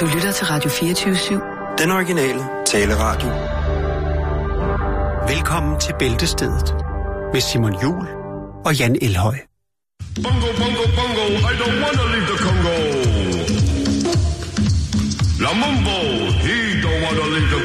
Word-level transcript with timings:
Du 0.00 0.06
lytter 0.14 0.32
til 0.32 0.46
Radio 0.46 0.70
24-7. 0.70 1.76
Den 1.78 1.90
originale 1.90 2.40
taleradio. 2.66 3.28
Velkommen 5.34 5.80
til 5.80 5.94
Bæltestedet 5.98 6.74
med 7.32 7.40
Simon 7.40 7.74
Jul 7.82 8.06
og 8.66 8.74
Jan 8.78 8.96
Elhøj. 9.02 9.36
Bongo, 10.24 10.48
bongo, 10.60 10.84
bongo, 10.98 11.24
I 11.50 11.54
don't 11.60 11.76
wanna 11.84 12.04
leave 12.12 12.26
the 12.32 12.38
Congo. 12.46 12.76
La 15.44 15.52
Mumbo, 15.62 15.98
he 16.44 16.56
don't 16.84 17.00
wanna 17.04 17.24
leave 17.34 17.48
the 17.54 17.57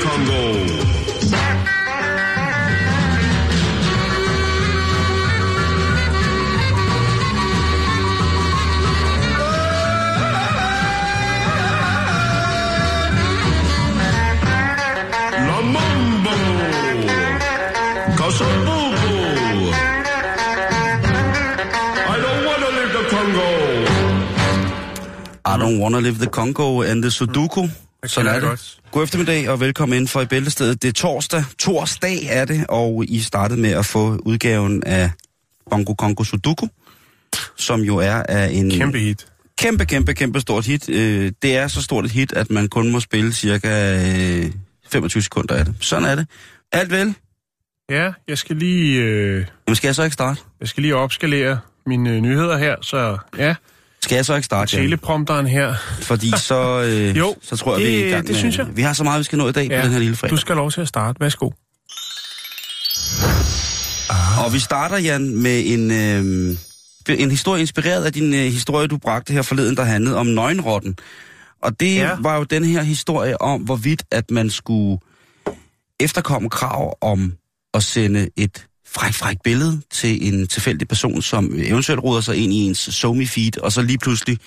I 25.54 25.58
don't 25.58 25.82
wanna 25.82 26.00
live 26.00 26.16
the 26.16 26.26
Congo 26.26 26.82
and 26.82 27.02
the 27.02 27.12
Sudoku. 27.12 27.68
Sådan 28.06 28.28
er 28.30 28.34
det. 28.34 28.42
godt. 28.44 28.78
God 28.92 29.04
eftermiddag 29.04 29.50
og 29.50 29.60
velkommen 29.60 29.98
ind 30.00 30.08
for 30.08 30.22
i 30.22 30.26
Bæltestedet. 30.26 30.82
Det 30.82 30.88
er 30.88 30.92
torsdag. 30.94 31.44
Torsdag 31.60 32.20
er 32.30 32.46
det, 32.46 32.66
og 32.70 33.06
I 33.08 33.20
startede 33.20 33.60
med 33.62 33.70
at 33.72 33.86
få 33.86 34.18
udgaven 34.26 34.84
af 34.84 35.12
Bongo 35.70 35.94
Congo 35.96 36.24
Sudoku, 36.24 36.68
som 37.58 37.82
jo 37.82 37.98
er 37.98 38.24
af 38.30 38.50
en 38.52 38.72
Kæmpe 38.72 39.00
hit. 39.00 39.26
kæmpe, 39.58 39.86
kæmpe, 39.86 40.14
kæmpe 40.14 40.40
stort 40.42 40.66
hit. 40.66 40.90
Øh, 40.90 41.32
Det 41.42 41.56
er 41.58 41.68
så 41.68 41.82
stort 41.82 42.06
et 42.06 42.12
hit, 42.12 42.34
at 42.34 42.52
man 42.52 42.68
kun 42.70 42.92
må 42.92 43.00
spille 43.00 43.34
cirka 43.34 43.96
øh, 44.46 44.52
25 44.92 45.24
sekunder 45.24 45.56
af 45.56 45.66
det. 45.66 45.76
Sådan 45.80 46.06
er 46.10 46.16
det. 46.16 46.28
Alt 46.72 46.92
vel? 46.92 47.14
Ja, 47.90 48.12
jeg 48.28 48.38
skal 48.38 48.56
lige, 48.56 49.00
øh, 49.02 49.46
Jamen 49.68 49.76
skal 49.76 49.88
jeg 49.88 49.96
så 49.96 50.04
ikke 50.04 50.14
starte? 50.14 50.42
jeg 50.60 50.68
skal 50.68 50.82
lige 50.82 50.96
opskalere 50.96 51.60
mine 51.86 52.10
øh, 52.10 52.22
nyheder 52.22 52.58
her, 52.58 52.76
så 52.82 53.18
ja, 53.38 53.56
Skal 54.04 54.16
jeg 54.16 54.26
så 54.26 54.36
ikke 54.36 54.46
starte? 54.46 54.76
Teleprompteren 54.78 55.48
her. 55.48 55.76
Fordi 56.02 56.32
så, 56.38 56.82
øh, 56.82 57.18
Jo, 57.24 57.36
så 57.42 57.58
tror 57.58 57.78
jeg, 57.78 57.86
vi 57.88 57.94
er 57.94 57.98
i 58.00 58.02
det- 58.04 58.12
gang 58.12 58.28
det 58.28 58.36
synes 58.36 58.58
jeg. 58.58 58.68
Vi 58.76 58.82
har 58.82 58.94
så 58.94 59.04
meget, 59.04 59.20
vi 59.20 59.24
skal 59.24 59.38
nå 59.38 59.48
i 59.50 59.52
dag 59.52 59.68
Ja, 59.70 59.80
på 59.80 59.84
den 59.86 59.92
her 59.92 60.00
lille 60.00 60.16
fredag. 60.16 60.32
du 60.32 60.38
skal 60.42 60.56
lov 60.56 60.72
til 60.72 60.82
at 60.82 60.88
starte. 60.88 61.20
Værsgo. 61.20 61.50
Og 64.46 64.54
vi 64.54 64.60
starter, 64.60 64.98
Jan, 64.98 65.36
med 65.38 65.64
en, 65.66 65.92
øh, 65.92 66.58
en 67.20 67.32
historie 67.32 67.62
inspireret 67.62 68.06
af 68.06 68.14
din 68.14 68.34
øh, 68.34 68.40
historie, 68.40 68.88
du 68.88 68.98
bragte 68.98 69.34
her 69.34 69.42
forleden, 69.42 69.78
der 69.78 69.84
handlede 69.84 70.18
om 70.18 70.26
nøgenrotten. 70.28 70.96
Og 71.62 71.80
det. 71.80 71.96
Ja. 71.96 72.10
var 72.20 72.38
jo 72.38 72.44
den 72.44 72.64
her 72.64 72.82
historie 72.84 73.42
om, 73.42 73.62
hvorvidt 73.62 74.04
at 74.12 74.32
man 74.32 74.50
skulle 74.50 75.00
efterkomme 76.00 76.50
krav 76.50 76.98
om 77.02 77.34
at 77.74 77.84
sende 77.84 78.30
et 78.38 78.66
fræk, 78.96 79.14
fræk 79.14 79.38
billede 79.44 79.82
til 79.92 80.34
en 80.34 80.48
tilfældig 80.48 80.88
person, 80.88 81.22
som 81.22 81.54
eventuelt 81.58 82.04
ruder 82.04 82.22
sig 82.22 82.36
ind 82.36 82.54
i 82.54 82.56
ens 82.56 82.80
somi 82.80 83.26
feed 83.26 83.58
og 83.58 83.72
så 83.72 83.82
lige 83.82 83.98
pludselig, 83.98 84.38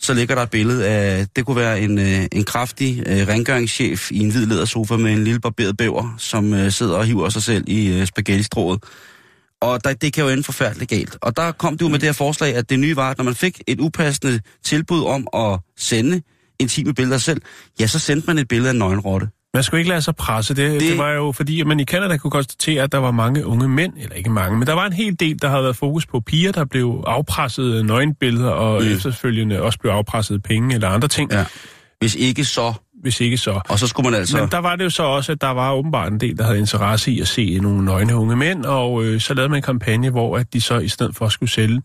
så 0.00 0.14
ligger 0.14 0.34
der 0.34 0.42
et 0.42 0.50
billede 0.50 0.86
af, 0.86 1.26
det 1.36 1.46
kunne 1.46 1.56
være 1.56 1.80
en, 1.80 1.98
øh, 1.98 2.26
en 2.32 2.44
kraftig 2.44 3.02
øh, 3.06 3.28
rengøringschef 3.28 4.12
i 4.12 4.18
en 4.18 4.30
hvid 4.30 4.46
lædersofa 4.46 4.96
med 4.96 5.12
en 5.12 5.24
lille 5.24 5.40
barberet 5.40 5.76
bæver, 5.76 6.14
som 6.18 6.54
øh, 6.54 6.72
sidder 6.72 6.96
og 6.96 7.04
hiver 7.04 7.28
sig 7.28 7.42
selv 7.42 7.64
i 7.66 7.88
øh, 7.88 8.06
spaghetti-strået. 8.06 8.84
Og 9.60 9.84
der, 9.84 9.92
det 9.92 10.12
kan 10.12 10.24
jo 10.24 10.30
ende 10.30 10.42
forfærdeligt 10.42 10.90
galt. 10.90 11.16
Og 11.20 11.36
der 11.36 11.52
kom 11.52 11.78
du 11.78 11.88
med 11.88 11.98
det 11.98 12.08
her 12.08 12.12
forslag, 12.12 12.54
at 12.54 12.70
det 12.70 12.78
nye 12.78 12.96
var, 12.96 13.10
at 13.10 13.18
når 13.18 13.24
man 13.24 13.34
fik 13.34 13.60
et 13.66 13.80
upassende 13.80 14.40
tilbud 14.64 15.04
om 15.04 15.28
at 15.34 15.60
sende 15.78 16.22
intime 16.58 16.94
billeder 16.94 17.18
selv, 17.18 17.42
ja, 17.80 17.86
så 17.86 17.98
sendte 17.98 18.26
man 18.26 18.38
et 18.38 18.48
billede 18.48 18.68
af 18.68 18.72
en 18.72 18.78
nøgenrotte. 18.78 19.28
Man 19.56 19.62
skulle 19.62 19.80
ikke 19.80 19.88
lade 19.90 20.02
sig 20.02 20.16
presse. 20.16 20.54
Det, 20.54 20.70
Det- 20.70 20.80
det... 20.80 20.98
var 20.98 21.10
jo 21.10 21.32
fordi, 21.32 21.60
at 21.60 21.66
man 21.66 21.80
i 21.80 21.84
Canada 21.84 22.16
kunne 22.16 22.30
konstatere, 22.30 22.82
at 22.82 22.92
der 22.92 22.98
var 22.98 23.10
mange 23.10 23.46
unge 23.46 23.68
mænd, 23.68 23.92
eller 24.00 24.16
ikke 24.16 24.30
mange, 24.30 24.58
men 24.58 24.66
der 24.66 24.72
var 24.72 24.86
en 24.86 24.92
hel 24.92 25.20
del, 25.20 25.42
der 25.42 25.48
havde 25.48 25.62
været 25.62 25.76
fokus 25.76 26.06
på 26.06 26.20
piger, 26.20 26.52
der 26.52 26.64
blev 26.64 27.04
afpresset 27.06 27.84
nøgenbilleder, 27.86 28.50
og 28.50 28.80
Mm. 28.82 28.86
mm. 28.88 28.92
efterfølgende 28.94 29.62
også 29.62 29.78
blev 29.78 29.90
afpresset 29.92 30.42
penge 30.42 30.74
eller 30.74 30.88
andre 30.88 31.08
ting, 31.08 31.32
Ja. 31.32 31.44
Hvis 31.98 32.14
ikke 32.14 32.44
så, 32.44 32.72
hvis 33.02 33.20
ikke 33.20 33.36
så. 33.38 33.60
og 33.68 33.78
så 33.78 33.86
skulle 33.86 34.10
man 34.10 34.20
altså... 34.20 34.36
Men 34.40 34.48
der 34.50 34.58
var 34.58 34.76
det 34.76 34.84
jo 34.84 34.90
så 34.90 35.02
også, 35.02 35.32
at 35.32 35.40
der 35.40 35.50
var 35.50 35.72
åbenbart 35.72 36.12
en 36.12 36.20
del, 36.20 36.38
der 36.38 36.44
havde 36.44 36.58
interesse 36.58 37.10
i 37.12 37.20
at 37.20 37.28
se 37.28 37.58
nogle 37.62 37.84
nøgne 37.84 38.16
unge 38.16 38.36
mænd, 38.36 38.64
og 38.64 39.04
øh, 39.04 39.20
så 39.20 39.34
lavede 39.34 39.48
man 39.48 39.56
en 39.56 39.62
kampagne, 39.62 40.10
hvor 40.10 40.38
at 40.38 40.52
de 40.52 40.60
så 40.60 40.78
i 40.78 40.88
stedet 40.88 41.16
for 41.16 41.28
skulle 41.28 41.50
sælge 41.50 41.82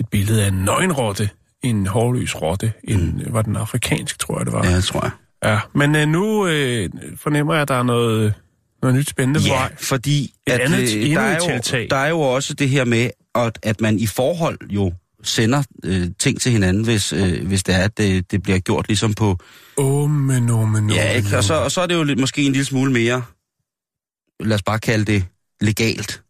et 0.00 0.08
billede 0.10 0.44
af 0.44 0.48
en 0.48 0.54
nøgenrotte, 0.54 1.30
en 1.62 1.86
hårløs 1.86 2.42
rotte, 2.42 2.72
en, 2.84 3.22
var 3.26 3.42
den 3.42 3.56
afrikansk, 3.56 4.18
tror 4.18 4.38
jeg 4.38 4.46
det 4.46 4.54
var. 4.54 4.66
Ja, 4.66 4.80
tror 4.80 5.00
jeg. 5.02 5.10
Ja, 5.44 5.58
men 5.74 5.96
øh, 5.96 6.08
nu 6.08 6.46
øh, 6.46 6.90
fornemmer 7.16 7.54
jeg, 7.54 7.62
at 7.62 7.68
der 7.68 7.74
er 7.74 7.82
noget, 7.82 8.34
noget 8.82 8.96
nyt 8.96 9.08
spændende 9.10 9.40
Ja, 9.40 9.52
vej. 9.54 9.74
fordi 9.78 10.34
Et 10.46 10.52
at, 10.52 10.60
andet- 10.60 10.96
øh, 10.96 11.10
der, 11.10 11.20
er 11.20 11.36
jo, 11.36 11.86
der 11.90 11.96
er 11.96 12.08
jo 12.08 12.20
også 12.20 12.54
det 12.54 12.68
her 12.68 12.84
med, 12.84 13.10
at, 13.34 13.58
at 13.62 13.80
man 13.80 13.98
i 13.98 14.06
forhold 14.06 14.58
jo 14.70 14.92
sender 15.22 15.62
øh, 15.84 16.06
ting 16.18 16.40
til 16.40 16.52
hinanden, 16.52 16.84
hvis, 16.84 17.12
øh, 17.12 17.46
hvis 17.46 17.62
det 17.62 17.74
er, 17.74 17.78
at 17.84 17.98
det, 17.98 18.30
det 18.30 18.42
bliver 18.42 18.58
gjort 18.58 18.88
ligesom 18.88 19.14
på... 19.14 19.38
Åh, 19.76 20.10
men 20.10 20.50
oh, 20.50 20.68
men 20.68 20.90
Ja, 20.90 21.10
ikke? 21.12 21.36
Og 21.36 21.44
så, 21.44 21.54
og 21.54 21.72
så 21.72 21.80
er 21.80 21.86
det 21.86 21.94
jo 21.94 22.02
lidt, 22.02 22.18
måske 22.20 22.42
en 22.42 22.52
lille 22.52 22.64
smule 22.64 22.92
mere, 22.92 23.22
lad 24.40 24.54
os 24.54 24.62
bare 24.62 24.78
kalde 24.78 25.04
det 25.04 25.24
legalt. 25.60 26.22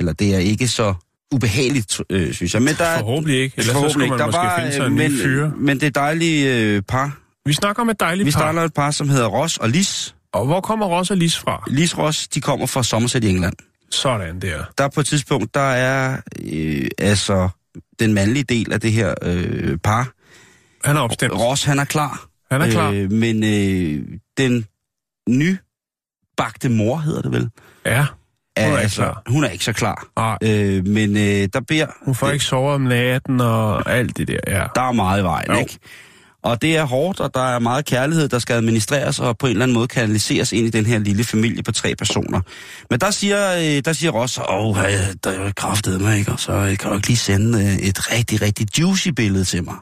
Eller 0.00 0.12
det 0.12 0.34
er 0.34 0.38
ikke 0.38 0.68
så 0.68 0.94
ubehageligt, 1.32 2.00
øh, 2.10 2.32
synes 2.34 2.54
jeg. 2.54 2.62
Men 2.62 2.74
der 2.78 2.84
er, 2.84 2.98
Forhåbentlig 2.98 3.40
ikke, 3.40 3.54
ellers 3.56 3.66
så 3.66 3.72
forhåbentlig 3.72 3.92
skulle 3.92 4.08
man 4.08 4.18
ikke. 4.18 4.26
måske 4.26 4.38
var, 4.38 4.58
finde 4.58 4.72
sig 4.72 4.80
øh, 4.80 4.86
en 4.86 4.94
men, 4.94 5.10
ny 5.12 5.22
fyre. 5.22 5.52
Men 5.56 5.80
det 5.80 5.86
er 5.86 5.90
dejlige 5.90 6.58
øh, 6.60 6.82
par. 6.82 7.18
Vi 7.46 7.52
snakker 7.52 7.82
om 7.82 7.88
et 7.88 8.00
dejligt 8.00 8.26
Vi 8.26 8.30
par. 8.32 8.38
starter 8.40 8.62
et 8.62 8.74
par, 8.74 8.90
som 8.90 9.08
hedder 9.08 9.26
Ross 9.26 9.56
og 9.56 9.68
Lis. 9.68 10.14
Og 10.32 10.46
hvor 10.46 10.60
kommer 10.60 10.86
Ross 10.86 11.10
og 11.10 11.16
Lis 11.16 11.38
fra? 11.38 11.64
Lis 11.66 11.98
Ross, 11.98 12.28
de 12.28 12.40
kommer 12.40 12.66
fra 12.66 12.82
Somerset 12.82 13.24
i 13.24 13.28
England. 13.28 13.54
Sådan 13.90 14.40
der. 14.40 14.64
der 14.78 14.88
på 14.88 15.00
et 15.00 15.06
tidspunkt, 15.06 15.54
der 15.54 15.60
er 15.60 16.20
øh, 16.52 16.86
altså 16.98 17.48
den 18.00 18.14
mandlige 18.14 18.44
del 18.44 18.72
af 18.72 18.80
det 18.80 18.92
her 18.92 19.14
øh, 19.22 19.78
par. 19.78 20.12
Han 20.84 20.96
er 20.96 21.00
opstemt. 21.00 21.32
Ross, 21.34 21.64
han 21.64 21.78
er 21.78 21.84
klar. 21.84 22.26
Han 22.50 22.60
er 22.62 22.70
klar. 22.70 22.90
Øh, 22.90 23.10
men 23.12 23.44
øh, 23.44 24.18
den 24.38 24.66
nybagte 25.28 26.68
mor, 26.68 26.96
hedder 26.98 27.22
det 27.22 27.32
vel? 27.32 27.50
Ja, 27.86 28.06
Er, 28.56 28.66
ikke 28.66 28.78
altså, 28.78 28.96
klar. 29.02 29.22
Hun 29.26 29.44
er 29.44 29.48
ikke 29.48 29.64
så 29.64 29.72
klar. 29.72 30.06
Nej. 30.16 30.38
Øh, 30.42 30.86
men 30.86 31.16
øh, 31.16 31.48
der 31.52 31.60
beder... 31.68 31.86
hun 32.04 32.14
får 32.14 32.30
ikke 32.30 32.44
sove 32.44 32.72
om 32.72 32.80
natten 32.80 33.40
og 33.40 33.90
alt 33.90 34.16
det 34.16 34.28
der. 34.28 34.38
Ja. 34.46 34.64
Der 34.74 34.82
er 34.82 34.92
meget 34.92 35.20
i 35.20 35.24
vejen, 35.24 35.50
Jo. 35.50 35.58
ikke? 35.58 35.78
Og 36.44 36.62
det 36.62 36.76
er 36.76 36.84
hårdt, 36.84 37.20
og 37.20 37.34
der 37.34 37.54
er 37.54 37.58
meget 37.58 37.84
kærlighed, 37.84 38.28
der 38.28 38.38
skal 38.38 38.54
administreres 38.54 39.20
og 39.20 39.38
på 39.38 39.46
en 39.46 39.50
eller 39.50 39.62
anden 39.62 39.74
måde 39.74 39.88
kanaliseres 39.88 40.52
ind 40.52 40.66
i 40.66 40.70
den 40.70 40.86
her 40.86 40.98
lille 40.98 41.24
familie 41.24 41.62
på 41.62 41.72
tre 41.72 41.94
personer. 41.94 42.40
Men 42.90 43.00
der 43.00 43.10
siger, 43.10 43.56
øh, 43.56 43.82
der 43.84 43.92
siger 43.92 44.10
Ross, 44.10 44.40
åh, 44.48 44.78
øh, 44.78 44.84
der 45.24 45.30
er 45.30 45.46
jo 45.46 45.52
kraftet 45.56 46.00
mig, 46.00 46.18
ikke? 46.18 46.32
Og 46.32 46.40
så 46.40 46.52
øh, 46.52 46.78
kan 46.78 46.90
du 46.90 46.96
ikke 46.96 47.08
lige 47.08 47.16
sende 47.16 47.58
øh, 47.58 47.74
et 47.74 48.12
rigtig, 48.12 48.42
rigtig 48.42 48.78
juicy 48.78 49.08
billede 49.08 49.44
til 49.44 49.64
mig. 49.64 49.74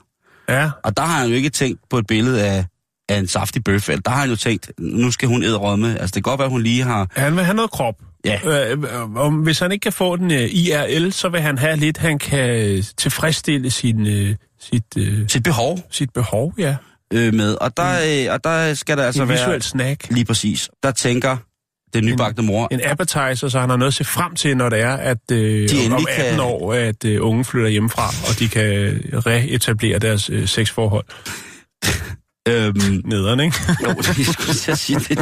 ja. 0.48 0.70
Og 0.84 0.96
der 0.96 1.02
har 1.02 1.20
han 1.20 1.28
jo 1.28 1.34
ikke 1.34 1.50
tænkt 1.50 1.80
på 1.90 1.98
et 1.98 2.06
billede 2.06 2.44
af, 2.44 2.64
af 3.08 3.18
en 3.18 3.28
saftig 3.28 3.64
bøf. 3.64 3.86
Der 3.86 4.10
har 4.10 4.20
han 4.20 4.30
jo 4.30 4.36
tænkt, 4.36 4.72
nu 4.78 5.10
skal 5.10 5.28
hun 5.28 5.42
æde 5.42 5.56
rømme. 5.56 5.90
Altså 6.00 6.06
det 6.06 6.12
kan 6.12 6.22
godt 6.22 6.40
være, 6.40 6.48
hun 6.48 6.62
lige 6.62 6.82
har... 6.82 7.08
Han 7.16 7.36
vil 7.36 7.44
have 7.44 7.56
noget 7.56 7.70
krop. 7.70 7.94
Ja. 8.24 8.38
Øh, 8.44 8.78
og 9.14 9.30
hvis 9.30 9.58
han 9.58 9.72
ikke 9.72 9.82
kan 9.82 9.92
få 9.92 10.16
den 10.16 10.30
øh, 10.30 10.54
IRL, 10.54 11.10
så 11.10 11.28
vil 11.28 11.40
han 11.40 11.58
have 11.58 11.76
lidt, 11.76 11.98
han 11.98 12.18
kan 12.18 12.50
øh, 12.50 12.84
tilfredsstille 12.96 13.70
sin, 13.70 14.06
øh, 14.06 14.36
sit, 14.62 14.84
øh, 14.98 15.28
sit 15.28 15.42
behov 15.42 15.78
sit 15.90 16.10
behov, 16.12 16.54
ja. 16.58 16.76
øh, 17.12 17.34
med. 17.34 17.54
Og 17.60 17.76
der, 17.76 18.26
øh, 18.28 18.32
og 18.34 18.44
der 18.44 18.74
skal 18.74 18.96
der 18.96 19.04
altså 19.04 19.22
en 19.22 19.28
være... 19.28 19.38
visuel 19.38 19.62
snack. 19.62 20.06
Lige 20.10 20.24
præcis. 20.24 20.70
Der 20.82 20.90
tænker 20.90 21.36
den 21.94 22.04
nybagte 22.04 22.42
mor, 22.42 22.68
En 22.70 22.80
appetizer, 22.84 23.48
så 23.48 23.60
han 23.60 23.70
har 23.70 23.76
noget 23.76 23.90
at 23.90 23.94
se 23.94 24.04
frem 24.04 24.34
til, 24.34 24.56
når 24.56 24.68
det 24.68 24.80
er, 24.80 24.92
at 24.96 25.18
øh, 25.32 25.38
De 25.38 25.74
om, 25.74 25.78
endelig 25.78 25.92
om 25.92 26.06
18 26.08 26.30
kan- 26.30 26.40
år, 26.40 26.74
at 26.74 27.04
øh, 27.04 27.18
unge 27.26 27.44
flytter 27.44 27.68
hjemmefra, 27.68 28.06
og 28.32 28.38
de 28.38 28.48
kan 28.48 29.00
reetablere 29.26 29.98
deres 29.98 30.30
øh, 30.30 30.48
sexforhold. 30.48 31.04
øhm, 32.48 33.02
Nederen, 33.04 33.40
ikke? 33.40 33.56
Jo, 33.84 33.88
det 33.88 34.26
skulle 34.26 34.54
jeg 34.68 34.78
sige. 34.78 34.98
Det 34.98 35.18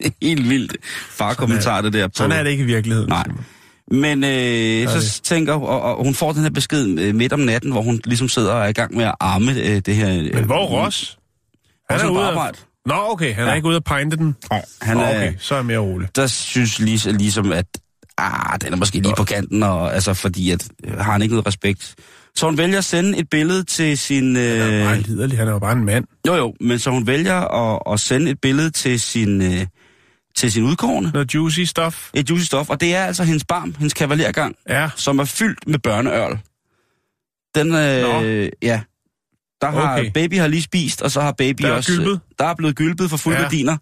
er 0.00 0.10
helt 0.22 0.48
vildt 0.48 0.76
far-kommentar, 1.10 1.80
det 1.80 1.92
der. 1.92 2.06
På. 2.08 2.12
Sådan 2.16 2.32
er 2.32 2.42
det 2.42 2.50
ikke 2.50 2.62
i 2.62 2.66
virkeligheden. 2.66 3.08
Nej. 3.08 3.24
Men 3.90 4.24
øh, 4.24 4.88
så 4.88 5.20
tænker 5.22 5.52
og, 5.52 5.82
og 5.96 6.04
hun 6.04 6.14
får 6.14 6.32
den 6.32 6.42
her 6.42 6.50
besked 6.50 6.98
øh, 6.98 7.14
midt 7.14 7.32
om 7.32 7.40
natten, 7.40 7.72
hvor 7.72 7.82
hun 7.82 8.00
ligesom 8.04 8.28
sidder 8.28 8.52
og 8.52 8.64
er 8.64 8.68
i 8.68 8.72
gang 8.72 8.96
med 8.96 9.04
at 9.04 9.14
arme 9.20 9.52
øh, 9.52 9.80
det 9.86 9.96
her... 9.96 10.08
Øh, 10.14 10.34
Men 10.34 10.44
hvor 10.44 10.54
er 10.56 10.66
Ross? 10.84 11.18
Han 11.90 12.00
er 12.00 12.04
ude 12.04 12.14
på 12.14 12.20
arbejde. 12.20 12.58
Nå, 12.86 12.94
okay, 12.98 13.34
han 13.34 13.44
er 13.44 13.48
Ja. 13.48 13.54
ikke 13.54 13.68
ude 13.68 13.76
at 13.76 13.84
pinte 13.84 14.16
den. 14.16 14.36
Nej, 14.50 14.64
han 14.82 14.96
er, 14.98 15.08
okay, 15.10 15.32
så 15.38 15.54
er 15.54 15.58
jeg 15.58 15.66
mere 15.66 15.78
rolig. 15.78 16.08
der 16.16 16.26
synes 16.26 16.78
Lise 16.78 17.12
ligesom, 17.12 17.52
at 17.52 17.66
ah, 18.18 18.60
den 18.60 18.72
er 18.72 18.76
måske 18.76 19.00
lige 19.00 19.14
på 19.16 19.24
kanten, 19.24 19.62
og, 19.62 19.94
altså, 19.94 20.14
fordi 20.14 20.50
at, 20.50 20.68
øh, 20.86 20.96
har 20.98 21.12
han 21.12 21.22
ikke 21.22 21.34
noget 21.34 21.46
respekt. 21.46 21.94
Så 22.36 22.46
hun 22.46 22.58
vælger 22.58 22.78
at 22.78 22.84
sende 22.84 23.18
et 23.18 23.28
billede 23.30 23.64
til 23.64 23.98
sin... 23.98 24.36
Han 24.36 24.44
er 24.46 24.66
Øh, 24.66 24.80
meget 24.84 25.06
liderlig, 25.06 25.38
han 25.38 25.48
er 25.48 25.52
jo 25.52 25.58
bare 25.58 25.72
en 25.72 25.84
mand. 25.84 26.04
jo 26.26 26.34
jo, 26.34 26.54
men 26.60 26.78
så 26.78 26.90
hun 26.90 27.06
vælger 27.06 27.40
at, 27.74 27.92
at 27.92 28.00
sende 28.00 28.30
et 28.30 28.40
billede 28.42 28.70
til 28.70 29.00
sin, 29.00 29.42
øh, 29.42 29.66
til 30.36 30.52
sin 30.52 30.64
udkårende. 30.64 31.10
Noget 31.14 31.34
juicy 31.34 31.60
stuff. 31.60 32.10
Et 32.14 32.30
juicy 32.30 32.44
stof, 32.46 32.70
og 32.70 32.80
det 32.80 32.94
er 32.94 33.04
altså 33.04 33.24
hendes 33.24 33.44
barm, 33.44 33.74
hendes 33.78 33.94
kavalergang, 33.94 34.56
Ja, 34.68 34.90
som 34.96 35.18
er 35.18 35.24
fyldt 35.24 35.68
med 35.68 35.78
børneørl. 35.78 36.38
Den, 37.54 37.74
øh, 37.74 38.48
ja, 38.62 38.80
Der 39.60 39.70
har 39.70 39.92
Okay. 39.98 40.10
baby 40.10 40.38
har 40.38 40.46
lige 40.46 40.62
spist, 40.62 41.02
og 41.02 41.10
så 41.10 41.20
har 41.20 41.32
baby 41.32 41.62
Der 41.62 41.68
er 41.68 41.72
også... 41.72 41.92
gylpet. 41.96 42.20
Der 42.38 42.44
er 42.44 42.54
blevet 42.54 42.76
gylpet 42.76 43.10
for 43.10 43.16
fulde 43.16 43.36
Ja. 43.38 43.42
gardiner. 43.42 43.76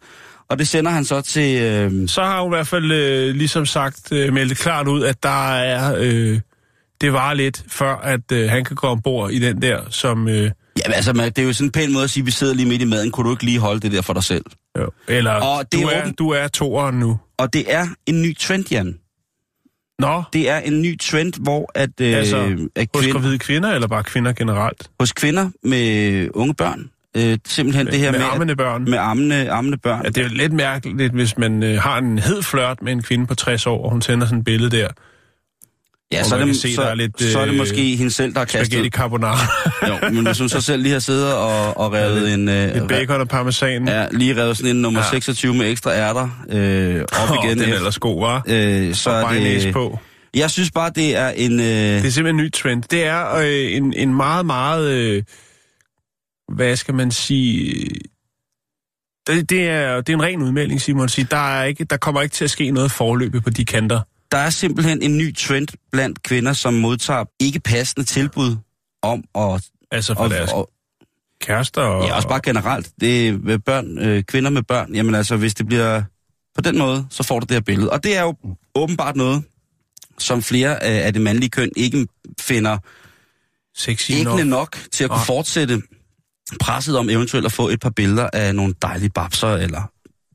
Og 0.49 0.59
det 0.59 0.69
sender 0.69 0.91
han 0.91 1.05
så 1.05 1.21
til... 1.21 1.63
Øh, 1.63 2.09
Så 2.09 2.23
har 2.23 2.43
hun 2.43 2.53
i 2.53 2.57
hvert 2.57 2.67
fald 2.67 2.93
øh, 2.93 3.35
ligesom 3.35 3.67
sagt, 3.67 4.13
øh, 4.13 4.33
meldt 4.33 4.59
klart 4.59 4.89
ud, 4.89 5.03
at 5.05 5.23
der 5.23 5.53
er... 5.55 5.97
Øh, 5.99 6.41
det 7.01 7.13
var 7.13 7.35
lidt, 7.35 7.65
før 7.69 7.97
at 7.97 8.33
øh, 8.33 8.51
han 8.51 8.65
kan 8.65 8.77
gå 8.77 8.87
ombord 8.87 9.31
i 9.31 9.39
den 9.39 9.63
der, 9.63 9.81
som... 9.91 10.29
Øh, 10.29 10.35
jamen 10.37 10.51
altså, 10.95 11.13
man, 11.13 11.25
det 11.29 11.39
er 11.39 11.47
jo 11.47 11.53
sådan 11.53 11.67
en 11.69 11.73
pæn 11.73 11.93
måde 11.93 12.05
at 12.05 12.11
sige, 12.11 12.23
at 12.23 12.27
vi 12.27 12.31
sidder 12.31 12.55
lige 12.55 12.67
midt 12.69 12.83
i 12.83 12.85
maden. 12.85 13.11
Kunne 13.11 13.29
du 13.29 13.35
ikke 13.35 13.45
lige 13.45 13.59
holde 13.59 13.81
det 13.81 13.93
der 13.93 14.03
for 14.03 14.13
dig 14.13 14.23
selv? 14.25 14.45
Jo, 14.79 14.91
eller, 15.09 15.33
Og 15.33 15.73
det 15.73 15.81
du, 15.83 15.87
er 15.87 15.91
er, 15.93 16.03
åben- 16.03 16.13
du 16.15 16.29
er 16.31 16.49
toeren 16.49 16.95
nu. 17.01 17.19
Og 17.39 17.53
det 17.53 17.65
er 17.75 17.87
en 18.07 18.23
ny 18.23 18.37
trend, 18.39 18.65
Jan. 18.73 18.99
Nå, 19.99 20.23
Det 20.33 20.51
er 20.51 20.59
en 20.59 20.83
ny 20.83 20.99
trend, 20.99 21.33
hvor 21.43 21.71
at, 21.75 21.91
øh, 22.01 22.17
Altså, 22.17 22.69
at 22.77 22.89
hos 22.95 23.03
kvinder, 23.05 23.13
gravide 23.21 23.39
kvinder, 23.39 23.71
eller 23.73 23.89
bare 23.89 24.03
kvinder 24.03 24.33
generelt? 24.33 24.91
hos 25.01 25.13
kvinder 25.13 25.51
med 25.63 26.29
unge 26.35 26.55
børn, 26.55 26.91
øh, 27.17 27.39
simpelthen 27.47 27.87
det 27.87 27.99
her 27.99 28.11
med 28.13 28.19
med, 28.19 28.27
armende 28.27 28.57
børn? 28.57 28.85
med 28.85 28.99
armene, 28.99 29.51
armene 29.51 29.79
børn. 29.79 30.01
Ja, 30.05 30.09
det 30.09 30.19
er 30.19 30.23
jo 30.23 30.29
lidt 30.35 30.53
mærkeligt, 30.53 31.13
hvis 31.13 31.39
man 31.39 31.63
øh, 31.63 31.81
har 31.81 31.99
en 31.99 32.19
hed 32.19 32.43
flørt 32.43 32.83
med 32.83 32.93
en 32.93 33.03
kvinde 33.03 33.27
på 33.27 33.35
60 33.35 33.67
år, 33.67 33.85
og 33.85 33.91
hun 33.91 34.03
sender 34.03 34.27
sådan 34.27 34.39
et 34.39 34.45
billede 34.45 34.77
der. 34.77 34.89
Ja, 36.13 36.25
så 36.25 36.37
er, 36.37 36.45
det, 36.45 36.57
se, 36.57 36.75
så, 36.75 36.83
er 36.83 36.95
lidt, 36.95 37.23
så 37.23 37.39
er 37.39 37.45
det 37.45 37.53
øh, 37.53 37.59
måske 37.59 37.97
hende 37.97 38.11
selv, 38.11 38.33
der 38.33 38.39
har 38.39 38.47
Spaghetti 38.47 38.77
kastet. 38.77 38.93
carbonara, 38.93 39.39
Jo, 39.89 40.11
men 40.15 40.27
hvis 40.27 40.39
hun 40.39 40.49
så 40.49 40.61
selv 40.61 40.83
lige 40.83 40.93
har 40.93 40.99
siddet 41.01 41.35
og, 41.35 41.77
og 41.77 41.93
revet 41.93 42.35
en... 42.35 42.49
Øh, 42.49 42.75
lidt 42.75 42.89
bacon 42.89 43.21
og 43.21 43.29
parmesan. 43.29 43.89
Ja, 43.89 44.07
lige 44.11 44.37
revet 44.43 44.57
sådan 44.57 44.77
en 44.77 44.83
nummer 44.83 45.01
Ja. 45.01 45.05
ja. 45.07 45.11
26 45.11 45.55
med 45.55 45.71
ekstra 45.71 45.93
ærter 45.95 46.45
øh, 46.51 47.03
op 47.23 47.31
Åh, 47.31 47.37
igen. 47.45 47.59
den 47.59 47.69
er 47.71 47.75
ellers 47.75 47.99
god, 47.99 48.21
var. 48.21 48.43
øh, 48.49 48.95
så 48.95 49.11
og 49.11 49.35
er 49.37 49.41
det, 49.41 49.73
på. 49.73 49.99
Jeg 50.35 50.51
synes 50.51 50.71
bare, 50.71 50.91
det 50.95 51.17
er 51.17 51.29
en... 51.29 51.61
Øh, 51.61 51.67
Det 51.67 51.97
er 51.97 52.01
simpelthen 52.01 52.27
en 52.29 52.37
ny 52.37 52.53
trend. 52.53 52.83
Det 52.91 53.05
er 53.07 53.35
øh, 53.35 53.77
en, 53.77 53.93
en 53.97 54.15
meget, 54.15 54.47
meget... 54.47 54.91
Øh, 54.91 55.23
hvad 56.55 56.77
skal 56.77 56.95
man 56.95 57.11
sige... 57.11 57.87
Det, 59.27 59.51
det, 59.51 59.69
er, 59.69 59.97
det 60.01 60.09
er 60.09 60.17
en 60.17 60.23
ren 60.23 60.43
udmelding, 60.43 60.81
Simon. 60.81 61.09
Sige. 61.09 61.27
Der, 61.31 61.59
er 61.59 61.65
ikke, 61.65 61.85
der 61.85 61.97
kommer 61.97 62.23
ikke 62.23 62.33
til 62.33 62.45
at 62.45 62.51
ske 62.51 62.71
noget 62.71 62.91
forløb 62.91 63.33
på 63.45 63.51
de 63.51 63.65
kanter. 63.65 64.01
Der 64.33 64.39
er 64.39 64.51
simpelthen 64.51 65.03
en 65.03 65.19
ny 65.19 65.37
trend 65.37 65.69
blandt 65.93 66.23
kvinder, 66.23 66.53
som 66.53 66.75
modtager 66.75 67.25
ikke 67.41 67.61
passende 67.61 68.07
tilbud 68.07 68.57
om 69.03 69.25
at... 69.35 69.65
Altså 69.91 70.15
for 70.15 70.21
Og, 70.23 70.31
deres 70.31 70.53
og, 70.53 70.71
kærester 71.41 71.83
og... 71.83 72.07
ja, 72.07 72.15
også 72.17 72.29
bare 72.29 72.41
generelt. 72.45 72.91
Det 73.01 73.29
er 73.29 73.39
med 73.39 73.59
børn, 73.59 73.99
øh, 73.99 74.23
kvinder 74.23 74.51
med 74.51 74.63
børn. 74.63 74.95
Jamen 74.95 75.15
altså, 75.15 75.37
hvis 75.37 75.55
det 75.55 75.67
bliver 75.67 76.03
på 76.55 76.61
den 76.61 76.79
måde, 76.79 77.07
så 77.11 77.23
får 77.23 77.41
du 77.41 77.45
det 77.45 77.55
her 77.55 77.61
billede. 77.61 77.91
Og 77.91 78.05
det 78.05 78.17
er 78.17 78.23
jo 78.23 78.35
åbenbart 78.75 79.17
noget, 79.17 79.43
som 80.19 80.43
flere 80.43 80.73
øh, 80.73 81.07
af 81.07 81.13
det 81.13 81.23
mandlige 81.23 81.51
køn 81.51 81.71
ikke 81.77 82.07
finder 82.41 82.79
sexy 83.77 84.11
æggende 84.11 84.45
nok. 84.45 84.47
nok 84.49 84.79
til 84.93 85.05
at 85.05 85.11
kunne 85.11 85.25
fortsætte 85.27 85.83
presset 86.61 86.99
om 86.99 87.11
eventuelt 87.11 87.47
at 87.47 87.53
få 87.53 87.69
et 87.69 87.81
par 87.81 87.91
billeder 87.91 88.31
af 88.33 88.55
nogle 88.55 88.75
dejlige 88.83 89.11
babser, 89.11 89.49
eller 89.49 89.83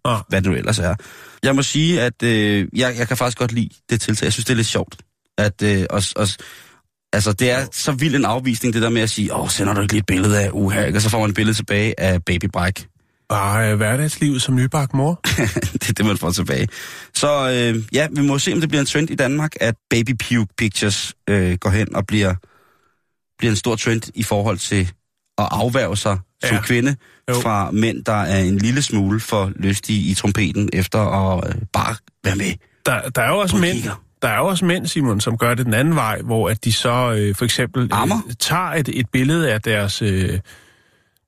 Ah. 0.05 0.21
hvad 0.29 0.41
det 0.41 0.51
nu 0.51 0.57
ellers 0.57 0.79
er. 0.79 0.95
Jeg 1.43 1.55
må 1.55 1.61
sige, 1.63 2.01
at 2.01 2.23
øh, 2.23 2.67
jeg, 2.75 2.95
jeg 2.97 3.07
kan 3.07 3.17
faktisk 3.17 3.37
godt 3.37 3.51
lide 3.51 3.69
det 3.89 4.01
tiltag. 4.01 4.25
Jeg 4.25 4.33
synes, 4.33 4.45
det 4.45 4.53
er 4.53 4.55
lidt 4.57 4.67
sjovt. 4.67 4.95
At, 5.37 5.61
øh, 5.61 5.85
os, 5.89 6.13
os, 6.15 6.37
altså, 7.13 7.33
det 7.33 7.51
er 7.51 7.65
så 7.71 7.91
vild 7.91 8.15
en 8.15 8.25
afvisning, 8.25 8.73
det 8.73 8.81
der 8.81 8.89
med 8.89 9.01
at 9.01 9.09
sige, 9.09 9.35
åh, 9.35 9.49
sender 9.49 9.73
du 9.73 9.81
ikke 9.81 9.93
lige 9.93 9.99
et 9.99 10.05
billede 10.05 10.39
af 10.41 10.49
uha, 10.53 10.91
og 10.95 11.01
så 11.01 11.09
får 11.09 11.19
man 11.19 11.29
et 11.29 11.35
billede 11.35 11.57
tilbage 11.57 11.99
af 11.99 12.23
Baby 12.23 12.45
Bræk. 12.53 12.87
Bare 13.29 13.71
øh, 13.71 13.77
hverdagslivet 13.77 14.41
som 14.41 14.55
nybagt 14.55 14.93
mor. 14.93 15.21
det 15.73 15.89
er 15.89 15.93
det, 15.97 16.05
man 16.05 16.17
får 16.17 16.31
tilbage. 16.31 16.67
Så 17.15 17.49
øh, 17.49 17.83
ja, 17.93 18.07
vi 18.11 18.21
må 18.21 18.39
se, 18.39 18.53
om 18.53 18.59
det 18.59 18.69
bliver 18.69 18.79
en 18.79 18.85
trend 18.85 19.09
i 19.09 19.15
Danmark, 19.15 19.51
at 19.61 19.75
Baby 19.89 20.11
Puke 20.11 20.53
Pictures 20.57 21.13
øh, 21.29 21.57
går 21.57 21.69
hen 21.69 21.95
og 21.95 22.07
bliver, 22.07 22.35
bliver 23.37 23.51
en 23.51 23.55
stor 23.55 23.75
trend 23.75 24.01
i 24.15 24.23
forhold 24.23 24.57
til 24.57 24.91
at 25.37 25.47
afværge 25.51 25.97
sig 25.97 26.17
som 26.43 26.55
Ja. 26.55 26.61
kvinde 26.61 26.95
Jo. 27.29 27.33
fra 27.41 27.71
mænd, 27.71 28.03
der 28.05 28.13
er 28.21 28.39
en 28.39 28.57
lille 28.57 28.81
smule 28.81 29.19
for 29.19 29.51
lystige 29.55 30.11
i 30.11 30.13
trompeten, 30.13 30.69
efter 30.73 30.99
at 30.99 31.49
øh, 31.49 31.55
bare 31.73 31.95
være 32.23 32.35
med. 32.35 32.53
Der, 32.85 33.09
der 33.09 33.21
er 33.21 33.29
jo 33.29 33.37
også 33.37 33.55
På 33.55 33.61
mænd, 33.61 33.77
der 34.21 34.27
er 34.27 34.37
jo 34.37 34.45
også 34.45 34.65
mænd, 34.65 34.87
Simon, 34.87 35.21
som 35.21 35.37
gør 35.37 35.53
det 35.53 35.65
den 35.65 35.73
anden 35.73 35.95
vej, 35.95 36.21
hvor 36.21 36.49
at 36.49 36.65
de 36.65 36.73
så 36.73 37.13
øh, 37.17 37.35
for 37.35 37.45
eksempel 37.45 37.87
Ammer? 37.91 38.21
øh, 38.27 38.33
tager 38.39 38.69
et, 38.73 38.89
et 38.93 39.09
billede 39.09 39.51
af 39.53 39.61
deres, 39.61 40.01
øh, 40.01 40.39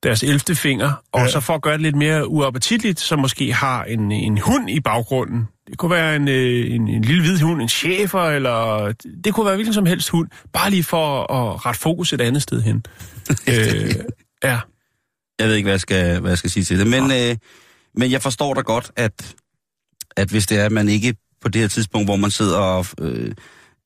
deres 0.03 0.23
11. 0.23 0.39
finger, 0.55 0.91
og 1.11 1.21
Ja. 1.21 1.27
så 1.27 1.39
for 1.39 1.53
at 1.53 1.61
gøre 1.61 1.73
det 1.73 1.81
lidt 1.81 1.95
mere 1.95 2.27
uappetitligt, 2.27 2.99
så 2.99 3.15
måske 3.15 3.53
har 3.53 3.83
en, 3.83 4.11
en 4.11 4.37
hund 4.37 4.69
i 4.69 4.79
baggrunden. 4.79 5.47
Det 5.67 5.77
kunne 5.77 5.91
være 5.91 6.15
en, 6.15 6.27
øh, 6.27 6.71
en, 6.75 6.87
en 6.87 7.01
lille 7.01 7.21
hvid 7.21 7.39
hund, 7.41 7.61
en 7.61 7.69
chefer, 7.69 8.23
eller 8.29 8.91
det 9.23 9.33
kunne 9.33 9.45
være 9.45 9.55
hvilken 9.55 9.73
som 9.73 9.85
helst 9.85 10.09
hund, 10.09 10.27
bare 10.53 10.69
lige 10.69 10.83
for 10.83 11.31
at, 11.33 11.49
at 11.53 11.65
rette 11.65 11.79
fokus 11.79 12.13
et 12.13 12.21
andet 12.21 12.41
sted 12.41 12.61
hen. 12.61 12.85
øh, 13.49 13.95
ja. 14.43 14.59
Jeg 15.39 15.47
ved 15.47 15.55
ikke, 15.55 15.65
hvad 15.65 15.73
jeg 15.73 15.79
skal, 15.79 16.19
hvad 16.19 16.31
jeg 16.31 16.37
skal 16.37 16.49
sige 16.49 16.63
til 16.63 16.79
det. 16.79 16.87
Men, 16.87 17.11
øh, 17.11 17.37
men 17.95 18.11
jeg 18.11 18.21
forstår 18.21 18.53
da 18.53 18.61
godt, 18.61 18.91
at, 18.95 19.35
at 20.15 20.29
hvis 20.29 20.47
det 20.47 20.59
er, 20.59 20.65
at 20.65 20.71
man 20.71 20.89
ikke 20.89 21.15
på 21.41 21.49
det 21.49 21.61
her 21.61 21.67
tidspunkt, 21.67 22.07
hvor 22.07 22.15
man 22.15 22.31
sidder 22.31 22.57
og 22.57 22.85
øh, 22.99 23.31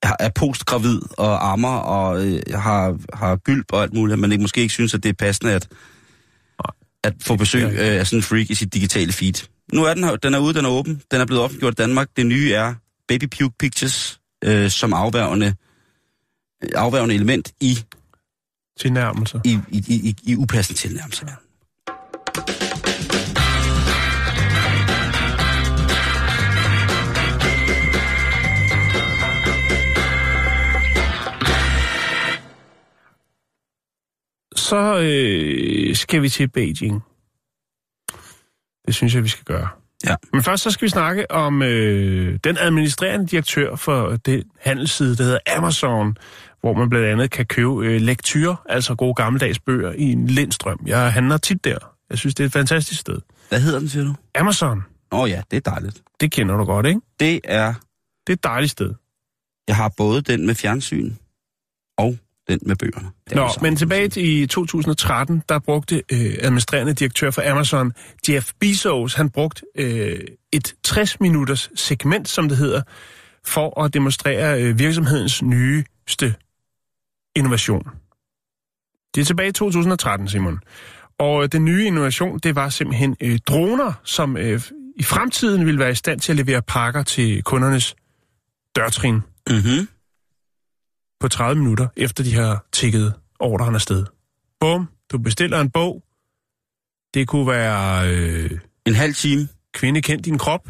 er- 0.01 0.29
postgravid 0.35 1.00
og 1.17 1.51
ammer 1.51 1.77
og 1.77 2.25
øh, 2.27 2.41
har, 2.53 2.97
har 3.17 3.35
gylp 3.35 3.65
og 3.73 3.83
alt 3.83 3.94
muligt, 3.94 4.13
at 4.13 4.19
man 4.19 4.31
ikke, 4.31 4.41
måske 4.41 4.61
ikke 4.61 4.73
synes, 4.73 4.94
at 4.94 5.03
det 5.03 5.09
er 5.09 5.13
passende 5.13 5.53
at, 5.53 5.67
at 7.03 7.13
få 7.21 7.35
besøg 7.35 7.63
øh, 7.63 7.99
af 7.99 8.07
sådan 8.07 8.19
en 8.19 8.23
freak 8.23 8.49
i 8.49 8.56
sit 8.56 8.73
digitale 8.73 9.11
feed. 9.11 9.47
Nu 9.73 9.83
er 9.83 9.94
den 9.94 10.03
her, 10.03 10.15
den 10.15 10.33
er 10.33 10.39
ude, 10.39 10.53
den 10.53 10.65
er 10.65 10.69
åben, 10.69 11.01
den 11.11 11.21
er 11.21 11.25
blevet 11.25 11.44
offentliggjort 11.44 11.73
i 11.73 11.75
Danmark. 11.81 12.07
Det 12.17 12.25
nye 12.25 12.53
er 12.53 12.73
Baby 13.07 13.23
Puke 13.25 13.56
Pictures 13.59 14.19
øh, 14.44 14.69
som 14.69 14.94
afværgende, 14.94 15.56
afværgende 16.75 17.15
element 17.15 17.51
i, 17.61 17.77
Tilnærmelser. 18.79 19.39
i, 19.45 19.59
i, 19.69 19.77
i, 19.88 20.15
i 20.23 20.35
upassende 20.35 20.79
tilnærmelser. 20.79 21.25
Så 34.74 35.00
øh, 35.00 35.95
skal 35.95 36.21
vi 36.21 36.30
til 36.30 36.47
Beijing. 36.47 37.03
Det 38.85 38.95
synes 38.95 39.15
jeg, 39.15 39.24
vi 39.24 39.30
skal 39.30 39.45
gøre. 39.45 39.68
Ja. 40.06 40.15
Men 40.33 40.44
først 40.44 40.63
så 40.63 40.71
skal 40.71 40.85
vi 40.85 40.89
snakke 40.89 41.31
om 41.31 41.62
øh, 41.62 42.39
den 42.44 42.57
administrerende 42.59 43.27
direktør 43.27 43.75
for 43.75 44.15
det 44.25 44.44
handelsside, 44.59 45.15
der 45.15 45.24
hedder 45.24 45.39
Amazon, 45.57 46.18
hvor 46.62 46.74
man 46.74 46.89
blandt 46.89 47.07
andet 47.07 47.31
kan 47.31 47.45
købe 47.45 47.85
øh, 47.85 48.01
lektyr, 48.01 48.56
altså 48.69 48.95
gode 48.95 49.13
gammeldags 49.13 49.59
bøger, 49.59 49.91
i 49.91 50.12
en 50.12 50.27
lindstrøm. 50.27 50.80
Jeg 50.85 51.13
handler 51.13 51.38
tit 51.38 51.65
der. 51.65 51.93
Jeg 52.13 52.19
synes, 52.19 52.36
det 52.36 52.44
er 52.44 52.48
et 52.48 52.54
fantastisk 52.54 53.00
sted. 53.00 53.19
Hvad 53.49 53.61
hedder 53.61 53.80
den, 53.80 53.90
siger 53.90 54.04
du? 54.06 54.16
Amazon, 54.35 54.83
Åh 55.11 55.19
oh, 55.19 55.30
ja, 55.30 55.42
det 55.52 55.57
er 55.57 55.71
dejligt. 55.71 56.02
det 56.19 56.31
kender 56.31 56.57
du 56.57 56.64
godt, 56.66 56.85
ikke? 56.85 57.02
Det 57.19 57.40
er, 57.44 57.73
Det 58.28 58.33
er 58.33 58.33
et 58.33 58.44
dejligt 58.44 58.71
sted. 58.71 58.94
jeg 59.68 59.76
har 59.76 59.90
både 59.97 60.21
den 60.21 60.45
med 60.45 60.56
fjernsyn 60.56 61.14
og 61.97 62.18
den 62.47 62.59
med 62.66 62.76
bøgerne. 62.76 63.11
Er 63.31 63.35
Nå, 63.35 63.49
men 63.61 63.76
tilbage 63.76 64.09
til 64.09 64.42
i 64.42 64.47
2013, 64.47 65.44
der 65.49 65.59
brugte 65.59 66.04
øh, 66.11 66.35
administrerende 66.42 66.94
direktør 66.94 67.31
for 67.31 67.52
Amazon, 67.52 67.94
Jeff 68.30 68.52
Bezos, 68.59 69.14
han 69.14 69.30
brugte 69.30 69.61
øh, 69.76 70.19
et 70.52 70.76
60-minutters 70.87 71.69
segment, 71.76 72.30
som 72.30 72.49
det 72.49 72.57
hedder, 72.57 72.81
for 73.45 73.81
at 73.83 73.94
demonstrere 73.94 74.61
øh, 74.64 74.80
virksomhedens 74.80 75.42
nyeste 75.42 76.35
innovation. 77.35 77.87
Det 79.16 79.21
er 79.21 79.26
tilbage 79.26 79.49
i 79.49 79.52
2013, 79.52 80.28
Simon. 80.30 80.59
Og 81.19 81.43
øh, 81.43 81.49
den 81.51 81.65
nye 81.65 81.85
innovation, 81.85 82.39
det 82.39 82.55
var 82.55 82.69
simpelthen 82.69 83.15
øh, 83.21 83.39
droner, 83.47 83.93
som 84.03 84.37
øh, 84.37 84.61
i 84.95 85.03
fremtiden 85.03 85.65
vil 85.65 85.79
være 85.79 85.91
i 85.91 85.95
stand 85.95 86.19
til 86.19 86.31
at 86.31 86.35
levere 86.37 86.61
pakker 86.61 87.03
til 87.03 87.43
kundernes 87.43 87.95
dørtrin 88.75 89.19
Mhm. 89.49 89.87
på 91.19 91.27
30 91.27 91.61
minutter, 91.61 91.87
efter 91.97 92.23
de 92.23 92.33
har 92.33 92.65
tækket 92.71 93.13
ordren 93.39 93.75
afsted. 93.75 94.05
Bum, 94.59 94.87
du 95.11 95.17
bestiller 95.17 95.59
en 95.61 95.69
bog. 95.69 96.03
Det 97.13 97.27
kunne 97.27 97.47
være 97.47 98.09
øh, 98.13 98.51
En 98.85 98.93
halv 98.95 99.13
time, 99.13 99.47
Kvinde 99.73 100.01
kend 100.01 100.23
din 100.23 100.37
krop, 100.37 100.67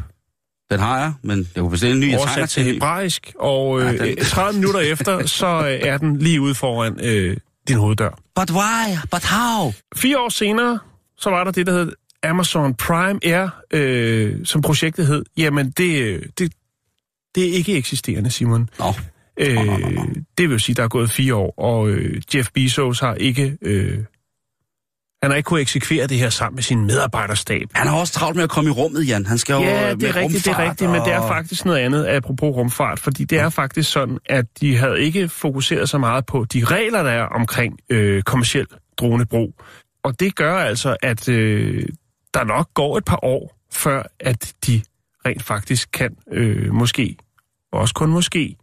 den 0.70 0.80
har 0.80 0.98
jeg, 0.98 1.12
men 1.22 1.38
jeg 1.54 1.60
kunne 1.60 1.70
bestille 1.70 1.94
en 1.94 2.00
ny, 2.00 2.16
oversat 2.16 2.48
til 2.48 2.62
til. 2.64 2.72
hebraisk, 2.72 3.32
og 3.38 3.80
øh, 3.80 3.86
Ja, 3.94 4.04
den- 4.06 4.16
30 4.16 4.58
minutter 4.58 4.80
efter, 4.80 5.26
så 5.26 5.46
øh, 5.46 5.88
er 5.88 5.98
den 5.98 6.18
lige 6.18 6.40
ude 6.40 6.54
foran 6.54 7.00
øh, 7.04 7.36
din 7.68 7.76
hoveddør. 7.76 8.18
But 8.34 8.50
why? 8.50 8.96
But 9.10 9.24
how? 9.24 9.72
Fire 9.96 10.18
år 10.18 10.28
senere, 10.28 10.78
så 11.16 11.30
var 11.30 11.44
der 11.44 11.50
det, 11.50 11.66
der 11.66 11.72
hed 11.72 11.92
Amazon 12.22 12.74
Prime 12.74 13.20
Air, 13.22 13.48
øh, 13.70 14.46
som 14.46 14.62
projektet 14.62 15.06
hed. 15.06 15.24
Jamen, 15.36 15.70
det, 15.70 16.02
øh, 16.02 16.22
det, 16.38 16.52
det 17.34 17.48
er 17.48 17.52
ikke 17.52 17.76
eksisterende, 17.76 18.30
Simon. 18.30 18.68
Nå, 18.78 18.94
Øh, 19.36 19.56
det 20.38 20.50
vil 20.50 20.60
sige, 20.60 20.74
der 20.76 20.82
er 20.82 20.88
gået 20.88 21.10
fire 21.10 21.34
år, 21.34 21.54
og 21.58 21.88
øh, 21.88 22.22
Jeff 22.34 22.50
Bezos 22.54 23.00
har 23.00 23.14
ikke... 23.14 23.56
Øh, 23.62 23.98
han 25.24 25.30
har 25.30 25.36
ikke 25.36 25.46
kunnet 25.46 25.60
eksekvere 25.62 26.06
det 26.06 26.18
her 26.18 26.30
sammen 26.30 26.54
med 26.54 26.62
sin 26.62 26.86
medarbejderstab. 26.86 27.68
han 27.74 27.86
har 27.88 27.96
også 27.96 28.12
travlt 28.12 28.36
med 28.36 28.44
at 28.44 28.50
komme 28.50 28.68
i 28.68 28.72
rummet, 28.72 29.08
Jan. 29.08 29.26
Han 29.26 29.38
skal 29.38 29.52
jo 29.54 29.60
Ja, 29.60 29.90
øh, 29.92 30.00
det 30.00 30.08
er 30.08 30.16
rigtigt, 30.16 30.44
det 30.44 30.50
er 30.52 30.58
rigtigt, 30.70 30.90
men 30.90 31.00
det 31.00 31.12
er 31.12 31.18
og- 31.18 31.28
faktisk 31.28 31.64
noget 31.64 31.78
andet 31.78 32.06
apropos 32.06 32.56
rumfart, 32.56 32.98
fordi 33.00 33.24
det 33.24 33.38
er 33.38 33.48
faktisk 33.48 33.92
sådan, 33.92 34.18
at 34.26 34.44
de 34.60 34.76
havde 34.76 35.00
ikke 35.00 35.28
fokuseret 35.28 35.88
så 35.88 35.98
meget 35.98 36.26
på 36.26 36.44
de 36.52 36.64
regler, 36.64 37.02
der 37.02 37.10
er 37.10 37.24
omkring 37.26 37.78
øh, 37.90 38.22
kommersiel 38.22 38.66
dronebrug. 38.96 39.54
Og 40.04 40.20
det 40.20 40.36
gør 40.36 40.56
altså, 40.56 40.96
at 41.02 41.28
øh, 41.28 41.86
der 42.34 42.44
nok 42.44 42.68
går 42.74 42.98
et 42.98 43.04
par 43.04 43.24
år, 43.24 43.56
før 43.72 44.02
at 44.20 44.52
de 44.66 44.82
rent 45.26 45.42
faktisk 45.42 45.88
kan, 45.92 46.16
øh, 46.32 46.72
måske, 46.74 47.16
og 47.72 47.80
også 47.80 47.94
kun 47.94 48.10
måske, 48.10 48.56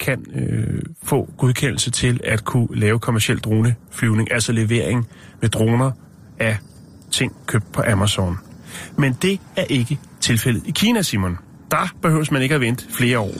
kan 0.00 0.24
øh, 0.34 0.82
få 1.02 1.28
godkendelse 1.38 1.90
til 1.90 2.20
at 2.24 2.44
kunne 2.44 2.68
lave 2.70 2.98
kommersiel 2.98 3.38
droneflyvning, 3.38 4.32
altså 4.32 4.52
levering 4.52 5.08
med 5.40 5.48
droner 5.48 5.90
af 6.38 6.58
ting 7.10 7.32
købt 7.46 7.72
på 7.72 7.82
Amazon. 7.86 8.38
Men 8.96 9.16
det 9.22 9.40
er 9.56 9.64
ikke 9.64 9.98
tilfældet 10.20 10.62
i 10.66 10.70
Kina, 10.70 11.02
Simon. 11.02 11.38
Der 11.70 11.94
behøves 12.02 12.30
man 12.30 12.42
ikke 12.42 12.54
at 12.54 12.60
vente 12.60 12.84
flere 12.90 13.18
år. 13.18 13.34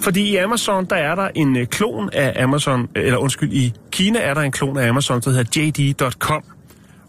Fordi 0.00 0.22
i 0.22 0.36
Amazon, 0.36 0.84
der 0.84 0.96
er 0.96 1.14
der 1.14 1.28
en 1.34 1.56
øh, 1.56 1.66
klon 1.66 2.10
af 2.12 2.42
Amazon, 2.42 2.88
øh, 2.96 3.04
eller 3.04 3.18
undskyld, 3.18 3.52
i 3.52 3.72
Kina 3.90 4.18
er 4.18 4.34
der 4.34 4.40
en 4.40 4.52
klon 4.52 4.78
af 4.78 4.88
Amazon, 4.88 5.20
der 5.20 5.30
hedder 5.30 5.60
JD.com. 5.60 6.42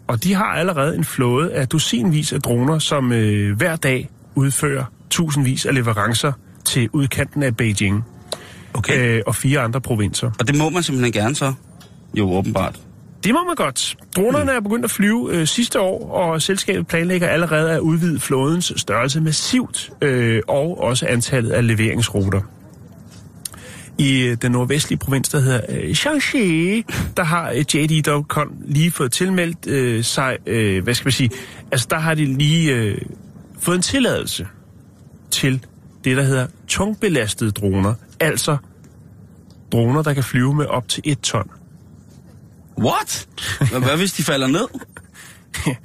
Og 0.06 0.24
de 0.24 0.34
har 0.34 0.44
allerede 0.44 0.96
en 0.96 1.04
flåde 1.04 1.52
af 1.52 1.68
dusinvis 1.68 2.32
af 2.32 2.40
droner, 2.40 2.78
som 2.78 3.12
øh, 3.12 3.56
hver 3.56 3.76
dag 3.76 4.10
udfører 4.34 4.84
tusindvis 5.10 5.66
af 5.66 5.74
leverancer 5.74 6.32
til 6.64 6.88
udkanten 6.92 7.42
af 7.42 7.56
Beijing 7.56 8.04
Okay. 8.74 9.16
øh, 9.16 9.22
og 9.26 9.34
fire 9.34 9.60
andre 9.60 9.80
provinser. 9.80 10.30
Og 10.38 10.48
det 10.48 10.58
må 10.58 10.70
man 10.70 10.82
simpelthen 10.82 11.12
gerne 11.12 11.34
så. 11.34 11.52
Jo, 12.14 12.32
åbenbart. 12.32 12.80
Det 13.24 13.34
må 13.34 13.44
man 13.44 13.54
godt. 13.54 13.96
Dronerne 14.16 14.52
er 14.52 14.60
begyndt 14.60 14.84
at 14.84 14.90
flyve 14.90 15.28
øh, 15.32 15.46
sidste 15.46 15.80
år, 15.80 16.10
og 16.10 16.42
selskabet 16.42 16.86
planlægger 16.86 17.28
allerede 17.28 17.70
at 17.70 17.80
udvide 17.80 18.20
flådens 18.20 18.72
størrelse 18.76 19.20
massivt, 19.20 19.90
øh, 20.02 20.42
og 20.48 20.80
også 20.80 21.06
antallet 21.06 21.50
af 21.50 21.66
leveringsruter. 21.66 22.40
I 23.98 24.22
øh, 24.22 24.36
den 24.42 24.52
nordvestlige 24.52 24.98
provins, 24.98 25.28
der 25.28 25.40
hedder 25.40 25.60
øh, 25.68 25.94
Shaanxi, 25.94 26.84
der 27.16 27.22
har 27.22 27.50
øh, 27.50 27.64
JD.com 27.74 28.54
lige 28.64 28.90
fået 28.90 29.12
tilmeldt 29.12 29.66
øh, 29.66 30.04
sig, 30.04 30.36
øh, 30.46 30.84
hvad 30.84 30.94
skal 30.94 31.06
man 31.06 31.12
sige, 31.12 31.30
altså 31.72 31.86
der 31.90 31.98
har 31.98 32.14
de 32.14 32.24
lige 32.24 32.74
øh, 32.74 32.98
fået 33.58 33.76
en 33.76 33.82
tilladelse 33.82 34.46
til 35.30 35.66
det, 36.04 36.16
der 36.16 36.22
hedder 36.22 36.46
tungbelastede 36.68 37.50
droner, 37.50 37.94
altså 38.20 38.56
droner, 39.72 40.02
der 40.02 40.14
kan 40.14 40.24
flyve 40.24 40.54
med 40.54 40.66
op 40.66 40.88
til 40.88 41.02
et 41.06 41.20
ton. 41.20 41.50
What? 42.78 43.28
Hvad, 43.58 43.96
hvis 43.96 44.12
de 44.12 44.22
falder 44.22 44.46
ned? 44.46 44.66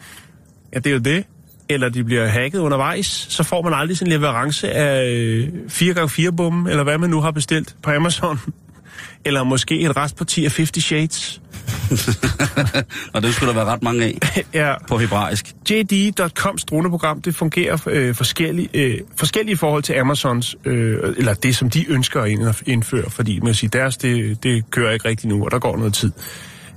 Ja, 0.74 0.79
det 0.79 0.88
er 0.88 0.93
jo 0.93 1.00
det. 1.00 1.25
Eller 1.69 1.89
de 1.89 2.03
bliver 2.03 2.27
hacket 2.27 2.60
undervejs, 2.60 3.05
så 3.29 3.43
får 3.43 3.62
man 3.62 3.74
aldrig 3.74 3.98
sin 3.98 4.07
leverance 4.07 4.72
af 4.72 5.05
øh, 5.12 5.48
4x4-bomben, 5.72 6.67
eller 6.67 6.84
hvad 6.84 6.98
man 6.98 7.10
nu 7.10 7.22
har 7.22 7.31
bestilt 7.31 7.75
på 7.84 7.91
Amazon. 7.91 8.39
Eller 9.25 9.43
måske 9.43 9.79
et 9.79 9.98
restparti 9.98 10.45
af 10.45 10.51
50 10.51 10.84
Shades. 10.84 11.41
Og 13.13 13.22
det 13.22 13.34
skulle 13.34 13.50
der 13.50 13.56
være 13.56 13.65
ret 13.65 13.84
mange 13.84 14.04
af 14.06 14.18
ja, 14.54 14.74
på 14.88 14.98
hebraisk. 14.98 15.54
JD.coms 15.72 16.65
droneprogram, 16.65 17.22
det 17.22 17.36
fungerer 17.36 17.77
øh, 17.88 18.15
forskellige, 18.15 18.70
øh, 18.74 19.00
forskellige 19.15 19.54
i 19.54 19.56
forhold 19.56 19.84
til 19.84 19.94
Amazons, 19.94 20.56
øh, 20.65 21.13
eller 21.18 21.34
det, 21.34 21.56
som 21.56 21.70
de 21.70 21.92
ønsker 21.92 22.22
at 22.22 22.30
ind- 22.30 22.63
indføre, 22.65 23.10
fordi 23.10 23.39
man 23.39 23.46
kan 23.46 23.56
sige, 23.56 23.70
deres, 23.70 23.98
det, 23.98 24.44
det 24.44 24.72
kører 24.72 24.92
ikke 24.92 25.10
rigtigt 25.10 25.34
nu, 25.34 25.46
og 25.46 25.51
der 25.51 25.60
går 25.60 25.77
noget 25.77 25.94
tid. 25.94 26.12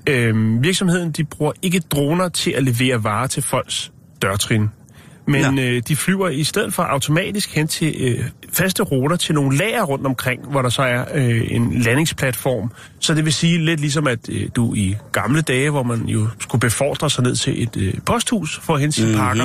Øh, 0.06 0.62
virksomheden, 0.62 1.12
de 1.12 1.24
bruger 1.24 1.52
ikke 1.62 1.80
droner 1.80 2.28
til 2.28 2.50
at 2.50 2.62
levere 2.62 3.04
varer 3.04 3.26
til 3.26 3.42
folks 3.42 3.92
dørtrin. 4.22 4.68
Men 5.28 5.58
Ja. 5.58 5.62
øh, 5.62 5.82
de 5.88 5.96
flyver 5.96 6.28
i 6.28 6.44
stedet 6.44 6.74
for 6.74 6.82
automatisk 6.82 7.54
hen 7.54 7.68
til 7.68 7.94
øh, 8.00 8.24
faste 8.52 8.82
ruter 8.82 9.16
til 9.16 9.34
nogle 9.34 9.56
lager 9.56 9.82
rundt 9.82 10.06
omkring, 10.06 10.50
hvor 10.50 10.62
der 10.62 10.68
så 10.68 10.82
er 10.82 11.04
øh, 11.14 11.42
en 11.50 11.78
landingsplatform. 11.80 12.70
Så 13.00 13.14
det 13.14 13.24
vil 13.24 13.32
sige 13.32 13.64
lidt 13.64 13.80
ligesom, 13.80 14.06
at 14.06 14.18
øh, 14.28 14.48
du 14.56 14.74
i 14.74 14.96
gamle 15.12 15.42
dage, 15.42 15.70
hvor 15.70 15.82
man 15.82 16.02
jo 16.06 16.26
skulle 16.40 16.60
befordre 16.60 17.10
sig 17.10 17.24
ned 17.24 17.36
til 17.36 17.62
et 17.62 17.76
øh, 17.76 17.94
posthus 18.06 18.60
for 18.62 18.74
at 18.74 18.80
hente 18.80 18.96
sine 18.96 19.08
mm-hmm. 19.08 19.20
pakker, 19.20 19.44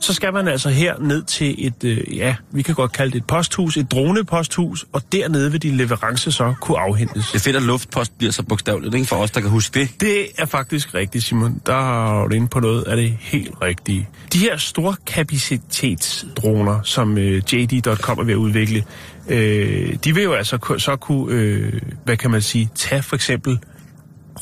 så 0.00 0.14
skal 0.14 0.32
man 0.32 0.48
altså 0.48 0.68
her 0.68 0.98
ned 0.98 1.22
til 1.22 1.66
et, 1.66 1.84
øh, 1.84 2.16
ja, 2.16 2.36
vi 2.50 2.62
kan 2.62 2.74
godt 2.74 2.92
kalde 2.92 3.12
det 3.12 3.18
et 3.18 3.26
posthus, 3.26 3.76
et 3.76 3.90
droneposthus, 3.90 4.86
og 4.92 5.02
dernede 5.12 5.52
vil 5.52 5.62
din 5.62 5.76
leverance 5.76 6.32
så 6.32 6.54
kunne 6.60 6.78
afhentes. 6.78 7.26
Det 7.26 7.34
er 7.34 7.42
fedt, 7.42 7.56
at 7.56 7.62
luftpost 7.62 8.18
bliver 8.18 8.32
så 8.32 8.42
bogstaveligt, 8.42 8.94
ikke? 8.94 9.06
For 9.06 9.16
os, 9.16 9.30
der 9.30 9.40
kan 9.40 9.50
huske 9.50 9.80
det. 9.80 10.00
Det 10.00 10.26
er 10.38 10.46
faktisk 10.46 10.94
rigtigt, 10.94 11.24
Simon. 11.24 11.60
Der 11.66 12.20
er 12.22 12.28
du 12.28 12.34
inde 12.34 12.48
på 12.48 12.60
noget 12.60 12.82
af 12.82 12.96
det 12.96 13.16
helt 13.20 13.54
rigtige. 13.62 14.08
De 14.32 14.38
her 14.38 14.56
store 14.56 14.94
kapacitetsdroner, 15.06 16.82
som 16.82 17.18
øh, 17.18 17.42
JD.com 17.52 18.18
er 18.18 18.24
ved 18.24 18.32
at 18.32 18.38
udvikle, 18.38 18.84
øh, 19.28 19.94
de 20.04 20.14
vil 20.14 20.22
jo 20.22 20.32
altså 20.32 20.76
så 20.78 20.96
kunne, 20.96 21.34
øh, 21.34 21.80
hvad 22.04 22.16
kan 22.16 22.30
man 22.30 22.42
sige, 22.42 22.70
tage 22.74 23.02
for 23.02 23.16
eksempel 23.16 23.58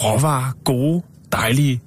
råvarer, 0.04 0.52
gode, 0.64 1.02
dejlige 1.32 1.80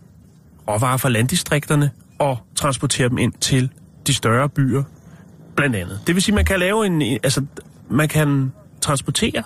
råvarer 0.68 0.98
fra 0.98 1.10
landdistrikterne, 1.10 1.92
og 2.22 2.38
transportere 2.56 3.10
dem 3.10 3.18
ind 3.18 3.34
til 3.34 3.70
de 4.08 4.14
større 4.14 4.50
byer, 4.50 4.84
blandt 5.56 5.76
andet. 5.76 6.00
Det 6.08 6.16
vil 6.16 6.24
sige, 6.24 6.36
man 6.36 6.46
kan 6.46 6.60
lave 6.60 6.86
en, 6.86 7.02
altså, 7.02 7.46
man 7.90 8.10
kan 8.10 8.52
transportere 8.82 9.44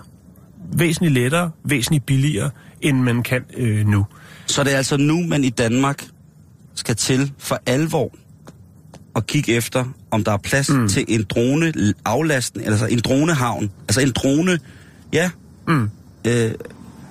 væsentligt 0.74 1.14
lettere, 1.14 1.52
væsentligt 1.64 2.06
billigere, 2.06 2.50
end 2.82 3.02
man 3.02 3.24
kan 3.24 3.44
øh, 3.58 3.88
nu. 3.88 4.06
Så 4.46 4.64
det 4.64 4.74
er 4.74 4.78
altså 4.78 4.98
nu, 4.98 5.24
man 5.28 5.44
i 5.44 5.50
Danmark 5.50 6.06
skal 6.76 6.96
til 6.96 7.32
for 7.38 7.60
alvor 7.66 8.12
at 9.16 9.28
kigge 9.28 9.54
efter, 9.54 9.86
om 10.12 10.24
der 10.24 10.32
er 10.32 10.38
plads 10.38 10.70
mm. 10.70 10.88
til 10.88 11.06
en 11.08 11.24
drone 11.24 11.74
aflasten, 12.06 12.62
altså 12.62 12.86
en 12.86 13.00
dronehavn. 13.00 13.72
Altså 13.88 14.02
en 14.02 14.12
drone, 14.12 14.60
ja. 15.14 15.32
Mm. 15.68 15.90
Øh, 16.28 16.52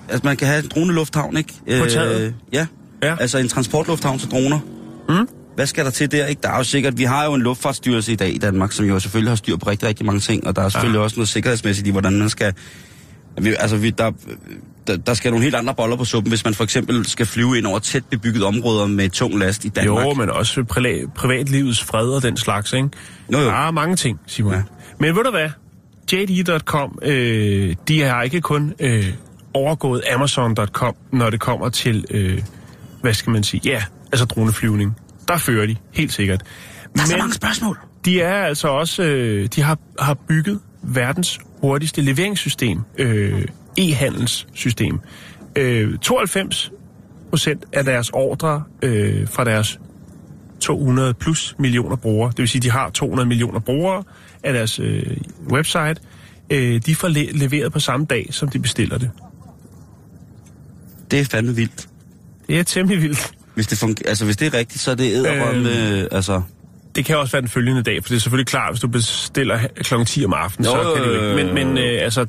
altså 0.09 0.21
man 0.23 0.37
kan 0.37 0.47
have 0.47 0.63
en 0.63 0.69
dronelufthavn, 0.69 1.37
ikke? 1.37 1.53
På 1.79 1.85
taget? 1.89 2.35
ja. 2.53 2.67
Ja. 3.03 3.15
Altså 3.19 3.37
en 3.37 3.47
transportlufthavn 3.47 4.19
til 4.19 4.31
droner. 4.31 4.59
Mm. 5.09 5.27
Hvad 5.55 5.65
skal 5.65 5.85
der 5.85 5.91
til 5.91 6.11
der? 6.11 6.25
Ikke? 6.25 6.41
Der 6.41 6.49
er 6.49 6.57
jo 6.57 6.63
sikkert, 6.63 6.97
vi 6.97 7.03
har 7.03 7.25
jo 7.25 7.33
en 7.33 7.41
luftfartsstyrelse 7.41 8.11
i 8.11 8.15
dag 8.15 8.35
i 8.35 8.37
Danmark, 8.37 8.71
som 8.71 8.85
jo 8.85 8.99
selvfølgelig 8.99 9.31
har 9.31 9.35
styr 9.35 9.57
på 9.57 9.69
rigtig, 9.69 9.87
rigtig 9.87 10.05
mange 10.05 10.19
ting, 10.19 10.47
og 10.47 10.55
der 10.55 10.61
er 10.61 10.69
selvfølgelig 10.69 10.97
ja. 10.99 11.03
også 11.03 11.15
noget 11.15 11.29
sikkerhedsmæssigt 11.29 11.87
i, 11.87 11.91
hvordan 11.91 12.19
man 12.19 12.29
skal... 12.29 12.53
Vi, 13.41 13.55
altså, 13.59 13.77
vi, 13.77 13.89
der, 13.89 14.11
der, 14.87 14.97
der 14.97 15.13
skal 15.13 15.31
nogle 15.31 15.43
helt 15.43 15.55
andre 15.55 15.75
boller 15.75 15.95
på 15.95 16.05
suppen, 16.05 16.31
hvis 16.31 16.45
man 16.45 16.53
for 16.53 16.63
eksempel 16.63 17.05
skal 17.05 17.25
flyve 17.25 17.57
ind 17.57 17.65
over 17.65 17.79
tæt 17.79 18.05
bebygget 18.05 18.43
områder 18.43 18.87
med 18.87 19.09
tung 19.09 19.39
last 19.39 19.65
i 19.65 19.69
Danmark. 19.69 20.05
Jo, 20.05 20.13
men 20.13 20.29
også 20.29 20.63
privat, 20.63 21.13
privatlivets 21.15 21.83
fred 21.83 22.07
og 22.07 22.23
den 22.23 22.37
slags, 22.37 22.73
ikke? 22.73 22.89
Jo, 23.33 23.37
jo. 23.37 23.45
Der 23.45 23.67
er 23.67 23.71
mange 23.71 23.95
ting, 23.95 24.19
Simon. 24.27 24.51
Ja. 24.51 24.57
Ja. 24.57 24.63
Men 24.99 25.15
ved 25.15 25.23
du 25.23 25.31
hvad? 25.31 25.49
JD.com, 26.13 26.99
øh, 27.01 27.75
de 27.87 28.01
har 28.01 28.21
ikke 28.21 28.41
kun 28.41 28.73
øh, 28.79 29.13
overgået 29.53 30.03
Amazon.com, 30.15 30.95
når 31.11 31.29
det 31.29 31.39
kommer 31.39 31.69
til, 31.69 32.05
øh, 32.11 32.41
hvad 33.01 33.13
skal 33.13 33.31
man 33.31 33.43
sige, 33.43 33.61
ja, 33.65 33.83
altså 34.11 34.25
droneflyvning. 34.25 34.95
Der 35.27 35.37
fører 35.37 35.65
de, 35.67 35.75
helt 35.93 36.13
sikkert. 36.13 36.43
Der 36.95 37.01
er 37.01 37.05
så 37.05 37.17
mange 37.17 37.33
spørgsmål. 37.33 37.77
de 38.05 38.21
er 38.21 38.33
altså 38.43 38.67
også, 38.67 39.03
øh, 39.03 39.45
de 39.55 39.61
har, 39.61 39.77
har 39.99 40.13
bygget 40.13 40.59
verdens 40.83 41.39
hurtigste 41.61 42.01
leveringssystem, 42.01 42.79
øh, 42.97 43.45
e-handelssystem. 43.79 44.99
Øh, 45.55 45.97
92 45.99 46.71
procent 47.29 47.65
af 47.73 47.83
deres 47.83 48.09
ordre 48.09 48.63
øh, 48.81 49.27
fra 49.27 49.43
deres 49.43 49.79
200 50.59 51.13
plus 51.13 51.55
millioner 51.59 51.95
brugere, 51.95 52.29
det 52.29 52.37
vil 52.39 52.47
sige, 52.47 52.61
de 52.61 52.71
har 52.71 52.89
200 52.89 53.27
millioner 53.27 53.59
brugere 53.59 54.03
af 54.43 54.53
deres 54.53 54.79
øh, 54.79 55.17
website, 55.51 55.95
øh, 56.49 56.81
de 56.85 56.95
får 56.95 57.07
le- 57.07 57.31
leveret 57.31 57.71
på 57.73 57.79
samme 57.79 58.05
dag, 58.05 58.27
som 58.31 58.49
de 58.49 58.59
bestiller 58.59 58.97
det. 58.97 59.11
Det 61.11 61.19
er 61.19 61.25
fandme 61.25 61.55
vildt. 61.55 61.87
Det 62.47 62.59
er 62.59 62.63
temmelig 62.63 63.01
vildt. 63.01 63.31
Hvis 63.55 63.67
det, 63.67 63.77
fungerer, 63.77 64.09
altså, 64.09 64.25
hvis 64.25 64.37
det 64.37 64.53
er 64.53 64.57
rigtigt, 64.57 64.81
så 64.81 64.91
er 64.91 64.95
det 64.95 65.11
æderrømme, 65.13 65.69
øh... 65.69 66.07
altså... 66.11 66.41
Det 66.95 67.05
kan 67.05 67.17
også 67.17 67.31
være 67.31 67.41
den 67.41 67.49
følgende 67.49 67.83
dag, 67.83 68.03
for 68.03 68.09
det 68.09 68.15
er 68.15 68.19
selvfølgelig 68.19 68.47
klart, 68.47 68.71
hvis 68.71 68.81
du 68.81 68.87
bestiller 68.87 69.59
kl. 69.75 69.93
10 70.05 70.25
om 70.25 70.33
aftenen, 70.33 70.65
Jo, 70.65 70.83
så 70.83 70.93
kan 70.95 71.03
det 71.03 71.17
jo 71.17 71.37
ikke. 71.37 71.53
Men, 71.53 71.53
men 71.53 71.77
øh, 71.77 72.03
altså, 72.03 72.25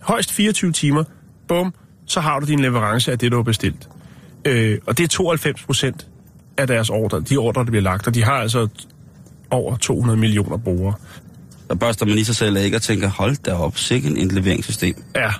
højst 0.00 0.32
24 0.32 0.72
timer, 0.72 1.04
bum, 1.48 1.74
så 2.06 2.20
har 2.20 2.40
du 2.40 2.46
din 2.46 2.60
leverance 2.60 3.12
af 3.12 3.18
det, 3.18 3.32
du 3.32 3.36
har 3.36 3.42
bestilt. 3.42 3.88
Øh, 4.44 4.78
og 4.86 4.98
det 4.98 5.04
er 5.04 5.08
92 5.08 5.62
procent 5.62 6.06
af 6.56 6.66
deres 6.66 6.90
ordre, 6.90 7.20
de 7.20 7.36
ordre, 7.36 7.64
der 7.64 7.70
bliver 7.70 7.82
lagt, 7.82 8.06
og 8.06 8.14
de 8.14 8.24
har 8.24 8.32
altså 8.32 8.68
over 9.50 9.76
200 9.76 10.18
millioner 10.18 10.56
brugere. 10.56 10.94
Der 11.68 11.74
børster 11.74 12.06
man 12.06 12.18
i 12.18 12.24
sig 12.24 12.36
selv 12.36 12.56
af 12.56 12.64
ikke 12.64 12.76
og 12.76 12.82
tænker, 12.82 13.08
hold 13.08 13.36
da 13.36 13.52
op, 13.54 13.78
sikkert 13.78 14.12
en 14.12 14.28
leveringssystem. 14.28 15.04
Ja, 15.16 15.30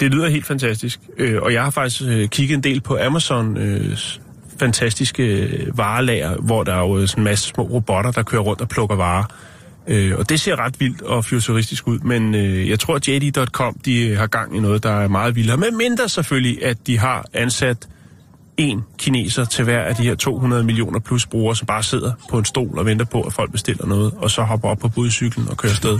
det 0.00 0.10
lyder 0.10 0.28
helt 0.28 0.46
fantastisk. 0.46 1.00
Øh, 1.18 1.42
og 1.42 1.52
jeg 1.52 1.62
har 1.62 1.70
faktisk 1.70 2.02
øh, 2.02 2.28
kigget 2.28 2.56
en 2.56 2.62
del 2.62 2.80
på 2.80 2.98
Amazon 2.98 3.56
øh, 3.56 3.98
fantastiske 4.60 5.22
øh, 5.22 5.78
varelager, 5.78 6.36
hvor 6.36 6.64
der 6.64 6.74
er 6.74 6.78
jo 6.78 7.06
sådan 7.06 7.20
en 7.20 7.24
masse 7.24 7.48
små 7.48 7.64
robotter, 7.64 8.10
der 8.10 8.22
kører 8.22 8.42
rundt 8.42 8.60
og 8.60 8.68
plukker 8.68 8.96
varer. 8.96 9.24
Øh, 9.86 10.18
og 10.18 10.28
det 10.28 10.40
ser 10.40 10.56
ret 10.60 10.80
vildt 10.80 11.02
og 11.02 11.24
futuristisk 11.24 11.88
ud, 11.88 11.98
men 11.98 12.34
øh, 12.34 12.68
jeg 12.68 12.80
tror, 12.80 12.94
at 12.94 13.08
JD.com 13.08 13.76
de 13.84 14.08
øh, 14.08 14.18
har 14.18 14.26
gang 14.26 14.56
i 14.56 14.60
noget, 14.60 14.82
der 14.82 14.90
er 14.90 15.08
meget 15.08 15.36
vildere. 15.36 15.56
Men 15.56 15.76
mindre 15.76 16.08
selvfølgelig, 16.08 16.64
at 16.64 16.86
de 16.86 16.98
har 16.98 17.24
ansat 17.32 17.88
en 18.56 18.82
kineser 18.98 19.44
til 19.44 19.64
hver 19.64 19.80
af 19.80 19.94
de 19.94 20.02
her 20.02 20.14
200 20.14 20.64
millioner 20.64 21.00
plus 21.00 21.26
brugere, 21.26 21.56
som 21.56 21.66
bare 21.66 21.82
sidder 21.82 22.12
på 22.30 22.38
en 22.38 22.44
stol 22.44 22.78
og 22.78 22.86
venter 22.86 23.04
på, 23.04 23.22
at 23.22 23.32
folk 23.32 23.52
bestiller 23.52 23.86
noget, 23.86 24.12
og 24.16 24.30
så 24.30 24.42
hopper 24.42 24.68
op 24.68 24.78
på 24.78 24.88
budcyklen 24.88 25.48
og 25.48 25.56
kører 25.56 25.72
afsted. 25.72 25.98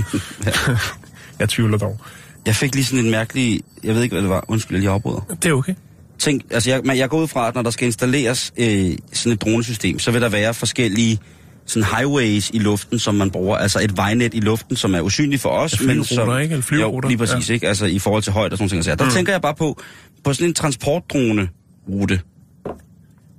jeg 1.41 1.49
tvivler 1.49 1.79
dog. 1.79 2.01
Jeg 2.47 2.55
fik 2.55 2.75
lige 2.75 2.85
sådan 2.85 3.05
en 3.05 3.11
mærkelig... 3.11 3.61
Jeg 3.85 3.95
ved 3.95 4.03
ikke, 4.03 4.15
hvad 4.15 4.23
det 4.23 4.31
var. 4.31 4.45
Undskyld, 4.49 4.77
jeg 4.77 4.81
lige 4.81 4.91
afbryder. 4.91 5.21
Det 5.43 5.49
er 5.49 5.53
okay. 5.53 5.75
tænk, 6.19 6.43
altså 6.51 6.71
jeg, 6.71 6.81
men 6.85 6.97
jeg 6.97 7.09
går 7.09 7.21
ud 7.21 7.29
fra, 7.29 7.49
at 7.49 7.55
når 7.55 7.63
der 7.63 7.71
skal 7.71 7.87
installeres 7.87 8.53
øh, 8.57 8.93
sådan 9.13 9.33
et 9.33 9.43
dronesystem, 9.43 9.99
så 9.99 10.11
vil 10.11 10.21
der 10.21 10.29
være 10.29 10.55
forskellige 10.55 11.19
sådan 11.67 11.89
highways 11.97 12.51
i 12.51 12.59
luften, 12.59 12.99
som 12.99 13.15
man 13.15 13.31
bruger, 13.31 13.57
altså 13.57 13.81
et 13.81 13.97
vejnet 13.97 14.35
i 14.35 14.41
luften, 14.41 14.77
som 14.77 14.95
er 14.95 15.01
usynligt 15.01 15.43
for 15.43 15.49
os, 15.49 15.81
Ja, 15.81 15.87
men 15.87 16.05
som... 16.05 16.39
ikke? 16.41 16.53
Eller 16.53 16.63
flyruter. 16.63 17.09
Jo, 17.09 17.09
lige 17.09 17.19
præcis, 17.19 17.49
ja. 17.49 17.55
ikke? 17.55 17.69
Altså 17.69 17.87
i 17.87 17.99
forhold 17.99 18.23
til 18.23 18.33
højde 18.33 18.53
og 18.53 18.59
sådan 18.59 18.65
nogle 18.65 18.71
ting. 18.71 18.85
Så 18.85 18.95
der 18.95 19.05
mm. 19.05 19.11
tænker 19.11 19.33
jeg 19.33 19.43
bare 19.43 19.55
på, 19.55 19.81
på 20.25 20.33
sådan 20.33 20.47
en 20.47 20.55
transportdrone-rute, 20.55 22.21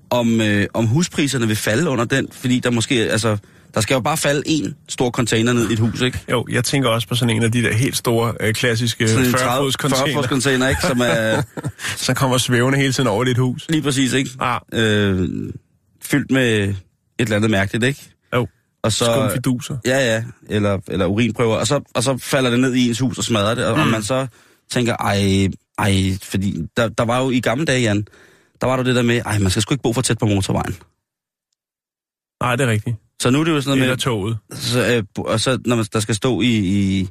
om, 0.09 0.41
øh, 0.41 0.67
om 0.73 0.85
huspriserne 0.85 1.47
vil 1.47 1.55
falde 1.55 1.89
under 1.89 2.05
den, 2.05 2.27
fordi 2.31 2.59
der 2.59 2.69
måske, 2.69 2.95
altså, 2.95 3.37
der 3.77 3.81
skal 3.81 3.93
jo 3.93 3.99
bare 3.99 4.17
falde 4.17 4.43
en 4.45 4.75
stor 4.89 5.09
container 5.11 5.53
ned 5.53 5.69
i 5.69 5.73
et 5.73 5.79
hus, 5.79 6.01
ikke? 6.01 6.19
Jo, 6.31 6.45
jeg 6.51 6.63
tænker 6.63 6.89
også 6.89 7.07
på 7.07 7.15
sådan 7.15 7.35
en 7.35 7.43
af 7.43 7.51
de 7.51 7.63
der 7.63 7.73
helt 7.73 7.97
store, 7.97 8.33
øh, 8.39 8.53
klassiske 8.53 9.07
Sådan 9.07 9.25
en 9.25 9.31
40-fods 9.31 9.41
40 9.41 9.63
fods 9.63 9.75
container, 9.75 10.23
container, 10.23 10.69
ikke? 10.69 10.81
Som 10.81 11.01
er 11.01 11.41
som 12.05 12.15
kommer 12.15 12.37
svævende 12.37 12.77
hele 12.77 12.93
tiden 12.93 13.09
over 13.09 13.23
dit 13.23 13.37
hus. 13.37 13.65
lige 13.69 13.81
præcis, 13.81 14.13
ikke? 14.13 14.29
Ah. 14.39 14.59
Øh, 14.73 15.29
fyldt 16.03 16.31
med 16.31 16.59
et 16.63 16.75
eller 17.19 17.35
andet 17.35 17.51
mærkeligt, 17.51 17.83
ikke? 17.83 18.01
Jo, 18.35 18.47
Og 18.83 18.91
så, 18.91 19.05
skumfiduser. 19.05 19.77
Ja, 19.85 19.97
ja, 19.97 20.23
eller, 20.49 20.79
eller 20.87 21.05
urinprøver, 21.05 21.55
og 21.55 21.67
så, 21.67 21.81
og 21.95 22.03
så 22.03 22.17
falder 22.17 22.49
det 22.49 22.59
ned 22.59 22.73
i 22.73 22.87
ens 22.87 22.99
hus 22.99 23.17
og 23.17 23.23
smadrer 23.23 23.55
det, 23.55 23.65
og, 23.65 23.75
mm. 23.75 23.81
og 23.81 23.87
man 23.87 24.03
så 24.03 24.27
tænker, 24.71 24.95
ej, 24.95 25.47
ej, 25.77 26.17
fordi 26.23 26.61
der, 26.77 26.87
der 26.87 27.05
var 27.05 27.23
jo 27.23 27.29
i 27.29 27.39
gamle 27.39 27.65
dage, 27.65 27.81
Jan, 27.81 28.07
der 28.61 28.67
var 28.67 28.75
der 28.75 28.83
det 28.83 28.95
der 28.95 29.03
med, 29.03 29.21
ej, 29.25 29.39
man 29.39 29.49
skal 29.49 29.61
sgu 29.61 29.73
ikke 29.73 29.83
bo 29.83 29.93
for 29.93 30.01
tæt 30.01 30.17
på 30.17 30.25
motorvejen. 30.25 30.75
Nej, 32.43 32.55
det 32.55 32.67
er 32.67 32.71
rigtigt. 32.71 32.95
Så 33.21 33.29
nu 33.29 33.39
er 33.39 33.43
det 33.43 33.51
jo 33.51 33.61
sådan 33.61 33.73
Eller 33.73 33.85
noget 33.85 33.99
toget. 33.99 34.37
med, 34.49 34.57
så, 34.57 34.95
øh, 34.95 35.03
og 35.25 35.39
så 35.39 35.59
når 35.65 35.75
man, 35.75 35.85
der 35.93 35.99
skal 35.99 36.15
stå 36.15 36.41
i, 36.41 36.45
i, 36.47 37.07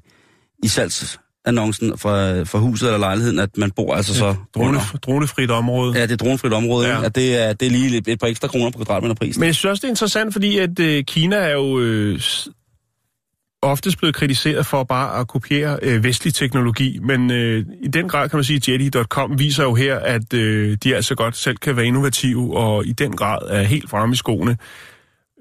i 0.65 0.69
salgsannoncen 0.69 1.99
for, 1.99 2.45
for 2.45 2.59
huset 2.59 2.87
eller 2.87 2.99
lejligheden, 2.99 3.39
at 3.39 3.59
man 3.59 3.71
bor 3.71 3.95
altså 3.95 4.15
så 4.15 4.35
Drone, 4.55 4.69
under. 4.69 4.81
dronefrit 5.03 5.51
område. 5.51 5.95
Ja, 5.99 6.03
det 6.03 6.13
er 6.13 6.17
dronefrit 6.17 6.53
område, 6.53 6.89
Ja. 6.89 7.05
at 7.05 7.15
det 7.15 7.37
er, 7.43 7.53
det 7.53 7.67
er 7.67 7.71
lige 7.71 7.97
et, 7.99 8.09
et 8.09 8.21
par 8.21 8.27
ekstra 8.27 8.49
kroner 8.49 8.71
på 8.71 8.79
kvadratmeter 8.79 9.15
pris. 9.15 9.39
Men 9.39 9.47
jeg 9.47 9.55
synes 9.55 9.71
også, 9.71 9.81
det 9.81 9.85
er 9.85 9.91
interessant, 9.93 10.33
fordi 10.33 10.59
at 10.59 10.79
øh, 10.81 11.05
Kina 11.05 11.37
er 11.37 11.53
jo 11.53 11.81
øh, 11.81 12.21
oftest 13.63 13.99
blevet 13.99 14.15
kritiseret 14.15 14.67
for 14.67 14.85
bare 14.85 15.21
at 15.21 15.29
kopiere 15.29 15.79
øh, 15.83 16.05
vestlig 16.05 16.35
teknologi, 16.35 16.99
men 17.03 17.31
øh, 17.31 17.65
i 17.83 17.89
den 17.89 18.09
grad 18.09 18.29
kan 18.29 18.37
man 18.37 18.45
sige, 18.45 18.57
at 18.57 18.69
Jetty.com 18.69 19.39
viser 19.39 19.63
jo 19.65 19.75
her, 19.75 19.97
at 19.99 20.35
øh, 20.35 20.77
de 20.85 20.97
altså 20.97 21.15
godt 21.15 21.37
selv 21.37 21.57
kan 21.57 21.77
være 21.77 21.87
innovative, 21.87 22.57
og 22.57 22.87
i 22.87 22.93
den 22.93 23.17
grad 23.17 23.39
er 23.49 23.63
helt 23.63 23.91
fremme 23.91 24.13
i 24.13 24.17
skoene. 24.17 24.57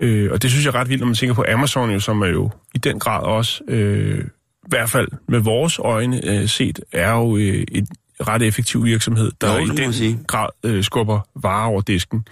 Øh, 0.01 0.31
og 0.31 0.41
det 0.41 0.51
synes 0.51 0.65
jeg 0.65 0.71
er 0.71 0.75
ret 0.75 0.89
vildt, 0.89 0.99
når 0.99 1.05
man 1.05 1.15
tænker 1.15 1.33
på 1.35 1.45
Amazon, 1.53 1.91
jo, 1.91 1.99
som 1.99 2.21
er 2.21 2.27
jo 2.27 2.49
i 2.75 2.77
den 2.77 2.99
grad 2.99 3.23
også, 3.23 3.63
øh, 3.67 4.19
i 4.19 4.67
hvert 4.67 4.89
fald 4.89 5.07
med 5.27 5.39
vores 5.39 5.79
øjne 5.79 6.29
øh, 6.29 6.49
set, 6.49 6.79
er 6.91 7.11
jo 7.11 7.37
øh, 7.37 7.65
et 7.71 7.89
ret 8.27 8.41
effektiv 8.41 8.83
virksomhed, 8.83 9.31
der 9.41 9.57
Jo, 9.59 9.73
i 9.73 9.75
den 9.75 9.93
sige. 9.93 10.19
grad 10.27 10.49
øh, 10.63 10.83
skubber 10.83 11.19
varer 11.35 11.67
over 11.67 11.81
disken. 11.81 12.25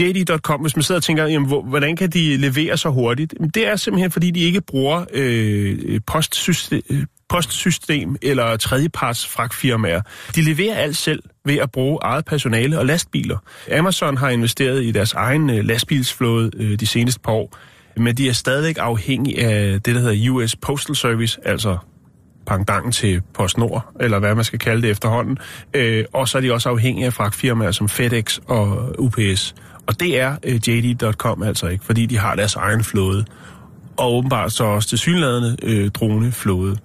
JD.com, 0.00 0.60
hvis 0.60 0.76
man 0.76 0.82
sidder 0.82 0.98
og 0.98 1.02
tænker, 1.02 1.26
jamen, 1.26 1.48
hvor, 1.48 1.62
hvordan 1.62 1.96
kan 1.96 2.10
de 2.10 2.36
levere 2.36 2.76
så 2.76 2.90
hurtigt? 2.90 3.34
Jamen, 3.38 3.50
det 3.50 3.66
er 3.66 3.76
simpelthen, 3.76 4.10
fordi 4.10 4.30
de 4.30 4.40
ikke 4.40 4.60
bruger 4.60 5.04
øh, 5.12 6.00
postsystem, 6.06 6.82
øh, 6.90 7.06
postsystem 7.28 8.16
eller 8.22 8.56
tredjeparts 8.56 9.26
fragtfirmaer. 9.26 10.00
De 10.34 10.42
leverer 10.42 10.74
alt 10.74 10.96
selv 10.96 11.22
ved 11.44 11.58
at 11.58 11.70
bruge 11.70 11.98
eget 12.02 12.24
personale 12.24 12.78
og 12.78 12.86
lastbiler. 12.86 13.38
Amazon 13.72 14.16
har 14.16 14.28
investeret 14.28 14.84
i 14.84 14.90
deres 14.90 15.12
egen 15.12 15.50
øh, 15.50 15.64
lastbilsflåde 15.64 16.50
øh, 16.56 16.80
de 16.80 16.86
seneste 16.86 17.20
par 17.20 17.32
år, 17.32 17.56
men 17.96 18.16
de 18.16 18.28
er 18.28 18.32
stadig 18.32 18.78
afhængige 18.78 19.44
af 19.44 19.82
det, 19.82 19.94
der 19.94 20.00
hedder 20.00 20.30
US 20.30 20.56
Postal 20.56 20.96
Service, 20.96 21.38
altså 21.44 21.76
pangdangen 22.46 22.92
til 22.92 23.22
PostNord, 23.34 23.92
eller 24.00 24.18
hvad 24.18 24.34
man 24.34 24.44
skal 24.44 24.58
kalde 24.58 24.82
det 24.82 24.90
efterhånden. 24.90 25.38
Øh, 25.74 26.04
og 26.12 26.28
så 26.28 26.38
er 26.38 26.42
de 26.42 26.52
også 26.52 26.68
afhængige 26.68 27.06
af 27.06 27.12
fragtfirmaer 27.12 27.70
som 27.70 27.88
FedEx 27.88 28.38
og 28.46 28.94
UPS. 28.98 29.54
Og 29.86 30.00
det 30.00 30.20
er 30.20 30.36
øh, 30.42 30.68
JD.com 30.68 31.42
altså 31.42 31.66
ikke, 31.66 31.84
fordi 31.84 32.06
de 32.06 32.18
har 32.18 32.34
deres 32.34 32.54
egen 32.54 32.84
flåde. 32.84 33.24
Og 33.96 34.16
åbenbart 34.16 34.52
så 34.52 34.64
også 34.64 34.88
til 34.88 34.98
synlædende 34.98 35.56
øh, 35.62 35.90
droneflåde. 35.90 36.76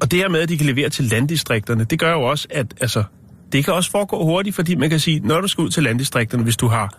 Og 0.00 0.10
det 0.10 0.18
her 0.18 0.28
med, 0.28 0.40
at 0.40 0.48
de 0.48 0.56
kan 0.58 0.66
levere 0.66 0.88
til 0.88 1.04
landdistrikterne, 1.04 1.84
det 1.84 1.98
gør 1.98 2.12
jo 2.12 2.22
også, 2.22 2.46
at 2.50 2.74
altså, 2.80 3.04
det 3.52 3.64
kan 3.64 3.74
også 3.74 3.90
foregå 3.90 4.24
hurtigt, 4.24 4.56
fordi 4.56 4.74
man 4.74 4.90
kan 4.90 5.00
sige, 5.00 5.20
når 5.20 5.40
du 5.40 5.48
skal 5.48 5.62
ud 5.62 5.70
til 5.70 5.82
landdistrikterne, 5.82 6.44
hvis 6.44 6.56
du 6.56 6.66
har 6.66 6.94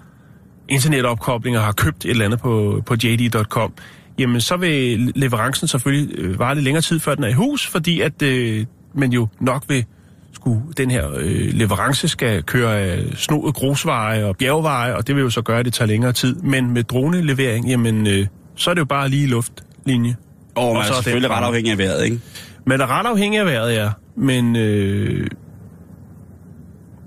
internetopkobling 0.70 1.58
og 1.58 1.64
har 1.64 1.72
købt 1.72 2.06
et 2.06 2.12
eller 2.12 2.26
andet 2.26 2.40
på, 2.40 2.84
på 2.86 2.96
JD.com, 3.04 3.74
jamen 4.20 4.42
så 4.42 4.58
vil 4.58 5.12
leverancen 5.16 5.68
selvfølgelig 5.68 6.20
øh, 6.20 6.40
vare 6.40 6.56
lidt 6.56 6.64
længere 6.64 6.82
tid, 6.82 7.00
før 7.00 7.16
den 7.16 7.24
er 7.24 7.28
i 7.28 7.34
hus, 7.34 7.68
fordi 7.68 8.02
at 8.02 8.22
øh, 8.22 8.66
man 8.96 9.12
jo 9.12 9.28
nok 9.40 9.64
vil 9.68 9.86
skulle, 10.34 10.62
den 10.78 10.92
her 10.92 11.10
øh, 11.18 11.54
leverance 11.54 12.08
skal 12.08 12.44
køre 12.44 12.80
af 12.80 13.04
snoede 13.16 13.54
grusveje 13.54 14.26
og 14.26 14.38
bjergveje, 14.38 14.96
og 14.96 15.08
det 15.08 15.16
vil 15.16 15.22
jo 15.22 15.30
så 15.30 15.42
gøre, 15.42 15.60
at 15.60 15.66
det 15.66 15.74
tager 15.74 15.88
længere 15.88 16.14
tid. 16.14 16.36
Men 16.36 16.72
med 16.72 16.84
dronelevering, 16.84 17.68
jamen 17.68 18.08
øh, 18.08 18.28
så 18.56 18.70
er 18.70 18.74
det 18.74 18.80
jo 18.80 18.86
bare 18.86 19.10
lige 19.10 19.28
luftlinje. 19.28 20.16
Og 20.56 20.76
man 20.76 20.86
så 20.86 20.94
er 20.94 20.96
selvfølgelig 20.96 21.30
ret 21.30 21.44
afhængig 21.44 21.72
af 21.72 21.78
vejret, 21.78 22.04
ikke? 22.06 22.20
Man 22.66 22.82
er 22.82 23.00
ret 23.00 23.06
afhængig 23.06 23.40
af 23.40 23.46
vejret, 23.46 23.74
ja. 23.74 23.90
Men 24.16 24.56
øh, 24.56 25.28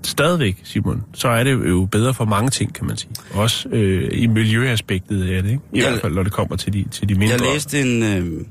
stadigvæk, 0.05 0.61
Simon, 0.63 1.03
så 1.13 1.27
er 1.27 1.43
det 1.43 1.51
jo 1.69 1.87
bedre 1.91 2.13
for 2.13 2.25
mange 2.25 2.49
ting, 2.49 2.73
kan 2.73 2.85
man 2.87 2.97
sige. 2.97 3.11
Også 3.33 3.69
øh, 3.69 4.09
i 4.13 4.27
miljøaspektet 4.27 5.37
er 5.37 5.41
det, 5.41 5.49
ikke? 5.49 5.61
I 5.73 5.77
Jeg- 5.79 5.89
hvert 5.89 6.01
fald, 6.01 6.13
når 6.13 6.23
det 6.23 6.31
kommer 6.31 6.55
til 6.55 6.73
de, 6.73 6.85
til 6.91 7.09
de 7.09 7.15
mindre. 7.15 7.35
Jeg 7.45 7.53
læste 7.53 7.81
en... 7.81 8.03
Øh, 8.03 8.45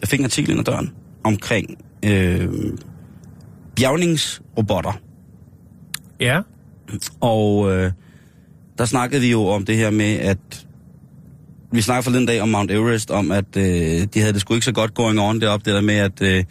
jeg 0.00 0.08
fik 0.08 0.18
en 0.18 0.24
artikel 0.24 0.58
ad 0.58 0.64
døren 0.64 0.90
omkring 1.24 1.84
øh, 2.04 2.48
bjergningsrobotter. 3.76 4.92
Ja, 6.20 6.40
Og 7.20 7.72
øh, 7.72 7.92
der 8.78 8.84
snakkede 8.84 9.20
vi 9.20 9.30
jo 9.30 9.46
om 9.46 9.64
det 9.64 9.76
her 9.76 9.90
med, 9.90 10.18
at... 10.18 10.66
Vi 11.72 11.80
snakkede 11.80 12.02
forleden 12.04 12.26
dag 12.26 12.40
om 12.42 12.48
Mount 12.48 12.70
Everest, 12.70 13.10
om 13.10 13.30
at 13.30 13.56
øh, 13.56 13.62
de 14.14 14.20
havde 14.20 14.32
det 14.32 14.40
sgu 14.40 14.54
ikke 14.54 14.64
så 14.64 14.72
godt 14.72 14.94
going 14.94 15.20
on 15.20 15.40
deroppe, 15.40 15.64
det 15.64 15.74
der 15.74 15.80
med, 15.80 15.94
at 15.94 16.22
øh, 16.22 16.44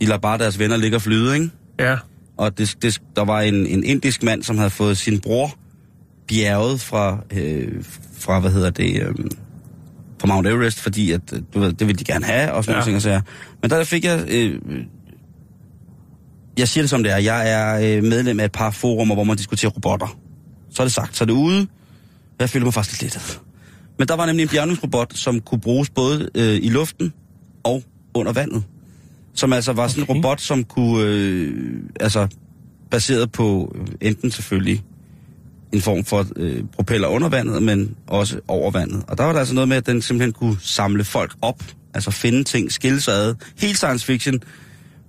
de 0.00 0.06
lader 0.06 0.18
bare 0.18 0.38
deres 0.38 0.58
venner 0.58 0.76
ligge 0.76 0.96
og 0.96 1.02
flyde, 1.02 1.34
ikke? 1.34 1.50
ja. 1.80 1.96
Og 2.38 2.58
det, 2.58 2.76
det, 2.82 3.02
der 3.16 3.24
var 3.24 3.40
en, 3.40 3.66
en 3.66 3.84
indisk 3.84 4.22
mand, 4.22 4.42
som 4.42 4.58
havde 4.58 4.70
fået 4.70 4.96
sin 4.96 5.20
bror 5.20 5.58
bjerget 6.28 6.80
fra, 6.80 7.18
øh, 7.32 7.84
fra 8.18 8.40
hvad 8.40 8.50
hedder 8.50 8.70
det, 8.70 9.02
øh, 9.02 9.14
fra 10.20 10.26
Mount 10.26 10.46
Everest, 10.48 10.80
fordi 10.80 11.12
at, 11.12 11.20
øh, 11.32 11.42
du 11.54 11.60
ved, 11.60 11.72
det 11.72 11.86
ville 11.86 11.98
de 11.98 12.04
gerne 12.04 12.24
have, 12.24 12.52
og 12.52 12.64
sådan 12.64 12.72
Ja. 12.72 12.78
ja. 12.78 12.80
nogle 12.80 12.86
ting. 12.86 12.96
Og 12.96 13.02
sager. 13.02 13.20
Men 13.62 13.70
der 13.70 13.84
fik 13.84 14.04
jeg, 14.04 14.24
øh, 14.28 14.60
jeg 16.58 16.68
siger 16.68 16.82
det 16.82 16.90
som 16.90 17.02
det 17.02 17.12
er, 17.12 17.16
jeg 17.16 17.50
er 17.50 17.96
øh, 17.96 18.04
medlem 18.04 18.40
af 18.40 18.44
et 18.44 18.52
par 18.52 18.70
forumer, 18.70 19.14
hvor 19.14 19.24
man 19.24 19.36
diskuterer 19.36 19.70
robotter. 19.70 20.18
Så 20.70 20.82
er 20.82 20.84
det 20.84 20.94
sagt, 20.94 21.16
så 21.16 21.24
er 21.24 21.26
det 21.26 21.32
ude. 21.32 21.66
Jeg 22.40 22.50
føler 22.50 22.64
mig 22.66 22.74
faktisk 22.74 23.02
lidt 23.02 23.14
lettet. 23.14 23.40
Men 23.98 24.08
der 24.08 24.16
var 24.16 24.26
nemlig 24.26 24.42
en 24.42 24.48
bjergningsrobot, 24.48 25.16
som 25.16 25.40
kunne 25.40 25.60
bruges 25.60 25.90
både 25.90 26.28
øh, 26.34 26.58
i 26.62 26.68
luften 26.68 27.12
og 27.64 27.82
under 28.14 28.32
vandet. 28.32 28.64
Som 29.36 29.52
altså 29.52 29.72
var 29.72 29.88
sådan 29.88 30.02
en 30.02 30.08
robot, 30.08 30.40
som 30.40 30.64
kunne, 30.64 31.04
øh, 31.04 31.82
altså 32.00 32.28
baseret 32.90 33.32
på 33.32 33.76
øh, 33.80 33.86
enten 34.00 34.30
selvfølgelig 34.30 34.82
en 35.72 35.80
form 35.80 36.04
for 36.04 36.26
øh, 36.36 36.64
propeller 36.72 37.08
under 37.08 37.28
vandet, 37.28 37.62
men 37.62 37.96
også 38.06 38.40
over 38.48 38.70
vandet. 38.70 39.04
Og 39.08 39.18
der 39.18 39.24
var 39.24 39.32
der 39.32 39.38
altså 39.38 39.54
noget 39.54 39.68
med, 39.68 39.76
at 39.76 39.86
den 39.86 40.02
simpelthen 40.02 40.32
kunne 40.32 40.56
samle 40.60 41.04
folk 41.04 41.34
op, 41.42 41.62
altså 41.94 42.10
finde 42.10 42.44
ting, 42.44 42.72
skille 42.72 43.00
sig 43.00 43.14
ad. 43.14 43.34
Helt 43.58 43.76
science 43.76 44.06
fiction, 44.06 44.40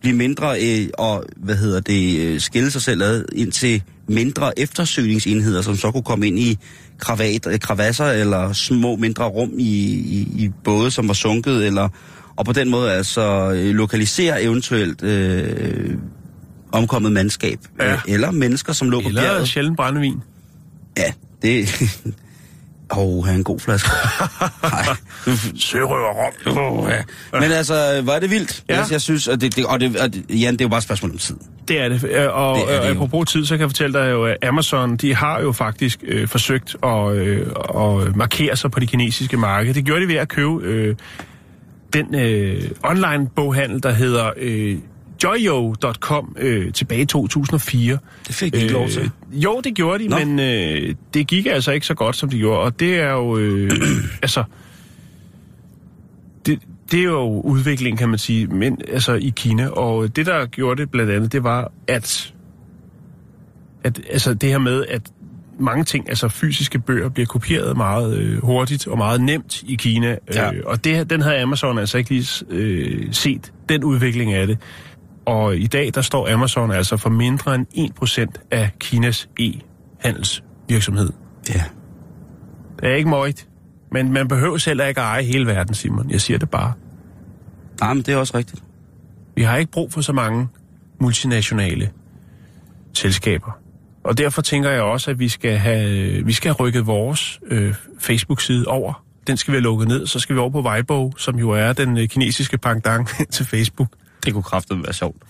blive 0.01 0.15
mindre 0.15 0.61
øh, 0.63 0.87
og, 0.97 1.25
hvad 1.37 1.55
hedder 1.55 1.79
det, 1.79 2.19
øh, 2.19 2.39
skille 2.39 2.71
sig 2.71 2.81
selv 2.81 3.01
ad 3.03 3.25
ind 3.35 3.51
til 3.51 3.83
mindre 4.07 4.59
eftersøgningsenheder, 4.59 5.61
som 5.61 5.75
så 5.75 5.91
kunne 5.91 6.03
komme 6.03 6.27
ind 6.27 6.39
i 6.39 6.57
kravat, 6.97 7.47
øh, 7.47 7.59
kravasser 7.59 8.05
eller 8.05 8.53
små 8.53 8.95
mindre 8.95 9.23
rum 9.25 9.51
i, 9.59 9.63
i, 9.93 10.27
i 10.43 10.49
både, 10.63 10.91
som 10.91 11.07
var 11.07 11.13
sunket, 11.13 11.65
eller 11.65 11.89
og 12.35 12.45
på 12.45 12.53
den 12.53 12.69
måde 12.69 12.91
altså 12.93 13.51
øh, 13.51 13.75
lokalisere 13.75 14.43
eventuelt 14.43 15.03
øh, 15.03 15.97
omkommet 16.71 17.11
mandskab, 17.11 17.59
Ja. 17.81 17.99
eller 18.07 18.31
mennesker, 18.31 18.73
som 18.73 18.89
lå 18.89 19.01
på 19.01 19.07
Eller 19.07 19.21
bjerget. 19.21 19.47
sjældent 19.47 19.77
brændevin. 19.77 20.13
Ja, 20.97 21.11
det... 21.41 21.67
Åh, 22.91 22.97
oh, 22.97 23.35
en 23.35 23.43
god 23.43 23.59
flaske. 23.59 23.89
Sørøver 25.55 26.13
rom. 26.13 26.57
Oh, 26.57 26.89
ja. 26.89 27.39
Men 27.39 27.51
altså, 27.51 28.01
var 28.03 28.19
det 28.19 28.29
vildt? 28.31 28.63
Ja. 28.69 28.77
Jeg, 28.77 28.85
jeg 28.91 29.01
synes, 29.01 29.27
og 29.27 29.41
det, 29.41 29.55
det, 29.55 29.65
og 29.65 29.79
det, 29.79 29.97
og 29.97 30.13
det, 30.13 30.25
Jan, 30.29 30.53
det 30.53 30.61
er 30.61 30.65
jo 30.65 30.69
bare 30.69 30.77
et 30.77 30.83
spørgsmål 30.83 31.11
om 31.11 31.17
tid. 31.17 31.35
Det 31.67 31.81
er 31.81 31.89
det. 31.89 32.03
Øh, 32.03 32.27
Og 32.33 32.55
Det 32.55 32.63
er 32.63 32.73
det 32.73 32.81
det 32.83 32.89
jo. 32.89 32.93
apropos 32.93 33.31
tid, 33.31 33.45
så 33.45 33.53
kan 33.53 33.59
jeg 33.61 33.69
fortælle 33.69 33.99
dig 33.99 34.11
jo, 34.11 34.25
at 34.25 34.37
Amazon, 34.43 34.97
de 34.97 35.15
har 35.15 35.39
jo 35.41 35.51
faktisk 35.51 35.99
øh, 36.07 36.27
forsøgt 36.27 36.75
at, 36.83 37.11
øh, 37.15 37.47
at 37.75 38.15
markere 38.15 38.55
sig 38.55 38.71
på 38.71 38.79
det 38.79 38.89
kinesiske 38.89 39.37
marked. 39.37 39.73
Det 39.73 39.85
gjorde 39.85 40.01
de 40.01 40.07
ved 40.07 40.15
at 40.15 40.27
købe 40.29 40.63
øh, 40.63 40.95
den 41.93 42.15
øh, 42.15 42.61
online 42.83 43.29
boghandel, 43.35 43.83
der 43.83 43.91
hedder 43.91 44.29
øh, 44.37 44.77
joyo.com 45.23 46.35
øh, 46.39 46.73
tilbage 46.73 47.01
i 47.01 47.05
2004. 47.05 47.97
Det 48.27 48.35
fik 48.35 48.53
de 48.53 48.61
ikke 48.61 48.73
lov 48.73 48.89
til. 48.89 49.11
Jo, 49.31 49.61
det 49.63 49.75
gjorde 49.75 50.03
de, 50.03 50.09
Nå. 50.09 50.17
men 50.17 50.39
øh, 50.39 50.95
det 51.13 51.27
gik 51.27 51.45
altså 51.45 51.71
ikke 51.71 51.85
så 51.85 51.93
godt, 51.93 52.15
som 52.15 52.29
de 52.29 52.37
gjorde. 52.37 52.59
Og 52.59 52.79
det 52.79 52.99
er 52.99 53.11
jo... 53.11 53.37
Øh, 53.37 53.71
altså... 54.21 54.43
Det, 56.45 56.59
det 56.91 56.99
er 56.99 57.03
jo 57.03 57.41
udvikling, 57.41 57.97
kan 57.97 58.09
man 58.09 58.19
sige, 58.19 58.47
men 58.47 58.81
altså 58.87 59.13
i 59.13 59.33
Kina. 59.35 59.67
Og 59.67 60.15
det, 60.15 60.25
der 60.25 60.45
gjorde 60.45 60.81
det 60.81 60.91
blandt 60.91 61.11
andet, 61.11 61.31
det 61.31 61.43
var, 61.43 61.71
at 61.87 62.33
at 63.83 64.01
altså, 64.09 64.33
det 64.33 64.49
her 64.49 64.57
med, 64.57 64.85
at 64.89 65.01
mange 65.59 65.83
ting, 65.83 66.09
altså 66.09 66.27
fysiske 66.27 66.79
bøger, 66.79 67.09
bliver 67.09 67.25
kopieret 67.25 67.77
meget 67.77 68.17
øh, 68.17 68.41
hurtigt 68.43 68.87
og 68.87 68.97
meget 68.97 69.21
nemt 69.21 69.63
i 69.63 69.75
Kina. 69.75 70.17
Ja. 70.33 70.53
Øh, 70.53 70.61
og 70.65 70.83
det, 70.83 71.09
den 71.09 71.21
havde 71.21 71.37
Amazon 71.37 71.77
altså 71.77 71.97
ikke 71.97 72.09
lige 72.09 72.45
øh, 72.49 73.07
set, 73.11 73.53
den 73.69 73.83
udvikling 73.83 74.33
af 74.33 74.47
det. 74.47 74.57
Og 75.27 75.57
i 75.57 75.67
dag, 75.67 75.91
der 75.95 76.01
står 76.01 76.33
Amazon 76.33 76.71
altså 76.71 76.97
for 76.97 77.09
mindre 77.09 77.55
end 77.55 77.67
1% 78.33 78.47
af 78.51 78.69
Kinas 78.79 79.29
e-handelsvirksomhed. 79.39 81.09
Ja. 81.49 81.63
Det 82.79 82.89
er 82.89 82.95
ikke 82.95 83.09
møjt, 83.09 83.47
men 83.91 84.13
man 84.13 84.27
behøver 84.27 84.57
selv 84.57 84.87
ikke 84.87 85.01
at 85.01 85.07
eje 85.07 85.23
hele 85.23 85.47
verden, 85.47 85.75
Simon. 85.75 86.09
Jeg 86.09 86.21
siger 86.21 86.37
det 86.37 86.49
bare. 86.49 86.73
Nej, 87.79 87.93
men 87.93 88.03
det 88.03 88.13
er 88.13 88.17
også 88.17 88.37
rigtigt. 88.37 88.63
Vi 89.35 89.43
har 89.43 89.57
ikke 89.57 89.71
brug 89.71 89.93
for 89.93 90.01
så 90.01 90.13
mange 90.13 90.47
multinationale 91.01 91.89
selskaber. 92.93 93.59
Og 94.03 94.17
derfor 94.17 94.41
tænker 94.41 94.69
jeg 94.69 94.81
også, 94.81 95.11
at 95.11 95.19
vi 95.19 95.29
skal 95.29 95.57
have, 95.57 96.25
vi 96.25 96.33
skal 96.33 96.49
have 96.49 96.67
rykket 96.67 96.87
vores 96.87 97.39
øh, 97.47 97.75
Facebook-side 97.99 98.67
over. 98.67 99.03
Den 99.27 99.37
skal 99.37 99.51
vi 99.51 99.55
have 99.55 99.63
lukket 99.63 99.87
ned, 99.87 100.07
så 100.07 100.19
skal 100.19 100.35
vi 100.35 100.39
over 100.39 100.49
på 100.49 100.61
Weibo, 100.61 101.13
som 101.17 101.39
jo 101.39 101.49
er 101.49 101.73
den 101.73 101.97
øh, 101.97 102.07
kinesiske 102.07 102.57
pangdang 102.57 103.07
til 103.35 103.45
Facebook. 103.45 103.89
Det 104.27 104.33
kunne 104.33 104.43
kraftigt 104.43 104.83
være 104.83 104.93
sjovt. 104.93 105.23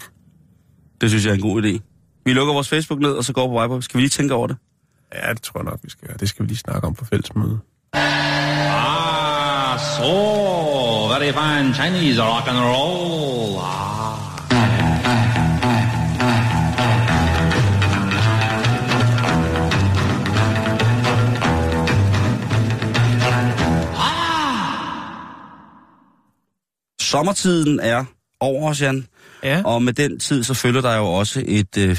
Det 1.02 1.10
synes 1.10 1.26
jeg 1.26 1.32
er 1.32 1.36
en 1.36 1.42
god 1.42 1.64
idé. 1.64 1.80
Vi 2.26 2.34
lukker 2.34 2.54
vores 2.54 2.70
Facebook 2.70 3.00
ned, 3.00 3.12
og 3.12 3.24
så 3.24 3.34
går 3.34 3.48
på 3.48 3.62
Viber. 3.62 3.80
Skal 3.80 3.98
vi 3.98 4.02
lige 4.02 4.10
tænke 4.10 4.34
over 4.34 4.48
det? 4.48 4.58
Ja, 5.16 5.34
det 5.34 5.42
tror 5.42 5.60
jeg 5.60 5.66
nok, 5.66 5.80
vi 5.84 5.90
skal 5.90 6.08
gøre. 6.08 6.18
Det 6.18 6.30
skal 6.30 6.44
vi 6.44 6.48
lige 6.48 6.58
snakke 6.58 6.88
om 6.88 6.96
på 6.96 7.06
fællesmøde. 7.06 7.60
Ah, 7.94 9.80
so 9.80 11.08
very 11.08 11.32
fine 11.32 11.74
Chinese 11.74 12.22
rock 12.24 12.48
and 12.48 12.58
roll. 12.58 13.58
Ah. 13.60 13.98
Sommertiden 27.02 27.80
er 27.80 28.06
over 28.40 28.70
os, 28.70 28.82
Jan. 28.82 29.08
Ja. 29.44 29.62
Og 29.66 29.84
med 29.84 29.94
den 29.94 30.20
tid, 30.20 30.44
så 30.44 30.54
følger 30.54 30.82
der 30.82 30.96
jo 30.96 31.06
også 31.06 31.44
et 31.48 31.78
øh, 31.78 31.98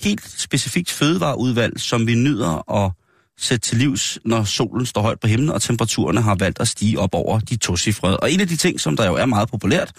helt 0.00 0.40
specifikt 0.40 0.90
fødevareudvalg, 0.90 1.80
som 1.80 2.06
vi 2.06 2.14
nyder 2.14 2.72
at 2.84 2.92
sætte 3.38 3.68
til 3.68 3.78
livs, 3.78 4.18
når 4.24 4.44
solen 4.44 4.86
står 4.86 5.02
højt 5.02 5.20
på 5.20 5.26
himlen, 5.26 5.50
og 5.50 5.62
temperaturerne 5.62 6.20
har 6.20 6.34
valgt 6.34 6.60
at 6.60 6.68
stige 6.68 6.98
op 6.98 7.14
over 7.14 7.40
de 7.40 7.56
tocifrede. 7.56 8.20
Og 8.20 8.32
en 8.32 8.40
af 8.40 8.48
de 8.48 8.56
ting, 8.56 8.80
som 8.80 8.96
der 8.96 9.06
jo 9.06 9.14
er 9.14 9.26
meget 9.26 9.48
populært, 9.48 9.92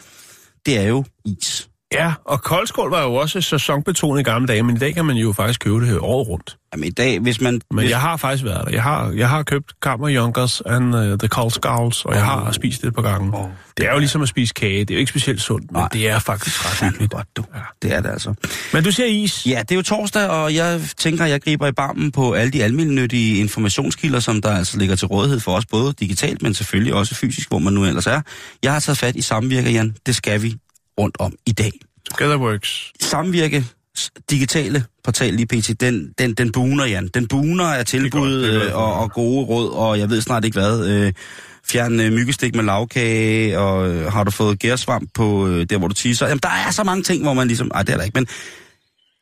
det 0.66 0.78
er 0.78 0.88
jo 0.88 1.06
is. 1.26 1.70
Ja, 1.94 2.14
og 2.26 2.42
koldskål 2.42 2.90
var 2.90 3.04
jo 3.04 3.14
også 3.14 3.42
sæsonbetonet 3.42 4.20
i 4.20 4.24
gamle 4.24 4.48
dage, 4.48 4.64
men 4.64 4.76
i 4.76 4.80
dag 4.80 4.94
kan 4.94 5.06
man 5.06 5.16
jo 5.16 5.34
faktisk 5.34 5.60
købe 5.60 5.88
det 5.88 6.00
året 6.00 6.28
rundt. 6.28 6.58
Jamen 6.74 6.88
i 6.88 6.90
dag, 6.90 7.20
hvis 7.20 7.42
man... 7.42 7.62
Men 7.72 7.80
hvis, 7.80 7.90
jeg 7.90 8.00
har 8.02 8.18
faktisk 8.18 8.44
været 8.44 8.66
der. 8.66 8.72
Jeg 8.72 8.84
har, 8.84 9.12
jeg 9.12 9.30
har 9.30 9.44
købt 9.44 9.74
Kammer 9.82 10.08
Junkers 10.08 10.62
and 10.66 10.96
uh, 10.96 11.02
The 11.02 11.28
Cold 11.28 11.52
Skulls, 11.52 12.06
og 12.06 12.14
jeg 12.14 12.26
har 12.26 12.52
spist 12.52 12.82
det 12.82 12.88
et 12.88 12.96
par 12.96 13.02
gange. 13.02 13.38
Åh. 13.38 13.46
Det 13.78 13.86
er 13.88 13.94
jo 13.94 14.00
ligesom 14.00 14.22
at 14.22 14.28
spise 14.28 14.54
kage. 14.54 14.80
Det 14.80 14.90
er 14.90 14.96
jo 14.96 15.00
ikke 15.00 15.10
specielt 15.10 15.42
sundt, 15.42 15.72
men 15.72 15.80
Nej. 15.80 15.90
det 15.94 16.10
er 16.10 16.20
faktisk 16.20 16.66
ret 16.66 16.90
hyggeligt. 16.90 17.12
godt, 17.12 17.28
du. 17.38 17.44
Det 17.82 17.94
er 17.94 18.02
det 18.02 18.10
altså. 18.10 18.34
Men 18.74 18.84
du 18.84 18.92
siger 18.92 19.08
is. 19.08 19.46
Ja, 19.46 19.60
det 19.62 19.72
er 19.72 19.76
jo 19.76 19.82
torsdag, 19.82 20.28
og 20.30 20.56
jeg 20.56 20.82
tænker, 20.98 21.26
at 21.26 21.32
jeg 21.32 21.42
griber 21.42 21.68
i 21.68 21.72
barmen 21.72 22.12
på 22.12 22.34
alle 22.34 22.52
de 22.52 22.64
almindelige 22.64 23.38
informationskilder, 23.38 24.20
som 24.20 24.42
der 24.42 24.56
altså 24.56 24.78
ligger 24.78 24.96
til 24.96 25.08
rådighed 25.08 25.40
for 25.40 25.52
os, 25.52 25.66
både 25.66 25.94
digitalt, 26.00 26.42
men 26.42 26.54
selvfølgelig 26.54 26.94
også 26.94 27.16
fysisk, 27.16 27.50
hvor 27.50 27.60
man 27.60 27.74
nu 27.74 27.86
ellers 27.86 28.08
er. 28.08 28.22
Jeg 28.64 28.74
har 28.74 28.80
taget 28.80 28.98
fat 28.98 29.16
i 29.16 29.22
Samvirke, 29.22 29.72
Jan. 29.72 29.96
Det 30.06 30.16
skal 30.16 30.42
vi 30.42 30.58
rundt 31.00 31.16
om 31.20 31.34
i 31.46 31.52
dag. 31.52 31.72
Togetherworks. 32.10 32.92
Samvirke 33.02 33.66
digitale 34.30 34.86
portal 35.04 35.34
lige 35.34 35.46
pt, 35.46 35.82
den, 35.82 36.14
den, 36.18 36.34
den 36.34 36.52
buner, 36.52 36.86
Jan. 36.86 37.08
Den 37.08 37.28
buner 37.28 37.66
af 37.66 37.86
tilbud 37.86 38.06
Det 38.06 38.44
godt, 38.44 38.54
det 38.54 38.56
øh, 38.56 38.62
godt. 38.62 38.74
og, 38.74 38.94
og 38.94 39.12
gode 39.12 39.46
råd, 39.46 39.70
og 39.72 40.00
jeg 40.00 40.10
ved 40.10 40.22
snart 40.22 40.46
ikke 40.46 40.60
hvad. 40.60 40.88
Øh, 40.88 41.14
fjern 41.70 42.00
øh, 42.00 42.12
myggestik 42.14 42.56
med 42.56 42.64
lavkage, 42.64 43.60
og 43.60 43.90
øh, 43.90 44.12
har 44.12 44.24
du 44.24 44.32
fået 44.32 44.60
gærsvamp 44.60 45.10
på 45.14 45.48
øh, 45.48 45.66
der, 45.70 45.78
hvor 45.78 45.88
du 45.88 45.94
tisser. 45.94 46.28
Jamen, 46.28 46.40
der 46.44 46.50
er 46.50 46.72
så 46.72 46.84
mange 46.84 47.04
ting, 47.04 47.24
hvor 47.24 47.34
man 47.34 47.48
ligesom... 47.48 47.72
Ej, 47.74 47.84
det 47.84 47.94
er 47.94 47.98
der 47.98 48.04
ikke, 48.04 48.18
men 48.20 48.28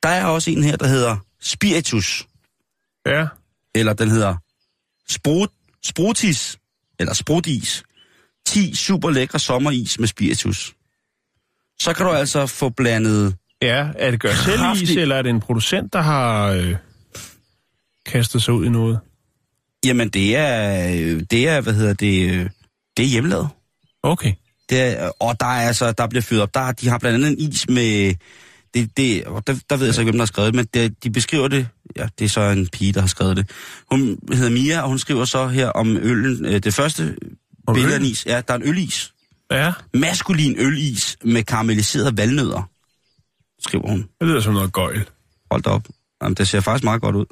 der 0.04 0.10
er 0.10 0.26
også 0.26 0.52
en 0.52 0.64
her, 0.64 0.76
der 0.78 0.88
hedder 0.88 1.18
Spiritus, 1.42 2.28
Ja. 3.06 3.26
eller 3.76 3.94
den 3.94 4.10
hedder 4.12 4.36
Sprut, 5.10 5.50
Sprutis, 5.86 6.58
eller 7.00 7.14
Sprutis. 7.14 7.84
10 8.48 8.76
super 8.76 9.10
lækre 9.10 9.40
sommeris 9.40 10.00
med 10.00 10.08
spiritus. 10.08 10.74
Så 11.86 11.94
kan 11.94 12.06
du 12.06 12.12
altså 12.12 12.46
få 12.46 12.70
blandet 12.70 13.36
Ja, 13.62 13.88
er 13.96 14.12
det 14.12 14.20
gør 14.20 14.34
selv 14.34 14.62
is, 14.82 14.90
eller 14.90 15.16
er 15.16 15.22
det 15.22 15.30
en 15.30 15.40
producent, 15.40 15.94
der 15.94 16.02
har 16.02 16.52
øh, 16.52 16.76
kastet 18.06 18.44
sig 18.44 18.54
ud 18.54 18.66
i 18.66 18.70
noget? 18.70 19.00
Jamen, 19.86 20.10
det 20.10 20.36
er, 20.36 20.88
øh, 20.90 21.24
det 21.32 21.48
er, 21.48 21.62
hvad 21.62 21.74
hedder 21.74 21.94
det, 21.94 22.30
øh, 22.30 22.50
det 22.98 23.06
er 23.06 23.10
hjemmelavet. 23.10 23.48
Okay. 24.04 24.34
Det 24.70 24.82
er, 24.82 25.12
og 25.20 25.40
der 25.40 25.46
er 25.46 25.68
altså, 25.68 25.92
der 25.92 26.08
bliver 26.08 26.22
fyret 26.22 26.42
op. 26.42 26.54
Der, 26.54 26.72
de 26.72 26.88
har 26.88 26.98
blandt 26.98 27.16
andet 27.16 27.32
en 27.32 27.52
is 27.52 27.70
med, 27.70 28.14
det, 28.74 28.98
det, 28.98 29.26
og 29.26 29.48
der, 29.48 29.56
der 29.70 29.78
ved 29.78 29.86
jeg 29.86 29.96
så 29.96 30.02
ikke, 30.02 30.12
hvem 30.12 30.18
der 30.18 30.22
har 30.22 30.28
skrevet 30.28 30.48
det, 30.48 30.56
men 30.56 30.68
det, 30.74 31.04
de 31.04 31.10
beskriver 31.10 31.48
det, 31.48 31.68
ja, 31.98 32.08
det 32.20 32.26
er 32.26 32.30
så 32.30 32.42
en 32.42 32.68
pige, 32.68 32.94
der 32.94 33.00
har 33.00 33.08
skrevet 33.08 33.38
det. 33.38 33.50
Hun 33.92 34.20
hedder 34.34 34.52
Mia, 34.52 34.82
og 34.82 34.88
hun 34.90 35.00
skriver 35.00 35.26
så 35.26 35.48
her 35.48 35.70
om 35.70 35.98
øllen, 35.98 36.46
øh, 36.46 36.64
det 36.64 36.74
første 36.74 37.16
Om 37.68 37.76
billede 37.76 37.96
af 37.96 38.02
is, 38.02 38.26
ja, 38.26 38.42
der 38.48 38.54
er 38.54 38.58
en 38.58 38.64
ølis. 38.64 39.15
Ja, 39.52 39.74
Maskulin 39.94 40.56
ølis 40.58 41.18
med 41.24 41.44
karamelliserede 41.44 42.18
valnødder, 42.18 42.70
skriver 43.60 43.88
hun. 43.88 44.10
det 44.20 44.28
lyder 44.28 44.42
som 44.42 44.54
noget 44.54 44.74
gøjl. 44.74 45.10
Hold 45.52 45.62
da 45.64 45.70
op. 45.70 45.88
Jamen, 46.22 46.36
det 46.36 46.48
ser 46.48 46.60
faktisk 46.60 46.84
meget 46.84 47.02
godt 47.02 47.16
ud. 47.16 47.26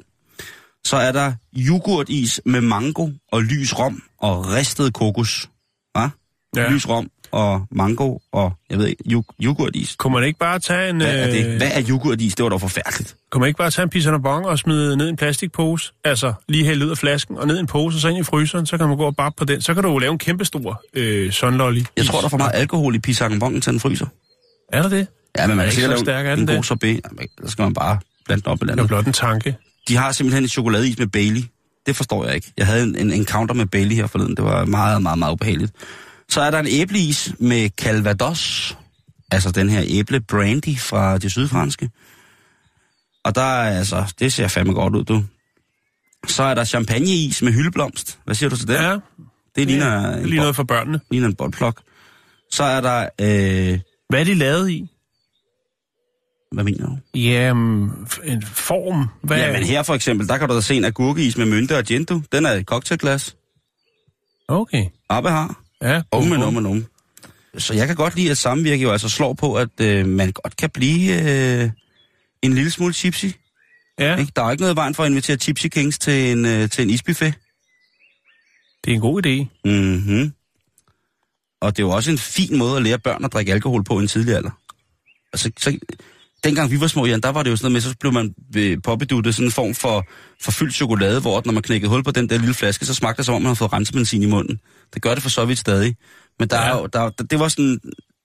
Så 0.84 0.96
er 0.96 1.12
der 1.12 1.32
yoghurtis 1.56 2.40
med 2.44 2.60
mango 2.60 3.10
og 3.32 3.42
lys 3.42 3.78
rom 3.78 4.02
og 4.18 4.46
ristet 4.46 4.94
kokos. 4.94 5.50
Hva? 5.94 6.08
Ja. 6.56 6.70
Lys 6.70 6.88
rom 6.88 7.10
og 7.34 7.66
mango 7.70 8.18
og, 8.32 8.52
jeg 8.70 8.78
ved 8.78 8.86
ikke, 8.86 9.02
yoghurt- 9.06 9.36
yoghurtis. 9.42 9.94
Kunne 9.98 10.12
man 10.12 10.24
ikke 10.24 10.38
bare 10.38 10.58
tage 10.58 10.90
en... 10.90 10.96
Hvad 10.96 11.18
er 11.18 11.30
det? 11.30 11.46
øh, 11.46 11.56
Hvad 11.56 11.70
er 11.74 11.82
yoghurtis? 11.90 12.34
Det 12.34 12.42
var 12.42 12.48
dog 12.48 12.60
forfærdeligt. 12.60 13.16
Kunne 13.30 13.40
man 13.40 13.48
ikke 13.48 13.58
bare 13.58 13.70
tage 13.70 13.82
en 13.82 13.90
pizza 13.90 14.16
bon 14.18 14.44
og 14.44 14.58
smide 14.58 14.96
ned 14.96 15.06
i 15.06 15.10
en 15.10 15.16
plastikpose? 15.16 15.92
Altså, 16.04 16.32
lige 16.48 16.64
hælde 16.64 16.84
ud 16.86 16.90
af 16.90 16.98
flasken 16.98 17.38
og 17.38 17.46
ned 17.46 17.56
i 17.56 17.60
en 17.60 17.66
pose 17.66 17.96
og 17.96 18.00
så 18.00 18.08
ind 18.08 18.18
i 18.18 18.22
fryseren, 18.22 18.66
så 18.66 18.78
kan 18.78 18.88
man 18.88 18.96
gå 18.96 19.04
og 19.04 19.16
bappe 19.16 19.36
på 19.38 19.44
den. 19.44 19.60
Så 19.60 19.74
kan 19.74 19.82
du 19.82 19.90
jo 19.90 19.98
lave 19.98 20.12
en 20.12 20.18
kæmpestor 20.18 20.82
øh, 20.94 21.30
sunlolly. 21.32 21.82
Jeg 21.96 22.06
tror, 22.06 22.18
der 22.18 22.24
er 22.24 22.28
for 22.28 22.38
meget 22.38 22.52
alkohol 22.54 22.94
i 22.94 22.98
pisangambongen 22.98 23.60
til 23.60 23.72
en 23.72 23.80
fryser. 23.80 24.06
Er 24.72 24.82
der 24.82 24.88
det? 24.88 25.06
Ja, 25.38 25.46
men 25.46 25.56
man 25.56 25.64
kan 25.64 25.64
ikke 25.64 25.74
sikkert 25.74 25.98
så 25.98 26.04
lave 26.04 26.24
stærk, 26.24 26.38
en, 26.38 26.48
en 26.50 26.56
god 26.56 26.62
sorbet. 26.64 27.00
Så 27.44 27.50
skal 27.50 27.62
man 27.62 27.74
bare 27.74 27.98
blande 28.24 28.46
op 28.46 28.56
i 28.56 28.58
Det 28.58 28.62
er 28.62 28.66
landet. 28.76 28.88
blot 28.88 29.06
en 29.06 29.12
tanke. 29.12 29.56
De 29.88 29.96
har 29.96 30.12
simpelthen 30.12 30.44
en 30.44 30.48
chokoladeis 30.48 30.98
med 30.98 31.06
Bailey. 31.06 31.42
Det 31.86 31.96
forstår 31.96 32.24
jeg 32.24 32.34
ikke. 32.34 32.52
Jeg 32.56 32.66
havde 32.66 32.82
en, 32.82 32.96
en 32.96 33.12
encounter 33.12 33.54
med 33.54 33.66
Bailey 33.66 33.96
her 33.96 34.06
forleden. 34.06 34.36
Det 34.36 34.44
var 34.44 34.64
meget, 34.64 35.02
meget, 35.02 35.18
meget 35.18 35.32
ubehageligt. 35.32 35.72
Så 36.34 36.40
er 36.40 36.50
der 36.50 36.58
en 36.58 36.66
æbleis 36.68 37.34
med 37.38 37.70
Calvados. 37.70 38.76
Altså 39.30 39.50
den 39.50 39.70
her 39.70 39.84
æble 39.86 40.20
brandy 40.20 40.78
fra 40.78 41.18
det 41.18 41.30
sydfranske. 41.30 41.90
Og 43.24 43.34
der 43.34 43.42
er 43.42 43.78
altså, 43.78 44.14
det 44.18 44.32
ser 44.32 44.48
fandme 44.48 44.72
godt 44.72 44.96
ud, 44.96 45.04
du. 45.04 45.24
Så 46.26 46.42
er 46.42 46.54
der 46.54 46.64
champagneis 46.64 47.42
med 47.42 47.52
hyldeblomst. 47.52 48.18
Hvad 48.24 48.34
siger 48.34 48.50
du 48.50 48.56
til 48.56 48.68
det? 48.68 48.74
Ja, 48.74 48.98
det 49.56 49.66
ligner, 49.66 49.86
ja, 49.86 50.08
det 50.08 50.22
er 50.22 50.26
lige 50.26 50.36
noget 50.36 50.56
for 50.56 50.62
børnene. 50.62 51.00
ligner 51.10 51.28
en 51.28 51.34
boldplok. 51.34 51.80
Så 52.50 52.64
er 52.64 52.80
der, 52.80 53.08
øh, 53.20 53.80
Hvad 54.08 54.20
er 54.20 54.24
de 54.24 54.34
lavet 54.34 54.70
i? 54.70 54.90
hvad 56.52 56.64
mener 56.64 56.86
du? 56.86 57.18
Jamen, 57.18 57.90
en 58.24 58.42
form. 58.42 59.08
Hvad 59.22 59.36
Ja, 59.36 59.52
men 59.52 59.62
her 59.62 59.82
for 59.82 59.94
eksempel, 59.94 60.28
der 60.28 60.38
kan 60.38 60.48
du 60.48 60.54
da 60.54 60.60
se 60.60 60.74
en 60.74 60.84
agurkeis 60.84 61.36
med 61.36 61.46
mynte 61.46 61.78
og 61.78 61.88
du. 61.88 62.22
Den 62.32 62.46
er 62.46 62.50
et 62.50 62.66
cocktailglas. 62.66 63.36
Okay. 64.48 64.86
Abbe 65.10 65.30
har. 65.30 65.63
Ja, 65.84 66.02
Um, 66.12 66.26
men 66.26 66.42
um, 66.42 66.54
men 66.54 66.66
um. 66.66 66.86
Så 67.58 67.74
jeg 67.74 67.86
kan 67.86 67.96
godt 67.96 68.16
lide, 68.16 68.30
at 68.30 68.38
samvirke 68.38 68.82
jo 68.82 68.92
altså 68.92 69.08
slår 69.08 69.32
på, 69.32 69.54
at 69.54 69.80
øh, 69.80 70.06
man 70.06 70.32
godt 70.32 70.56
kan 70.56 70.70
blive 70.70 71.22
øh, 71.22 71.70
en 72.42 72.52
lille 72.52 72.70
smule 72.70 72.92
tipsy. 72.92 73.26
Ja, 73.98 74.16
Ikke? 74.16 74.32
Der 74.36 74.42
er 74.42 74.50
ikke 74.50 74.60
noget 74.60 74.76
vejen 74.76 74.94
for 74.94 75.02
at 75.04 75.10
invitere 75.10 75.36
Tipsy 75.36 75.66
Kings 75.66 75.98
til 75.98 76.32
en, 76.32 76.44
øh, 76.44 76.70
til 76.70 76.82
en 76.82 76.90
isbuffet. 76.90 77.34
det 78.84 78.90
er 78.90 78.94
en 78.94 79.00
god 79.00 79.26
idé. 79.26 79.60
Mm-hmm. 79.64 80.32
Og 81.60 81.76
det 81.76 81.82
er 81.82 81.86
jo 81.86 81.90
også 81.90 82.10
en 82.10 82.18
fin 82.18 82.58
måde 82.58 82.76
at 82.76 82.82
lære 82.82 82.98
børn 82.98 83.24
at 83.24 83.32
drikke 83.32 83.52
alkohol 83.52 83.84
på 83.84 83.98
i 83.98 84.02
en 84.02 84.08
tidlig 84.08 84.36
alder. 84.36 84.50
Altså, 85.32 85.50
så, 85.58 85.78
dengang 86.44 86.70
vi 86.70 86.80
var 86.80 86.86
små, 86.86 87.06
Jan, 87.06 87.20
der 87.20 87.28
var 87.32 87.42
det 87.42 87.50
jo 87.50 87.56
sådan 87.56 87.64
noget 87.72 87.72
med, 87.72 87.80
så 87.80 87.96
blev 88.00 88.12
man 88.12 88.34
øh, 88.56 88.78
påbeduttet 88.84 89.34
sådan 89.34 89.46
en 89.48 89.52
form 89.52 89.74
for, 89.74 90.06
for 90.42 90.52
fyldt 90.52 90.74
chokolade, 90.74 91.20
hvor 91.20 91.42
når 91.44 91.52
man 91.52 91.62
knækkede 91.62 91.90
hul 91.90 92.02
på 92.04 92.10
den 92.10 92.28
der 92.28 92.38
lille 92.38 92.54
flaske, 92.54 92.86
så 92.86 92.94
smagte 92.94 93.16
det 93.16 93.26
som 93.26 93.34
om, 93.34 93.42
man 93.42 93.46
havde 93.46 93.56
fået 93.56 93.72
rensebenzin 93.72 94.22
i 94.22 94.26
munden. 94.26 94.60
Det 94.94 95.02
gør 95.02 95.14
det 95.14 95.22
for 95.22 95.30
så 95.30 95.44
vidt 95.44 95.58
stadig. 95.58 95.96
Men 96.38 96.48
der 96.48 96.56
Ja. 96.60 96.68
er 96.68 96.78
jo, 96.78 96.86
der, 96.86 97.08
det 97.08 97.38
var 97.40 97.48
sådan, 97.48 97.80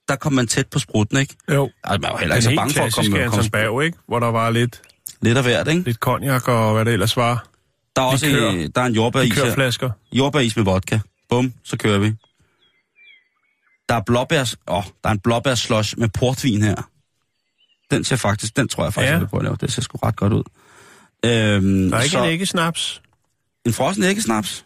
der 0.07 0.15
kom 0.15 0.33
man 0.33 0.47
tæt 0.47 0.67
på 0.67 0.79
sprutten, 0.79 1.17
ikke? 1.17 1.35
Jo. 1.53 1.69
Altså, 1.83 1.99
man 2.01 2.11
var 2.11 2.17
heller 2.17 2.35
Den 2.35 2.37
ikke 2.37 2.43
så 2.43 2.49
helt 2.49 2.59
bange 2.59 2.73
for 2.73 2.83
at 2.83 2.93
komme, 2.93 3.09
komme 3.11 3.23
Anton 3.23 3.49
Berg, 3.49 3.83
ikke? 3.83 3.97
Hvor 4.07 4.19
der 4.19 4.27
var 4.27 4.49
lidt, 4.49 4.81
lidt 5.21 5.37
af 5.37 5.43
hvert, 5.43 5.67
ikke? 5.67 5.81
lidt 5.81 5.97
cognac 5.97 6.47
og 6.47 6.73
hvad 6.73 6.85
det 6.85 6.93
ellers 6.93 7.17
var. 7.17 7.47
Der 7.95 8.01
er 8.01 8.05
også 8.05 8.25
Likør. 8.25 8.51
øh, 8.51 8.69
der 8.75 8.81
er 8.81 8.85
en 8.85 8.93
jordbæris 8.95 9.33
her. 9.35 9.43
Kørflasker. 9.43 9.89
Jordbæris 10.13 10.55
med 10.55 10.65
vodka. 10.65 10.99
Bum, 11.29 11.53
så 11.63 11.77
kører 11.77 11.97
vi. 11.99 12.07
Der 13.89 13.95
er 13.95 14.01
blåbærs, 14.05 14.55
åh, 14.67 14.83
der 15.03 15.09
er 15.09 15.13
en 15.13 15.19
blåbærslush 15.19 15.99
med 15.99 16.09
portvin 16.09 16.61
her. 16.61 16.89
Den 17.91 18.03
ser 18.03 18.15
faktisk, 18.15 18.57
den 18.57 18.67
tror 18.67 18.83
jeg 18.83 18.93
faktisk, 18.93 19.07
Ja. 19.07 19.11
jeg 19.13 19.21
vil 19.21 19.27
prøve 19.27 19.41
at 19.41 19.43
lave. 19.43 19.57
Det 19.61 19.71
ser 19.73 19.81
sgu 19.81 19.97
ret 20.03 20.15
godt 20.15 20.33
ud. 20.33 20.43
Øhm, 21.25 21.89
Der 21.89 21.97
er 21.97 22.01
ikke 22.01 22.11
så, 22.11 22.23
en 22.23 22.29
æggesnaps. 22.29 23.01
en 23.65 23.73
frossen 23.73 24.03
æggesnaps. 24.03 24.65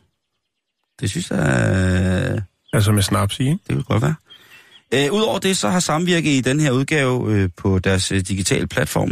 Det 0.99 1.09
synes 1.09 1.31
jeg, 1.31 1.39
øh, 2.35 2.41
Altså 2.73 2.91
med 2.91 3.03
snaps 3.03 3.39
i, 3.39 3.43
ikke? 3.43 3.59
det 3.67 3.75
kunne 3.75 3.83
godt 3.83 4.01
være. 4.03 4.15
Øh, 4.93 5.11
Udover 5.13 5.39
det, 5.39 5.57
så 5.57 5.69
har 5.69 5.79
Samvirke 5.79 6.37
i 6.37 6.41
den 6.41 6.59
her 6.59 6.71
udgave 6.71 7.33
øh, 7.33 7.49
på 7.57 7.79
deres 7.79 8.11
øh, 8.11 8.19
digitale 8.21 8.67
platform 8.67 9.11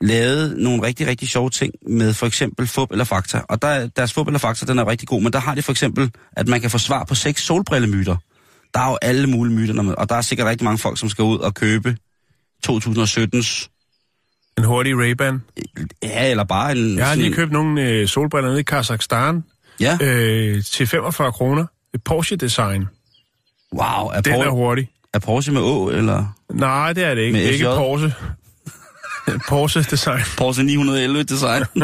lavet 0.00 0.56
nogle 0.58 0.82
rigtig, 0.82 1.06
rigtig 1.06 1.28
sjove 1.28 1.50
ting 1.50 1.74
med 1.88 2.14
for 2.14 2.26
eksempel 2.26 2.66
fup 2.66 2.90
eller 2.92 3.04
fakta. 3.04 3.38
Og 3.48 3.62
der, 3.62 3.86
deres 3.86 4.12
fup 4.12 4.26
eller 4.26 4.38
fakta, 4.38 4.66
den 4.66 4.78
er 4.78 4.86
rigtig 4.88 5.08
god, 5.08 5.22
men 5.22 5.32
der 5.32 5.38
har 5.38 5.54
de 5.54 5.62
for 5.62 5.72
eksempel, 5.72 6.10
at 6.32 6.48
man 6.48 6.60
kan 6.60 6.70
få 6.70 6.78
svar 6.78 7.04
på 7.04 7.14
seks 7.14 7.42
solbrillemyter. 7.42 8.16
Der 8.74 8.80
er 8.80 8.90
jo 8.90 8.98
alle 9.02 9.26
mulige 9.26 9.54
myter, 9.54 9.92
og 9.94 10.08
der 10.08 10.14
er 10.14 10.20
sikkert 10.20 10.46
rigtig 10.46 10.64
mange 10.64 10.78
folk, 10.78 10.98
som 10.98 11.08
skal 11.08 11.24
ud 11.24 11.38
og 11.38 11.54
købe 11.54 11.96
2017's, 12.70 13.68
En 14.58 14.64
hurtig 14.64 14.92
Ray-Ban. 14.94 15.40
ja, 16.02 16.30
eller 16.30 16.44
bare 16.44 16.72
en... 16.76 16.96
Jeg 16.98 17.06
har 17.08 17.14
lige 17.14 17.32
købt 17.32 17.52
nogle 17.52 17.82
øh, 17.88 18.08
solbriller 18.08 18.48
nede 18.50 18.60
i 18.60 18.62
Kazakhstan 18.62 19.44
Ja, 19.80 19.98
øh, 20.02 20.62
til 20.64 20.86
45 20.86 21.32
kroner. 21.32 21.66
Et 21.94 22.00
Porsche-design. 22.04 22.84
wow, 23.74 24.06
er, 24.08 24.20
Den 24.20 24.32
er 24.34 24.44
Por- 24.44 24.50
hurtig. 24.50 24.88
er 25.14 25.18
Porsche 25.18 25.52
med 25.52 25.60
Å, 25.62 25.88
eller 25.88 26.36
Nej, 26.50 26.92
det 26.92 27.04
er 27.04 27.14
det 27.14 27.22
ikke. 27.22 27.32
Med 27.32 27.40
Det 27.40 27.48
er 27.48 27.52
ikke? 27.52 27.64
Porsche. 27.64 28.12
Porsche-design. 29.48 30.20
Porsche 30.38 30.62
911 30.64 31.22
design. 31.22 31.64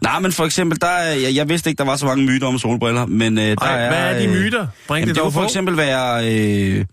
Nej, 0.00 0.20
men 0.20 0.32
for 0.32 0.44
eksempel, 0.44 0.80
der 0.80 0.86
er, 0.86 1.14
jeg, 1.14 1.34
jeg 1.34 1.48
vidste 1.48 1.70
ikke, 1.70 1.78
der 1.78 1.84
var 1.84 1.96
så 1.96 2.06
mange 2.06 2.24
myter 2.24 2.46
om 2.46 2.58
solbriller, 2.58 3.06
men 3.06 3.38
øh, 3.38 3.44
der 3.44 3.56
Ej, 3.60 3.82
er... 3.84 3.88
hvad 3.88 4.14
er 4.14 4.18
de 4.18 4.24
øh, 4.26 4.30
myter? 4.34 4.66
Bring 4.88 5.00
Jamen, 5.02 5.08
det 5.08 5.14
det 5.14 5.22
kunne 5.22 5.32
for 5.32 5.44
eksempel 5.44 5.76
være, 5.76 6.32
øh, 6.34 6.84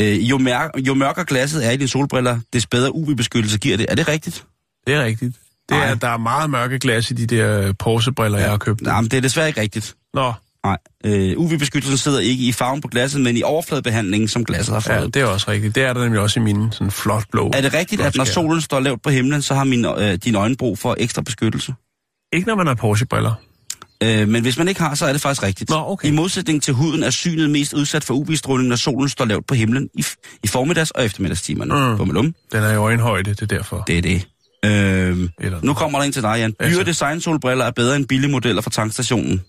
øh, 0.00 0.30
jo, 0.30 0.38
mær, 0.38 0.70
jo 0.78 0.94
mørkere 0.94 1.24
glasset 1.24 1.66
er 1.66 1.70
i 1.70 1.76
dine 1.76 1.88
solbriller, 1.88 2.38
des 2.52 2.66
bedre 2.66 2.94
UV-beskyttelse 2.94 3.58
giver 3.58 3.76
det. 3.76 3.86
Er 3.88 3.94
det 3.94 4.08
rigtigt? 4.08 4.44
Det 4.86 4.94
er 4.94 5.04
rigtigt. 5.04 5.36
Det 5.68 5.76
Nej. 5.76 5.90
er, 5.90 5.94
der 5.94 6.08
er 6.08 6.16
meget 6.16 6.50
mørke 6.50 6.78
glas 6.78 7.10
i 7.10 7.14
de 7.14 7.26
der 7.36 7.72
Porsche-briller, 7.72 8.38
jeg 8.38 8.50
har 8.50 8.56
købt. 8.56 8.80
Nej, 8.82 9.00
men 9.00 9.10
det 9.10 9.16
er 9.16 9.20
desværre 9.20 9.48
ikke 9.48 9.60
rigtigt. 9.60 9.96
Nå, 10.14 10.32
Nej, 10.64 10.78
øh, 11.04 11.38
UV-beskyttelsen 11.38 11.96
sidder 11.98 12.20
ikke 12.20 12.44
i 12.44 12.52
farven 12.52 12.80
på 12.80 12.88
glasset, 12.88 13.20
men 13.20 13.36
i 13.36 13.42
overfladebehandlingen, 13.42 14.28
som 14.28 14.44
glasset 14.44 14.72
har 14.74 14.80
fået. 14.80 14.96
ja, 14.96 15.04
det 15.06 15.16
er 15.16 15.24
også 15.24 15.50
rigtigt. 15.50 15.74
Det 15.74 15.82
er 15.82 15.92
der 15.92 16.02
nemlig 16.02 16.20
også 16.20 16.40
i 16.40 16.42
mine 16.42 16.72
sådan 16.72 16.90
flot 16.90 17.24
blå. 17.32 17.50
Er 17.54 17.60
det 17.60 17.74
rigtigt, 17.74 18.00
at 18.00 18.16
når 18.16 18.24
solen 18.24 18.60
står 18.60 18.80
lavt 18.80 19.02
på 19.02 19.10
himlen, 19.10 19.42
så 19.42 19.54
har 19.54 19.64
mine, 19.64 20.10
øh, 20.10 20.14
dine 20.24 20.38
øjne 20.38 20.56
brug 20.56 20.78
for 20.78 20.96
ekstra 20.98 21.22
beskyttelse? 21.22 21.74
Ikke 22.32 22.46
når 22.48 22.54
man 22.54 22.66
har 22.66 22.74
Porsche-briller. 22.74 23.32
Øh, 24.02 24.28
men 24.28 24.42
hvis 24.42 24.58
man 24.58 24.68
ikke 24.68 24.80
har, 24.80 24.94
så 24.94 25.06
er 25.06 25.12
det 25.12 25.20
faktisk 25.20 25.42
rigtigt. 25.42 25.70
Nå, 25.70 25.76
okay. 25.76 26.08
I 26.08 26.10
modsætning 26.10 26.62
til 26.62 26.74
huden 26.74 27.02
er 27.02 27.10
synet 27.10 27.50
mest 27.50 27.72
udsat 27.72 28.04
for 28.04 28.14
UV-stråling, 28.14 28.68
når 28.68 28.76
solen 28.76 29.08
står 29.08 29.24
lavt 29.24 29.46
på 29.46 29.54
himlen 29.54 29.88
i, 29.94 30.04
i 30.44 30.46
formiddags- 30.48 30.90
og 30.94 31.04
eftermiddagstimerne. 31.04 31.90
Mm. 31.90 31.96
Bummelum. 31.96 32.34
Den 32.52 32.62
er 32.62 32.72
i 32.72 32.76
øjenhøjde, 32.76 33.30
det 33.30 33.42
er 33.42 33.46
derfor. 33.46 33.84
Det 33.86 33.98
er 33.98 34.02
det. 34.02 34.28
Øh, 34.64 35.28
Eller 35.40 35.60
nu 35.62 35.74
kommer 35.74 35.98
der 35.98 36.06
en 36.06 36.12
til 36.12 36.22
dig, 36.22 36.34
Jan. 36.38 36.54
Altså. 36.60 36.76
Dyre 36.76 36.84
design 36.84 37.20
solbriller 37.20 37.64
er 37.64 37.70
bedre 37.70 37.96
end 37.96 38.06
billige 38.06 38.30
modeller 38.30 38.62
fra 38.62 38.70
tankstationen. 38.70 39.42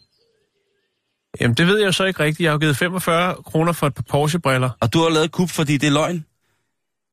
Jamen, 1.42 1.58
det 1.58 1.68
ved 1.68 1.80
jeg 1.80 1.94
så 1.94 2.04
ikke 2.06 2.24
rigtigt. 2.24 2.40
Jeg 2.40 2.50
har 2.50 2.54
jo 2.54 2.60
givet 2.60 2.78
45 2.78 3.36
kroner 3.46 3.72
for 3.72 3.88
et 3.88 3.94
par 3.96 4.04
Porsche-briller. 4.10 4.70
Og 4.82 4.94
du 4.94 5.00
har 5.00 5.10
lavet 5.10 5.32
kub, 5.32 5.50
fordi 5.50 5.78
det 5.78 5.88
er 5.88 5.92
løgn. 5.92 6.26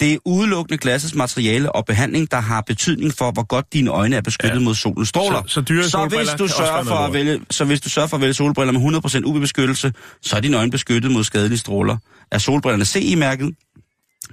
Det 0.00 0.12
er 0.12 0.18
udelukkende 0.24 0.78
glassets 0.78 1.14
materiale 1.14 1.72
og 1.72 1.84
behandling, 1.86 2.30
der 2.30 2.40
har 2.40 2.60
betydning 2.60 3.12
for, 3.18 3.30
hvor 3.30 3.42
godt 3.46 3.72
dine 3.72 3.90
øjne 3.90 4.16
er 4.16 4.20
beskyttet 4.20 4.58
Ja. 4.58 4.64
mod 4.64 4.74
solens 4.74 5.08
stråler. 5.08 5.42
Så- 5.46 5.54
så 5.54 5.60
dyre 5.60 5.84
så 5.84 6.06
hvis 6.06 6.28
du 6.38 6.48
sørger 6.48 6.84
for 6.84 6.94
at 6.94 7.12
vælge, 7.12 7.40
så 7.50 7.64
hvis 7.64 7.80
du 7.80 7.88
sørger 7.90 8.08
for 8.08 8.16
at 8.16 8.20
vælge 8.20 8.34
solbriller 8.34 8.72
med 8.72 8.80
100% 8.80 9.24
UV-beskyttelse, 9.24 9.92
så 10.22 10.36
er 10.36 10.40
dine 10.40 10.56
øjne 10.56 10.70
beskyttet 10.70 11.10
mod 11.10 11.24
skadelige 11.24 11.58
stråler. 11.58 11.96
Er 12.32 12.38
solbrillerne 12.38 12.84
CE-mærket, 12.84 13.54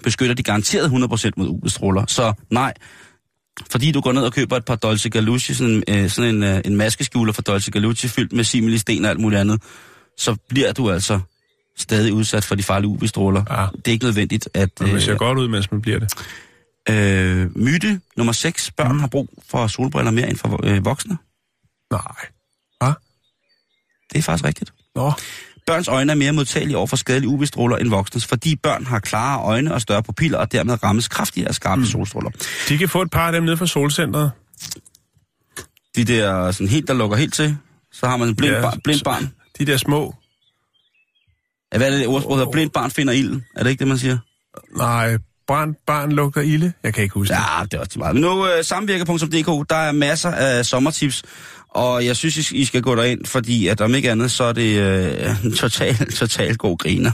beskytter 0.03 0.35
de 0.35 0.43
garanteret 0.43 0.89
100% 0.89 1.31
mod 1.37 1.47
UV-stråler. 1.47 2.05
Så 2.07 2.33
nej, 2.51 2.73
fordi 3.71 3.91
du 3.91 4.01
går 4.01 4.11
ned 4.11 4.21
og 4.23 4.33
køber 4.33 4.57
et 4.57 4.65
par 4.65 4.75
Dolce 4.75 5.09
Galucci, 5.09 5.53
sådan, 5.53 5.83
øh, 5.87 6.09
sådan 6.09 6.35
en, 6.35 6.43
øh, 6.43 6.61
en 6.65 6.75
maskeskjuler 6.75 7.33
for 7.33 7.41
Dolce 7.41 7.71
Galucci, 7.71 8.07
fyldt 8.07 8.33
med 8.33 8.43
simili-sten 8.43 9.05
og 9.05 9.11
alt 9.11 9.19
muligt 9.19 9.39
andet, 9.41 9.61
så 10.17 10.35
bliver 10.49 10.71
du 10.73 10.91
altså 10.91 11.19
stadig 11.81 12.13
udsat 12.13 12.45
for 12.45 12.55
de 12.55 12.63
farlige 12.63 12.89
UV-stråler. 12.89 13.43
Ja. 13.49 13.65
Det 13.75 13.87
er 13.87 13.91
ikke 13.91 14.05
nødvendigt, 14.05 14.49
at... 14.53 14.69
Men 14.79 14.89
det 14.95 15.03
ser 15.03 15.11
Øh, 15.13 15.17
godt 15.19 15.37
ud, 15.37 15.47
mens 15.47 15.71
man 15.71 15.81
bliver 15.81 15.99
det. 15.99 16.13
øh, 16.89 17.57
myte 17.57 17.99
nummer 18.17 18.33
6. 18.33 18.71
Børn 18.71 18.91
mm. 18.91 18.99
har 18.99 19.07
brug 19.07 19.43
for 19.49 19.67
solbriller 19.67 20.11
mere 20.11 20.29
end 20.29 20.37
for 20.37 20.59
øh, 20.65 20.85
voksne. 20.85 21.17
Nej. 21.91 22.91
Det 24.13 24.17
er 24.17 24.21
faktisk 24.21 24.45
rigtigt. 24.45 24.73
Nå, 24.95 25.11
Børns 25.67 25.87
øjne 25.87 26.11
er 26.11 26.15
mere 26.15 26.31
modtagelige 26.33 26.77
over 26.77 26.87
for 26.87 26.95
skadelige 26.95 27.29
UV-stråler 27.29 27.77
end 27.77 27.89
voksnes, 27.89 28.25
fordi 28.25 28.55
børn 28.55 28.85
har 28.85 28.99
klare 28.99 29.41
øjne 29.41 29.73
og 29.73 29.81
større 29.81 30.03
pupiller, 30.03 30.37
og 30.37 30.51
dermed 30.51 30.83
rammes 30.83 31.07
kraftigere 31.07 31.47
af 31.49 31.55
skarpe 31.55 31.79
mm. 31.79 31.85
solstråler. 31.85 32.29
de 32.69 32.77
kan 32.77 32.89
få 32.89 33.01
et 33.01 33.11
par 33.11 33.25
af 33.27 33.31
dem 33.31 33.43
nede 33.43 33.57
fra 33.57 33.67
solcentret. 33.67 34.31
De 35.95 36.03
der 36.05 36.51
sådan 36.51 36.67
helt, 36.67 36.87
der 36.87 36.93
lukker 36.93 37.17
helt 37.17 37.33
til, 37.33 37.57
så 37.91 38.07
har 38.07 38.17
man 38.17 38.27
en 38.27 38.35
blind, 38.35 38.53
Ja, 38.53 38.61
bar, 38.61 38.77
blind 38.83 39.01
barn. 39.03 39.33
De 39.59 39.65
der 39.65 39.77
små. 39.77 40.15
Hvad 41.77 41.87
er 41.93 41.97
det, 41.97 42.07
ordsprog 42.07 42.37
hedder? 42.37 42.51
Blind 42.51 42.69
barn 42.71 42.91
finder 42.91 43.13
ilden. 43.13 43.45
Er 43.55 43.63
det 43.63 43.69
ikke 43.69 43.79
det, 43.79 43.87
man 43.87 43.97
siger? 43.97 44.17
Nej, 44.77 45.17
barn, 45.47 45.75
barn 45.87 46.11
lugter 46.11 46.41
ilde. 46.41 46.73
Jeg 46.83 46.93
kan 46.93 47.03
ikke 47.03 47.13
huske 47.13 47.33
det. 47.33 47.39
Ja, 47.59 47.63
det 47.63 47.73
er 47.73 47.79
også 47.79 47.99
meget. 47.99 48.15
Men 48.15 48.21
nu 48.21 48.41
uh, 48.43 48.47
samvirke.dk, 48.63 49.69
der 49.69 49.75
er 49.75 49.91
masser 49.91 50.31
af 50.31 50.65
sommertips, 50.65 51.23
og 51.69 52.05
jeg 52.05 52.15
synes, 52.15 52.51
I- 52.51 52.55
I 52.57 52.65
skal 52.65 52.81
gå 52.81 52.95
derind, 52.95 53.25
fordi 53.25 53.67
at 53.67 53.81
om 53.81 53.95
ikke 53.95 54.11
andet, 54.11 54.31
så 54.31 54.43
er 54.43 54.53
det 54.53 55.25
uh, 55.29 55.45
en 55.45 55.53
total, 55.55 55.95
total 56.11 56.57
god 56.57 56.77
griner. 56.77 57.11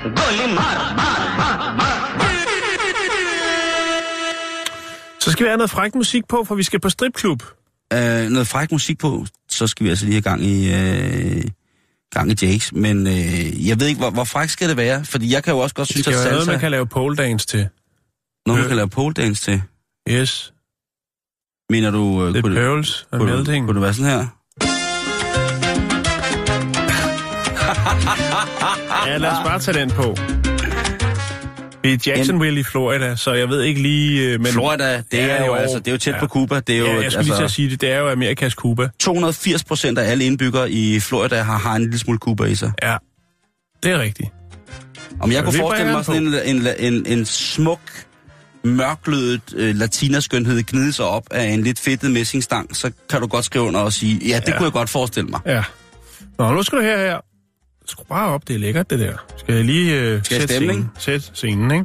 Så 0.00 0.89
skal 5.40 5.44
vi 5.44 5.48
have 5.48 5.56
noget 5.58 5.70
fræk 5.70 5.94
musik 5.94 6.28
på, 6.28 6.44
for 6.44 6.54
vi 6.54 6.62
skal 6.62 6.80
på 6.80 6.88
stripklub. 6.88 7.42
uh, 7.94 7.98
noget 8.30 8.46
fræk 8.46 8.72
musik 8.72 8.98
på, 8.98 9.26
så 9.48 9.66
skal 9.66 9.84
vi 9.84 9.88
altså 9.90 10.04
lige 10.04 10.14
have 10.14 10.22
gang 10.22 10.42
i, 10.44 10.68
uh, 10.68 11.42
gang 12.12 12.30
i 12.30 12.34
Jakes. 12.42 12.72
Men 12.72 13.06
uh, 13.06 13.68
jeg 13.68 13.80
ved 13.80 13.86
ikke, 13.86 14.00
hvor, 14.00 14.10
hvor 14.10 14.24
fræk 14.24 14.48
skal 14.48 14.68
det 14.68 14.76
være? 14.76 15.04
Fordi 15.04 15.32
jeg 15.32 15.44
kan 15.44 15.52
jo 15.52 15.58
også 15.58 15.74
godt 15.74 15.88
Det 15.88 15.94
synes, 15.94 16.04
skal 16.04 16.14
at 16.14 16.18
være 16.18 16.24
noget, 16.32 16.44
salsa, 16.44 16.52
man 16.52 16.60
kan 16.60 16.70
lave 16.70 16.86
pole 16.86 17.16
dance 17.16 17.46
til. 17.46 17.68
noget, 18.46 18.60
man 18.60 18.68
kan 18.68 18.76
lave 18.76 18.88
pole 18.88 19.14
dance 19.14 19.44
til. 19.44 19.62
Yes, 20.10 20.52
Mener 21.70 21.90
du, 21.90 22.32
det 22.34 22.42
kunne, 22.42 22.56
er 22.56 22.60
det, 22.60 22.68
pearls 22.68 23.06
kunne, 23.12 23.26
det, 23.28 23.36
melting. 23.36 23.66
kunne 23.66 23.74
det 23.74 23.82
være 23.82 23.94
sådan 23.94 24.10
her? 24.10 24.26
Ja, 29.06 29.16
lad 29.18 29.30
os 29.30 29.38
bare 29.44 29.58
tage 29.58 29.78
den 29.80 29.90
på. 29.90 30.16
Vi 31.82 31.92
er 31.92 31.96
Jacksonville 32.06 32.60
i 32.60 32.62
Florida, 32.62 33.16
så 33.16 33.32
jeg 33.32 33.48
ved 33.48 33.62
ikke 33.62 33.82
lige... 33.82 34.28
øh, 34.28 34.40
Men 34.40 34.52
Florida, 34.52 35.02
det 35.12 35.20
er 35.20 35.44
jo, 35.46 35.54
altså, 35.54 35.78
det 35.78 35.88
er 35.88 35.92
jo 35.92 35.98
tæt 35.98 36.14
ja. 36.14 36.18
på 36.20 36.26
Cuba. 36.26 36.60
Det 36.60 36.74
er 36.74 36.78
jo, 36.78 36.86
Ja, 36.86 37.02
jeg 37.02 37.12
skulle 37.12 37.24
lige 37.24 37.34
til 37.34 37.38
at 37.38 37.42
altså, 37.42 37.54
sige 37.54 37.70
det. 37.70 37.80
Det 37.80 37.92
er 37.92 37.98
jo 37.98 38.08
Amerikas 38.10 38.52
Cuba. 38.52 38.88
280 38.98 39.64
procent 39.64 39.98
af 39.98 40.10
alle 40.10 40.24
indbyggere 40.24 40.70
i 40.70 41.00
Florida 41.00 41.42
har, 41.42 41.58
har 41.58 41.76
en 41.76 41.82
lille 41.82 41.98
smule 41.98 42.18
Cuba 42.18 42.44
i 42.44 42.54
sig. 42.54 42.72
Ja, 42.82 42.96
det 43.82 43.90
er 43.92 43.98
rigtigt. 43.98 44.28
Om 45.20 45.30
jeg 45.30 45.36
Ja, 45.38 45.44
kunne 45.44 45.58
forestille 45.58 45.92
mig 45.92 46.04
sådan 46.04 46.22
en, 46.26 46.34
en, 46.56 46.94
en, 46.94 47.06
en 47.06 47.24
smuk, 47.26 47.80
mørklødet 48.64 49.40
øh, 49.56 49.76
latinaskønhed 49.76 50.62
gnide 50.62 50.92
sig 50.92 51.04
op 51.04 51.24
af 51.30 51.44
en 51.44 51.62
lidt 51.62 51.80
fedtet 51.80 52.10
messingstang, 52.10 52.76
så 52.76 52.90
kan 53.10 53.20
du 53.20 53.26
godt 53.26 53.44
skrive 53.44 53.64
under 53.64 53.80
og 53.80 53.92
sige, 53.92 54.20
ja, 54.28 54.40
det 54.40 54.48
ja. 54.48 54.56
kunne 54.56 54.64
jeg 54.64 54.72
godt 54.72 54.90
forestille 54.90 55.30
mig. 55.30 55.40
Ja. 55.46 55.62
Nå, 56.38 56.52
nu 56.52 56.62
skal 56.62 56.78
du 56.78 56.82
her 56.82 56.98
her. 56.98 57.18
Skru 57.90 58.04
bare 58.08 58.28
op, 58.28 58.48
det 58.48 58.54
er 58.54 58.58
lækkert, 58.58 58.90
det 58.90 58.98
der. 58.98 59.12
Skal 59.36 59.54
jeg 59.54 59.64
lige 59.64 59.94
øh, 60.00 60.24
Skal 60.24 60.34
jeg 60.34 60.40
sætte 60.40 60.54
stemme, 60.54 60.72
scenen? 60.72 60.90
Sæt 60.98 61.30
scenen, 61.34 61.70
ikke? 61.70 61.84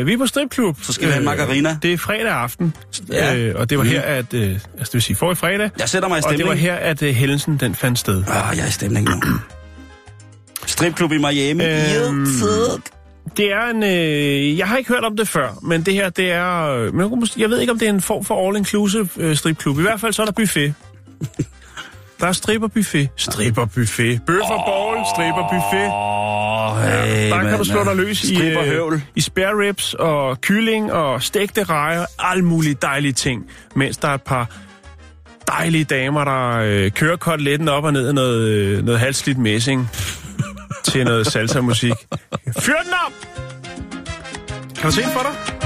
Øh, 0.00 0.06
vi 0.06 0.12
er 0.12 0.18
på 0.18 0.26
stripklub. 0.26 0.78
Så 0.82 0.92
skal 0.92 1.06
vi 1.06 1.12
have 1.12 1.18
en 1.18 1.24
margarina. 1.24 1.78
Det 1.82 1.92
er 1.92 1.98
fredag 1.98 2.32
aften, 2.32 2.74
Ja. 3.12 3.36
øh, 3.36 3.54
og 3.60 3.70
det 3.70 3.78
var 3.78 3.84
Mm. 3.84 3.90
her, 3.90 4.00
at... 4.02 4.34
Øh, 4.34 4.50
altså, 4.50 4.60
det 4.78 4.94
vil 4.94 5.02
sige, 5.02 5.16
for 5.16 5.32
i 5.32 5.34
fredag. 5.34 5.70
Jeg 5.78 5.88
sætter 5.88 6.08
mig 6.08 6.16
i 6.18 6.22
Og 6.24 6.30
det 6.32 6.38
stemning. 6.38 6.48
var 6.48 6.54
her, 6.54 6.74
at 6.74 7.02
øh, 7.02 7.14
hændelsen 7.14 7.56
den 7.56 7.74
fandt 7.74 7.98
sted. 7.98 8.22
Ah, 8.28 8.56
jeg 8.56 8.62
er 8.64 8.68
i 8.68 8.70
stemning 8.70 9.08
nu. 9.08 9.14
Stripklub 10.66 11.12
i 11.12 11.18
Miami. 11.18 11.64
Øhm, 11.64 12.20
Øhm, 12.22 12.26
Det 13.36 13.52
er 13.52 13.70
en... 13.70 13.82
Øh, 13.82 14.58
jeg 14.58 14.68
har 14.68 14.76
ikke 14.76 14.88
hørt 14.92 15.04
om 15.04 15.16
det 15.16 15.28
før, 15.28 15.58
men 15.62 15.82
det 15.82 15.94
her, 15.94 16.08
det 16.08 16.30
er... 16.32 16.66
Øh, 16.76 16.94
men 16.94 17.28
jeg 17.38 17.50
ved 17.50 17.60
ikke, 17.60 17.72
om 17.72 17.78
det 17.78 17.88
er 17.88 17.92
en 17.92 18.00
form 18.00 18.24
for 18.24 18.50
all-inclusive 18.50 19.22
øh, 19.22 19.36
stripklub. 19.36 19.78
I 19.78 19.82
hvert 19.82 20.00
fald 20.00 20.12
så 20.12 20.22
er 20.22 20.26
der 20.26 20.32
buffet. 20.32 20.74
Der 22.20 22.26
er 22.26 22.32
stripperbuffet. 22.32 23.08
Stripperbuffet. 23.16 24.20
Bøf 24.26 24.40
og 24.50 24.64
bowl, 24.66 24.98
stripperbuffet. 25.14 25.88
Åh, 25.92 26.82
hey, 26.82 27.30
Der 27.30 27.36
kan 27.36 27.44
mand, 27.46 27.58
du 27.58 27.64
slå 27.64 27.78
ja. 27.78 27.84
dig 27.84 27.96
løs 27.96 28.24
i, 28.24 28.42
øh, 28.42 29.00
i 29.14 29.20
spare 29.20 29.58
ribs 29.58 29.94
og 29.94 30.40
kylling 30.40 30.92
og 30.92 31.22
stegte 31.22 31.64
rejer. 31.64 32.06
Alle 32.18 32.44
mulige 32.44 32.76
dejlige 32.82 33.12
ting. 33.12 33.46
Mens 33.74 33.96
der 33.96 34.08
er 34.08 34.14
et 34.14 34.22
par 34.22 34.50
dejlige 35.48 35.84
damer, 35.84 36.24
der 36.24 36.58
øh, 36.58 36.90
kører 36.90 37.16
koteletten 37.16 37.68
op 37.68 37.84
og 37.84 37.92
ned 37.92 38.08
af 38.08 38.14
noget, 38.14 38.48
øh, 38.48 38.84
noget 38.84 39.00
halvslidt 39.00 39.38
messing 39.38 39.90
til 40.84 41.04
noget 41.04 41.26
salsa-musik. 41.26 41.92
Fyr 42.58 42.74
den 42.84 42.92
op! 43.06 43.12
Kan 44.76 44.84
du 44.84 44.96
se 44.96 45.02
for 45.02 45.20
dig? 45.20 45.56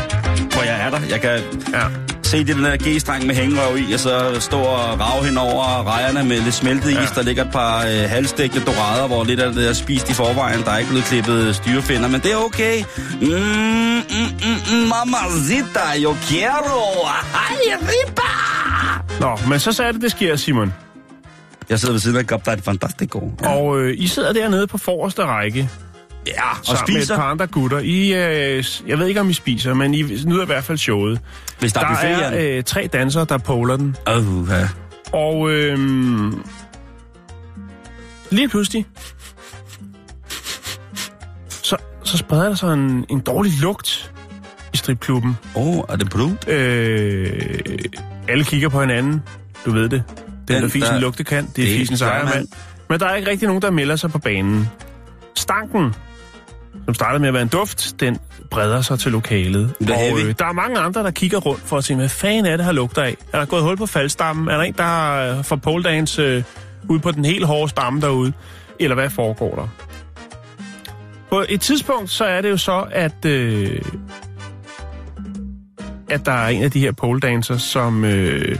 Hvor 0.52 0.62
jeg 0.62 0.80
er 0.86 0.90
der. 0.90 1.00
Jeg 1.10 1.20
kan... 1.20 1.40
Ja. 1.72 2.19
Se 2.30 2.44
den 2.44 2.64
der 2.64 2.76
G-streng 2.76 3.26
med 3.26 3.34
hængerøv 3.34 3.76
i, 3.78 3.92
og 3.92 4.00
så 4.00 4.36
stå 4.40 4.56
og 4.60 5.00
rave 5.00 5.24
hen 5.24 5.38
over 5.38 5.86
rejerne 5.86 6.28
med 6.28 6.40
lidt 6.40 6.54
smeltet 6.54 6.94
Ja. 6.94 7.02
is. 7.04 7.10
Der 7.10 7.22
ligger 7.22 7.44
et 7.44 7.50
par 7.52 7.78
øh, 7.86 8.10
halvstegte 8.10 8.60
dorader, 8.64 9.06
hvor 9.06 9.24
lidt 9.24 9.40
af 9.40 9.52
det 9.52 9.68
er 9.68 9.72
spist 9.72 10.10
i 10.10 10.12
forvejen. 10.12 10.62
Der 10.62 10.70
er 10.70 10.78
ikke 10.78 10.90
blevet 10.90 11.04
klippet 11.06 11.56
styrefinder, 11.56 12.08
men 12.08 12.20
det 12.20 12.32
er 12.32 12.36
okay. 12.36 12.84
Mm, 13.20 13.26
mm, 13.26 14.02
mm, 14.42 14.58
mm, 14.70 14.88
mamacita, 14.88 15.80
yo 16.04 16.14
quiero. 16.28 17.06
Ay, 17.34 17.74
riba! 17.82 18.30
Nå, 19.20 19.48
men 19.48 19.60
så 19.60 19.82
er 19.82 19.92
det, 19.92 20.02
det 20.02 20.10
sker, 20.10 20.36
Simon. 20.36 20.74
Jeg 21.70 21.78
sidder 21.80 21.92
ved 21.94 22.00
siden 22.00 22.26
af 22.46 22.52
et 22.52 22.64
fantastico. 22.64 23.32
Ja. 23.42 23.54
Og 23.56 23.80
øh, 23.80 23.94
I 23.98 24.06
sidder 24.06 24.32
dernede 24.32 24.66
på 24.66 24.78
forreste 24.78 25.24
række, 25.24 25.68
ja, 26.26 26.50
og 26.50 26.64
sammen 26.64 26.84
med 26.88 26.96
et 26.96 27.02
spiser, 27.02 27.16
par 27.16 27.22
andre 27.30 27.46
gutter. 27.46 27.78
I, 27.78 28.12
øh, 28.58 28.64
jeg 28.86 28.98
ved 28.98 29.06
ikke, 29.06 29.20
om 29.20 29.30
I 29.30 29.32
spiser, 29.32 29.74
men 29.74 29.94
I 29.94 30.02
nyder 30.02 30.42
i 30.42 30.46
hvert 30.46 30.64
fald 30.64 30.78
showet. 30.78 31.20
hvis 31.58 31.72
der, 31.72 31.80
Der 31.80 31.86
er 31.86 31.90
buffet, 32.18 32.40
er 32.50 32.56
øh, 32.58 32.64
tre 32.64 32.88
dansere, 32.92 33.26
der 33.28 33.38
poler 33.38 33.76
den. 33.76 33.96
Uh, 34.18 34.48
ja. 34.50 34.68
Og 35.12 35.50
øh, 35.50 35.78
lige 38.30 38.48
pludselig, 38.48 38.86
så, 41.48 41.76
så 42.04 42.16
spreder 42.18 42.44
der 42.48 42.54
sig 42.54 42.74
en, 42.74 43.04
en 43.10 43.20
dårlig 43.20 43.52
lugt 43.60 44.12
i 44.72 44.76
stripklubben. 44.76 45.36
Åh, 45.54 45.66
oh, 45.66 45.84
er 45.88 45.96
det 45.96 46.10
brud? 46.10 46.48
Øh, 46.48 47.40
alle 48.28 48.44
kigger 48.44 48.68
på 48.68 48.80
hinanden. 48.80 49.22
Du 49.66 49.70
ved 49.72 49.88
det. 49.88 50.02
Den, 50.48 50.54
Den, 50.56 50.62
der 50.62 50.68
fisen 50.68 50.94
der- 50.94 51.00
lugte 51.00 51.24
kan, 51.24 51.46
det 51.56 51.62
er 51.64 51.68
det 51.68 51.76
fisens 51.78 52.02
ejermand. 52.02 52.48
Men 52.88 53.00
der 53.00 53.06
er 53.06 53.16
ikke 53.16 53.30
rigtig 53.30 53.46
nogen, 53.48 53.62
der 53.62 53.70
melder 53.70 53.96
sig 53.96 54.10
på 54.10 54.18
banen. 54.18 54.68
Stanken, 55.36 55.94
som 56.84 56.94
startede 56.94 57.20
med 57.20 57.28
at 57.28 57.34
være 57.34 57.42
en 57.42 57.48
duft, 57.48 58.00
den 58.00 58.18
breder 58.50 58.80
sig 58.80 58.98
til 58.98 59.12
lokalet. 59.12 59.74
Er 59.80 60.12
Og 60.12 60.20
øh, 60.20 60.34
der 60.38 60.44
er 60.44 60.52
mange 60.52 60.78
andre, 60.78 61.02
der 61.02 61.10
kigger 61.10 61.38
rundt 61.38 61.62
for 61.62 61.76
at 61.76 61.84
se, 61.84 61.94
hvad 61.94 62.08
fanden 62.08 62.46
er 62.46 62.56
det 62.56 62.66
her 62.66 62.72
lugter 62.72 63.02
af? 63.02 63.16
Er 63.32 63.38
der 63.38 63.46
gået 63.46 63.62
hul 63.62 63.76
på 63.76 63.86
faldstammen? 63.86 64.48
Er 64.48 64.56
der 64.56 64.62
en, 64.62 64.72
der 64.72 64.82
har 64.82 65.42
for 65.42 65.56
pole 65.56 65.82
dance 65.82 66.22
øh, 66.22 66.42
ude 66.88 67.00
på 67.00 67.10
den 67.10 67.24
helt 67.24 67.46
hårde 67.46 67.70
stamme 67.70 68.00
derude? 68.00 68.32
Eller 68.80 68.94
hvad 68.94 69.10
foregår 69.10 69.54
der? 69.54 69.68
På 71.30 71.44
et 71.48 71.60
tidspunkt, 71.60 72.10
så 72.10 72.24
er 72.24 72.40
det 72.40 72.50
jo 72.50 72.56
så, 72.56 72.86
at, 72.92 73.24
øh, 73.24 73.82
at 76.08 76.26
der 76.26 76.32
er 76.32 76.48
en 76.48 76.62
af 76.62 76.70
de 76.70 76.80
her 76.80 76.92
pole 76.92 77.20
dancers, 77.20 77.62
som 77.62 78.04
øh, 78.04 78.58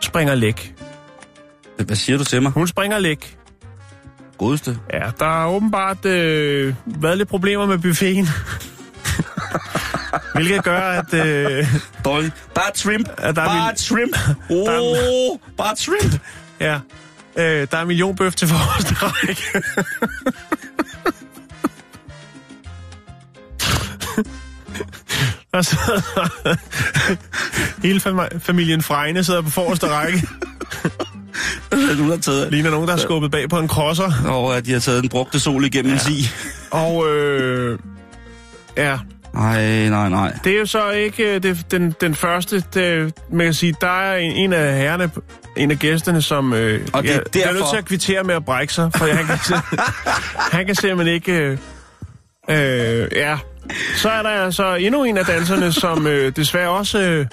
springer 0.00 0.34
læk. 0.34 0.74
Hvad 1.76 1.96
siger 1.96 2.18
du 2.18 2.24
til 2.24 2.42
mig? 2.42 2.52
Hun 2.52 2.66
springer 2.66 2.98
læk. 2.98 3.39
Godeste. 4.40 4.78
Ja, 4.92 5.10
der 5.18 5.24
har 5.24 5.46
åbenbart 5.46 6.04
øh, 6.04 6.74
været 6.86 7.18
lidt 7.18 7.28
problemer 7.28 7.66
med 7.66 7.78
buffeten. 7.78 8.28
Hvilket 10.34 10.64
gør, 10.64 10.80
at... 10.80 11.14
Øh, 11.14 11.74
Dårligt. 12.04 12.34
Bare 12.54 12.70
shrimp. 12.74 13.08
Ja, 13.22 13.32
der 13.32 13.42
er 13.42 13.46
bare 13.46 13.66
min- 13.68 13.76
shrimp. 13.76 14.16
Åh, 14.50 14.56
Der 14.66 14.72
er 14.72 14.80
oh, 14.80 15.38
bare 15.56 15.76
shrimp. 15.76 16.20
ja, 16.60 16.74
øh, 17.36 17.66
der 17.70 17.76
er 17.76 17.80
en 17.82 17.88
millionbøf 17.88 18.34
til 18.34 18.48
række. 18.50 19.62
Der 25.52 25.62
sidder 25.62 26.56
hele 27.82 28.00
fam- 28.00 28.38
familien 28.38 28.82
Frejne 28.82 29.24
sidder 29.24 29.42
på 29.42 29.50
forreste 29.50 29.86
række. 29.88 30.28
Du 31.98 32.10
har 32.10 32.16
taget... 32.16 32.52
Ligner 32.52 32.70
nogen, 32.70 32.86
der 32.88 32.92
har 32.94 33.00
skubbet 33.00 33.30
bag 33.30 33.48
på 33.48 33.58
en 33.58 33.68
crosser. 33.68 34.12
Og 34.26 34.56
at 34.56 34.66
de 34.66 34.72
har 34.72 34.80
taget 34.80 35.02
den 35.02 35.08
brugte 35.10 35.40
sol 35.40 35.64
igennem 35.64 35.92
ja. 35.92 35.94
en 35.94 36.00
si. 36.00 36.28
Og 36.70 37.08
øh, 37.08 37.78
ja, 38.76 38.98
Nej, 39.34 39.88
nej, 39.88 40.08
nej. 40.08 40.32
Det 40.44 40.54
er 40.54 40.58
jo 40.58 40.66
så 40.66 40.90
ikke 40.90 41.34
øh, 41.34 41.42
det, 41.42 41.66
den, 41.70 41.94
den 42.00 42.14
første. 42.14 42.64
Det, 42.74 43.14
man 43.32 43.46
kan 43.46 43.54
sige, 43.54 43.74
der 43.80 44.00
er 44.02 44.16
en, 44.16 44.32
en 44.32 44.52
af 44.52 44.76
herrerne, 44.78 45.10
en 45.56 45.70
af 45.70 45.78
gæsterne, 45.78 46.22
som 46.22 46.52
øh, 46.52 46.80
Og 46.92 47.02
det 47.02 47.10
er 47.10 47.14
jeg, 47.14 47.22
jeg 47.34 47.40
er 47.42 47.46
derfor- 47.46 47.54
nødt 47.60 47.70
til 47.70 47.76
at 47.76 47.84
kvittere 47.84 48.24
med 48.24 48.34
at 48.34 48.44
brække 48.44 48.72
sig, 48.74 48.90
for 48.96 49.04
han 49.04 49.26
kan, 49.26 49.38
han 50.58 50.66
kan 50.66 50.74
simpelthen 50.74 51.14
ikke... 51.14 51.32
Øh, 51.32 51.58
øh, 52.50 53.08
ja. 53.16 53.38
Så 53.96 54.10
er 54.10 54.22
der 54.22 54.30
altså 54.30 54.74
endnu 54.74 55.04
en 55.04 55.16
af 55.18 55.24
danserne, 55.26 55.72
som 55.72 56.06
øh, 56.06 56.32
desværre 56.36 56.68
også 56.70 57.00
øh, 57.00 57.26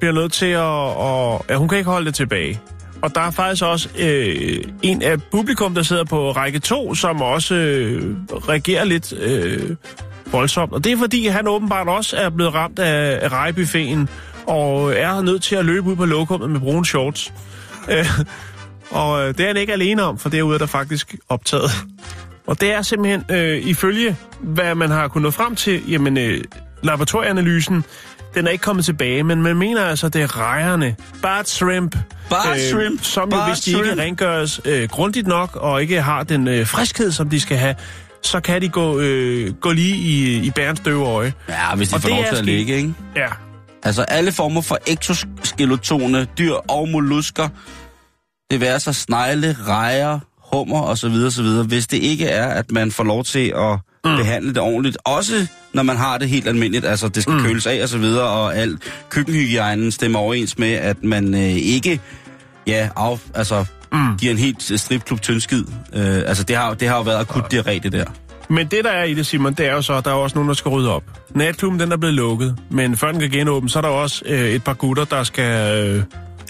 bliver 0.00 0.12
nødt 0.12 0.32
til 0.32 0.46
at... 0.46 0.60
Og, 0.60 1.44
ja, 1.50 1.56
hun 1.56 1.68
kan 1.68 1.78
ikke 1.78 1.90
holde 1.90 2.06
det 2.06 2.14
tilbage. 2.14 2.60
Og 3.02 3.14
der 3.14 3.20
er 3.20 3.30
faktisk 3.30 3.64
også 3.64 3.88
øh, 3.98 4.64
en 4.82 5.02
af 5.02 5.22
publikum, 5.22 5.74
der 5.74 5.82
sidder 5.82 6.04
på 6.04 6.32
række 6.32 6.58
2, 6.58 6.94
som 6.94 7.22
også 7.22 7.54
øh, 7.54 8.16
reagerer 8.30 8.84
lidt 8.84 9.12
øh, 9.12 9.76
voldsomt. 10.32 10.72
Og 10.72 10.84
det 10.84 10.92
er 10.92 10.96
fordi, 10.96 11.26
han 11.26 11.48
åbenbart 11.48 11.88
også 11.88 12.16
er 12.16 12.30
blevet 12.30 12.54
ramt 12.54 12.78
af, 12.78 13.18
af 13.22 13.32
rejebuffeten, 13.32 14.08
og 14.46 14.90
øh, 14.90 14.96
er 14.96 15.22
nødt 15.22 15.42
til 15.42 15.56
at 15.56 15.64
løbe 15.64 15.90
ud 15.90 15.96
på 15.96 16.04
lokummet 16.04 16.50
med 16.50 16.60
brune 16.60 16.86
shorts. 16.86 17.32
Øh, 17.90 18.06
og 18.90 19.22
øh, 19.22 19.28
det 19.28 19.40
er 19.40 19.46
han 19.46 19.56
ikke 19.56 19.72
alene 19.72 20.02
om, 20.02 20.18
for 20.18 20.28
derude 20.28 20.54
er 20.54 20.58
der 20.58 20.66
faktisk 20.66 21.16
optaget. 21.28 21.70
Og 22.46 22.60
det 22.60 22.72
er 22.72 22.82
simpelthen, 22.82 23.24
øh, 23.30 23.58
ifølge 23.58 24.16
hvad 24.40 24.74
man 24.74 24.90
har 24.90 25.08
kunnet 25.08 25.22
nå 25.22 25.30
frem 25.30 25.56
til, 25.56 25.90
jamen 25.90 26.18
øh, 26.18 26.44
laboratorieanalysen, 26.82 27.84
den 28.34 28.46
er 28.46 28.50
ikke 28.50 28.62
kommet 28.62 28.84
tilbage, 28.84 29.22
men 29.22 29.42
man 29.42 29.56
mener 29.56 29.84
altså, 29.84 30.08
det 30.08 30.22
er 30.22 30.38
rejerne, 30.38 30.96
bad 31.22 31.44
shrimp, 31.44 31.96
Bad 32.30 32.70
shrimp, 32.70 33.04
som 33.04 33.30
jo, 33.30 33.36
bad 33.36 33.48
hvis 33.48 33.60
de 33.60 33.70
ikke 33.70 34.02
rengøres 34.02 34.60
øh, 34.64 34.88
grundigt 34.88 35.26
nok, 35.26 35.56
og 35.56 35.82
ikke 35.82 36.02
har 36.02 36.22
den 36.22 36.48
øh, 36.48 36.66
friskhed, 36.66 37.12
som 37.12 37.28
de 37.28 37.40
skal 37.40 37.56
have, 37.56 37.74
så 38.22 38.40
kan 38.40 38.62
de 38.62 38.68
gå, 38.68 39.00
øh, 39.00 39.54
gå 39.54 39.72
lige 39.72 39.96
i, 39.96 40.46
i 40.46 40.50
bærens 40.50 40.80
døveøje. 40.80 41.32
Ja, 41.48 41.74
hvis 41.76 41.88
de 41.88 41.94
Og 41.94 42.02
får 42.02 42.08
lov 42.08 42.24
til 42.30 42.36
at 42.36 42.44
ligge, 42.44 42.76
ikke? 42.76 42.94
Ja, 43.16 43.28
Altså 43.82 44.02
alle 44.02 44.32
former 44.32 44.60
for 44.60 44.78
exoskeletone, 44.86 46.26
dyr 46.38 46.52
og 46.52 46.88
mollusker, 46.88 47.48
det 48.50 48.60
vil 48.60 48.80
sig 48.80 48.94
snegle, 48.94 49.56
rejer, 49.66 50.18
hummer 50.52 50.82
osv. 50.82 51.14
osv. 51.26 51.44
Hvis 51.44 51.86
det 51.86 51.96
ikke 51.96 52.26
er, 52.28 52.46
at 52.46 52.72
man 52.72 52.92
får 52.92 53.04
lov 53.04 53.24
til 53.24 53.52
at 53.56 53.78
mm. 54.04 54.16
behandle 54.16 54.48
det 54.48 54.58
ordentligt, 54.58 54.98
også 55.04 55.46
når 55.72 55.82
man 55.82 55.96
har 55.96 56.18
det 56.18 56.28
helt 56.28 56.48
almindeligt, 56.48 56.84
altså 56.84 57.08
det 57.08 57.22
skal 57.22 57.34
mm. 57.34 57.42
køles 57.42 57.66
af 57.66 57.82
og 57.82 57.88
så 57.88 57.98
videre, 57.98 58.28
og 58.28 58.56
alt 58.56 58.82
køkkenhygiejnen 59.10 59.90
stemmer 59.92 60.18
overens 60.18 60.58
med, 60.58 60.72
at 60.72 61.04
man 61.04 61.34
øh, 61.34 61.40
ikke 61.50 62.00
ja, 62.66 62.88
af, 62.96 63.18
altså, 63.34 63.64
mm. 63.92 64.16
giver 64.18 64.32
en 64.32 64.38
helt 64.38 64.80
stripklub 64.80 65.20
tyndskid. 65.20 65.64
Øh, 65.92 66.22
altså 66.26 66.44
det 66.44 66.56
har, 66.56 66.74
det 66.74 66.88
har 66.88 66.96
jo 66.96 67.02
været 67.02 67.20
akut 67.20 67.54
diarré, 67.54 67.78
det 67.78 67.92
der. 67.92 68.04
Men 68.48 68.66
det, 68.66 68.84
der 68.84 68.90
er 68.90 69.04
i 69.04 69.14
det, 69.14 69.26
Simon, 69.26 69.54
det 69.54 69.66
er 69.66 69.72
jo 69.72 69.82
så, 69.82 69.92
at 69.94 70.04
der 70.04 70.10
er 70.10 70.14
også 70.14 70.34
nogen, 70.34 70.48
der 70.48 70.54
skal 70.54 70.68
rydde 70.68 70.90
op. 70.94 71.02
Natklubben, 71.30 71.80
den 71.80 71.92
er 71.92 71.96
blevet 71.96 72.14
lukket, 72.14 72.56
men 72.70 72.96
før 72.96 73.12
den 73.12 73.20
kan 73.20 73.30
genåbne, 73.30 73.70
så 73.70 73.78
er 73.78 73.82
der 73.82 73.88
også 73.88 74.22
øh, 74.26 74.50
et 74.50 74.64
par 74.64 74.74
gutter, 74.74 75.04
der 75.04 75.24
skal... 75.24 75.78
Øh, 75.86 76.02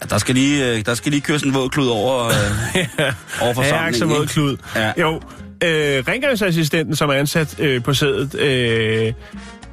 Ja, 0.03 0.07
der, 0.11 0.19
skal 0.19 0.35
lige, 0.35 0.71
øh, 0.71 0.87
der 0.87 0.95
skal 0.95 1.13
lige 1.13 1.21
køres 1.21 1.43
en 1.43 1.55
våd 1.55 1.69
klud 1.69 1.89
over, 1.89 2.25
øh, 2.27 2.33
over 3.41 3.49
Ja, 3.49 3.55
så 3.55 3.55
forsamlingen. 3.55 4.09
måde 4.09 4.21
ikke? 4.23 4.33
klud. 4.33 4.57
Ja. 4.77 4.93
Jo, 5.01 5.21
øh, 5.63 6.05
rengøringsassistenten, 6.09 6.97
som 6.97 7.11
er 7.11 7.15
ansat 7.15 7.61
øh, 7.61 7.83
på 7.83 7.95
sædet, 7.95 8.41
øh, 8.41 9.13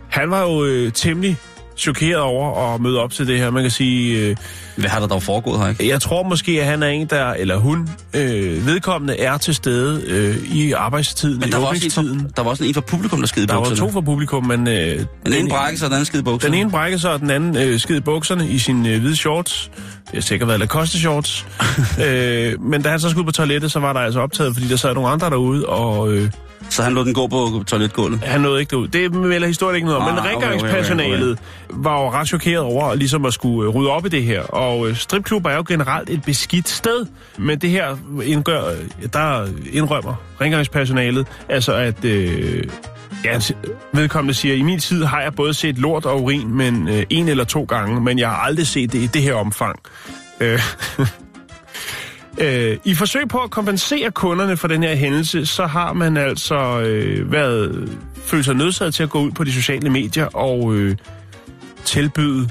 han 0.10 0.32
var 0.32 0.44
jo 0.44 0.66
øh, 0.66 0.92
temmelig 0.92 1.38
chokeret 1.80 2.18
over 2.22 2.74
at 2.74 2.82
møde 2.82 3.00
op 3.00 3.12
til 3.12 3.28
det 3.28 3.40
her. 3.40 3.50
Man 3.52 3.64
kan 3.64 3.72
sige, 3.72 4.20
øh, 4.30 4.36
Hvad 4.76 4.90
har 4.90 5.00
der 5.00 5.08
dog 5.08 5.24
foregået 5.24 5.60
her, 5.60 5.68
ikke? 5.68 5.88
jeg 5.90 6.02
tror 6.02 6.24
måske, 6.24 6.52
at 6.62 6.66
han 6.68 6.84
er 6.84 6.88
en, 6.88 7.08
der, 7.08 7.26
eller 7.34 7.58
hun, 7.58 7.90
øh, 8.14 8.66
vedkommende 8.66 9.20
er 9.20 9.38
til 9.38 9.56
stede 9.56 10.02
øh, 10.08 10.38
i 10.56 10.72
arbejdstiden, 10.72 11.40
Men 11.40 11.50
i 11.50 11.52
der 11.52 11.58
var, 11.58 11.66
også 11.66 11.86
en 11.86 11.92
fra, 11.92 12.28
der 12.36 12.44
var 12.44 12.50
også 12.50 12.64
en 12.64 12.74
fra 12.74 12.82
publikum, 12.82 13.20
der 13.20 13.28
skide 13.28 13.44
i 13.44 13.48
Der 13.48 13.54
var 13.54 13.62
bukserne. 13.62 13.80
to 13.90 13.92
fra 13.92 14.02
publikum, 14.02 14.46
men... 14.46 14.68
Øh, 14.68 15.06
Den 15.26 15.34
ene 15.34 15.50
brækkede 15.50 15.78
sig, 15.80 15.86
og 15.86 15.90
den 15.90 15.94
anden 15.96 16.06
skide 16.06 16.20
i 16.22 16.24
bukserne. 16.24 16.54
Den 16.54 16.62
ene 16.62 16.72
brækkede 16.72 17.02
sig, 17.02 17.12
og 17.12 17.20
den 17.20 17.30
anden 17.32 17.68
øh, 17.70 17.80
skid 17.80 17.98
i 17.98 18.00
bukserne 18.00 18.48
i 18.50 18.58
sine 18.60 18.90
øh, 18.90 19.00
hvide 19.00 19.16
shorts. 19.16 19.72
Det 20.06 20.14
har 20.14 20.22
sikkert 20.22 20.48
været 20.48 20.60
Lacoste 20.60 21.00
shorts. 21.00 21.46
øh, 22.08 22.62
men 22.62 22.82
da 22.82 22.90
han 22.90 23.00
så 23.00 23.10
skulle 23.10 23.22
ud 23.22 23.26
på 23.26 23.32
toilettet, 23.32 23.72
så 23.72 23.80
var 23.80 23.94
der 23.94 24.00
altså 24.00 24.20
optaget, 24.20 24.54
fordi 24.54 24.68
der 24.68 24.76
sad 24.76 24.94
nogle 24.94 25.10
andre 25.10 25.30
derude, 25.30 25.66
og 25.66 26.12
øh, 26.14 26.30
Så 26.70 26.84
han 26.84 26.94
lod 26.94 27.06
den 27.06 27.14
gå 27.14 27.28
på 27.28 27.64
toiletgulvet. 27.68 28.20
han 28.24 28.42
nåede 28.42 28.60
ikke 28.60 28.70
derud. 28.70 28.88
Det 28.88 29.14
melder 29.14 29.48
historien 29.48 29.76
ikke 29.76 29.88
noget 29.88 30.02
om. 30.02 30.08
Ah, 30.08 30.14
Men 30.16 30.20
okay, 30.20 30.34
rengøringspersonalet 30.34 31.40
var 31.70 32.02
jo 32.02 32.10
ret 32.12 32.28
chokeret 32.28 32.60
over 32.60 32.96
ligesom 32.96 33.26
at 33.26 33.34
skulle 33.34 33.70
øh, 33.70 33.76
rydde 33.76 33.90
op 33.92 34.06
i 34.06 34.10
det 34.10 34.24
her. 34.24 34.42
Og 34.42 34.90
øh, 34.90 34.96
stripklubber 34.96 35.50
er 35.50 35.56
jo 35.56 35.64
generelt 35.68 36.10
et 36.10 36.24
beskidt 36.24 36.70
sted. 36.70 37.06
Men 37.38 37.60
det 37.60 37.70
her 37.70 37.98
indgør, 38.24 38.64
øh, 38.70 39.10
der 39.14 39.48
indrømmer 39.72 40.14
rengøringspersonalet, 40.42 41.28
altså 41.50 41.74
at... 41.74 42.06
Øh, 42.06 42.64
Ja, 43.26 43.40
vedkommende 43.94 44.34
siger, 44.34 44.56
i 44.56 44.62
min 44.62 44.80
tid 44.80 45.04
har 45.04 45.22
jeg 45.22 45.34
både 45.34 45.54
set 45.54 45.78
lort 45.78 46.06
og 46.06 46.24
urin, 46.24 46.56
men 46.56 46.88
øh, 46.88 47.04
en 47.10 47.28
eller 47.30 47.44
to 47.44 47.64
gange, 47.64 48.02
men 48.02 48.20
jeg 48.20 48.30
har 48.30 48.36
aldrig 48.38 48.68
set 48.68 48.92
det 48.94 49.00
i 49.00 49.08
det 49.08 49.22
her 49.22 49.34
omfang. 49.34 49.80
Øh, 50.40 50.60
øh, 52.38 52.78
I 52.84 52.96
forsøg 52.96 53.28
på 53.30 53.38
at 53.38 53.52
kompensere 53.52 54.12
kunderne 54.12 54.58
for 54.58 54.68
den 54.68 54.84
her 54.84 54.96
hændelse, 54.96 55.46
så 55.46 55.66
har 55.66 55.94
man 55.94 56.18
altså 56.18 56.80
øh, 56.80 57.32
været 57.32 57.90
følt 58.26 58.46
sig 58.46 58.56
nødsaget 58.56 58.94
til 58.96 59.04
at 59.04 59.10
gå 59.10 59.20
ud 59.22 59.32
på 59.32 59.44
de 59.44 59.54
sociale 59.54 59.90
medier 59.90 60.26
og 60.26 60.74
øh, 60.76 60.96
tilbyde 61.86 62.50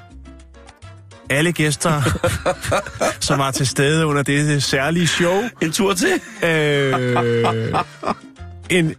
alle 1.30 1.52
gæster, 1.52 2.02
som 3.26 3.38
var 3.38 3.50
til 3.50 3.66
stede 3.66 4.06
under 4.06 4.22
det 4.22 4.62
særlige 4.62 5.06
show, 5.06 5.42
En 5.62 5.72
tur 5.72 5.94
til. 5.94 6.12
øh, 6.44 7.16
en, 8.70 8.94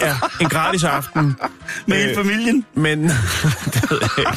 ja, 0.00 0.16
en 0.40 0.48
gratis 0.48 0.84
aften. 0.84 1.36
Med 1.86 1.96
Øh, 1.96 2.02
hele 2.02 2.16
familien. 2.16 2.64
Men, 2.74 3.02
det 3.74 3.90
ved 3.90 3.98
jeg 4.00 4.18
ikke. 4.18 4.30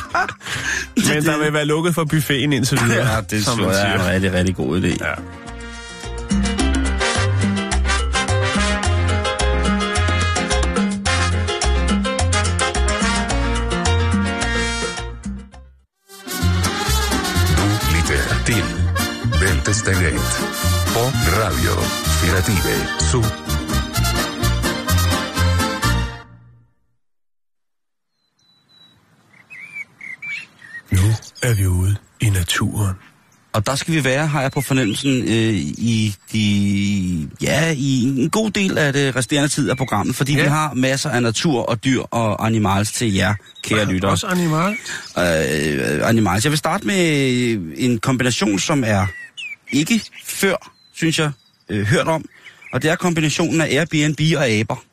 Men 1.13 1.23
der 1.25 1.43
vil 1.43 1.53
være 1.53 1.65
lukket 1.65 1.95
for 1.95 2.03
buffeten 2.03 2.53
indtil 2.53 2.79
videre, 2.85 3.13
Ja, 3.15 3.21
det 3.21 3.45
tror 3.45 3.71
jeg 3.71 3.91
er 3.91 3.99
en 3.99 4.05
rigtig, 4.13 4.33
rigtig 4.33 4.55
god 4.55 4.81
idé. 4.81 5.05
Ja. 5.05 5.13
Bæltestedet 19.67 20.13
på 20.93 20.99
Radio 21.41 21.73
Firative 22.19 22.75
Syd. 22.99 23.17
Nu 30.91 31.09
er 31.43 31.55
vi 31.55 31.67
ude 31.67 31.95
i 32.21 32.29
naturen. 32.29 32.93
Og 33.53 33.65
der 33.65 33.75
skal 33.75 33.93
vi 33.93 34.03
være, 34.03 34.27
har 34.27 34.41
jeg 34.41 34.51
på 34.51 34.61
fornemmelsen, 34.61 35.21
øh, 35.21 35.53
i, 35.77 36.15
de, 36.33 37.29
ja, 37.41 37.73
i 37.77 38.03
en 38.03 38.29
god 38.29 38.51
del 38.51 38.77
af 38.77 38.93
det 38.93 39.15
resterende 39.15 39.49
tid 39.49 39.69
af 39.69 39.77
programmet, 39.77 40.15
fordi 40.15 40.33
ja. 40.33 40.37
Ja. 40.37 40.43
vi 40.43 40.49
har 40.49 40.73
masser 40.73 41.09
af 41.09 41.23
natur 41.23 41.61
og 41.61 41.83
dyr 41.83 42.01
og 42.01 42.45
animals 42.45 42.91
til 42.91 43.13
jer, 43.13 43.33
kære 43.63 43.85
lyttere. 43.85 44.11
Også 44.11 44.27
animal. 44.27 44.75
øh, 45.17 46.09
animals. 46.09 46.45
Jeg 46.45 46.51
vil 46.51 46.57
starte 46.57 46.87
med 46.87 47.73
en 47.77 47.97
kombination, 47.97 48.59
som 48.59 48.83
er 48.87 49.07
ikke 49.71 50.01
før, 50.25 50.71
synes 50.93 51.19
jeg, 51.19 51.31
øh, 51.69 51.85
hørt 51.85 52.07
om. 52.07 52.25
Og 52.73 52.81
det 52.81 52.91
er 52.91 52.95
kombinationen 52.95 53.61
af 53.61 53.67
Airbnb 53.67 54.19
og 54.37 54.47
aber. 54.47 54.83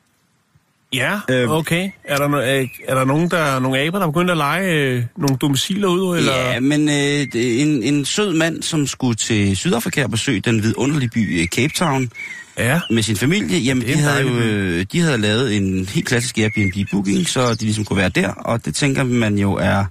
Ja, 0.93 1.19
Øhm. 1.29 1.51
okay. 1.51 1.89
Er 2.03 2.17
der, 2.17 2.27
no, 2.27 2.37
er, 2.37 2.65
er 2.87 2.95
der 2.95 3.05
nogen, 3.05 3.31
der, 3.31 3.59
nogle 3.59 3.79
aber, 3.79 3.99
der 3.99 4.07
er 4.07 4.11
begyndt 4.11 4.31
at 4.31 4.37
lege 4.37 4.71
øh, 4.73 5.03
nogle 5.17 5.37
domiciler 5.37 5.87
ud? 5.87 6.17
Eller? 6.17 6.35
Ja, 6.35 6.59
men 6.59 6.89
øh, 6.89 7.27
en, 7.33 7.83
en 7.83 8.05
sød 8.05 8.33
mand, 8.33 8.63
som 8.63 8.87
skulle 8.87 9.15
til 9.15 9.57
Sydafrika 9.57 10.03
og 10.03 10.11
besøge 10.11 10.39
den 10.39 10.63
vidunderlige 10.63 11.09
by 11.09 11.41
øh, 11.41 11.47
Cape 11.47 11.73
Town 11.73 12.11
ja. 12.57 12.79
med 12.89 13.03
sin 13.03 13.15
familie, 13.15 13.59
jamen 13.59 13.87
de 13.87 13.93
havde 13.95 14.21
jo 14.21 14.29
øh, 14.29 14.85
de 14.91 15.01
havde 15.01 15.17
lavet 15.17 15.57
en 15.57 15.85
helt 15.85 16.07
klassisk 16.07 16.37
Airbnb-booking, 16.37 17.27
så 17.29 17.53
de 17.55 17.65
ligesom 17.65 17.85
kunne 17.85 17.97
være 17.97 18.09
der, 18.09 18.29
og 18.29 18.65
det 18.65 18.75
tænker 18.75 19.03
man 19.03 19.37
jo 19.37 19.53
er... 19.53 19.85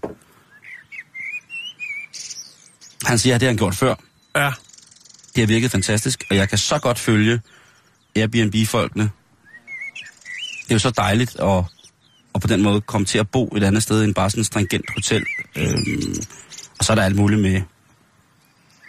Han 3.07 3.19
siger, 3.19 3.35
at 3.35 3.41
det 3.41 3.47
har 3.47 3.51
han 3.51 3.57
gjort 3.59 3.75
før. 3.75 3.95
Ja. 4.37 4.51
Det 5.35 5.43
har 5.43 5.47
virket 5.47 5.71
fantastisk, 5.71 6.25
og 6.31 6.37
jeg 6.37 6.49
kan 6.49 6.59
så 6.59 6.79
godt 6.79 6.99
følge 6.99 7.41
Airbnb-folkene. 8.17 9.11
Det 10.63 10.71
er 10.71 10.75
jo 10.75 10.79
så 10.79 10.91
dejligt 10.91 11.37
at, 11.41 11.65
at 12.35 12.41
på 12.41 12.47
den 12.47 12.63
måde 12.63 12.81
komme 12.81 13.05
til 13.05 13.19
at 13.19 13.29
bo 13.29 13.53
et 13.57 13.65
andet 13.65 13.83
sted 13.83 14.05
end 14.05 14.15
bare 14.15 14.31
sådan 14.31 14.41
et 14.41 14.47
stringent 14.47 14.85
hotel. 14.95 15.25
Øhm, 15.57 16.17
og 16.79 16.85
så 16.85 16.93
er 16.93 16.95
der 16.95 17.03
alt 17.03 17.17
muligt 17.17 17.41
med... 17.41 17.63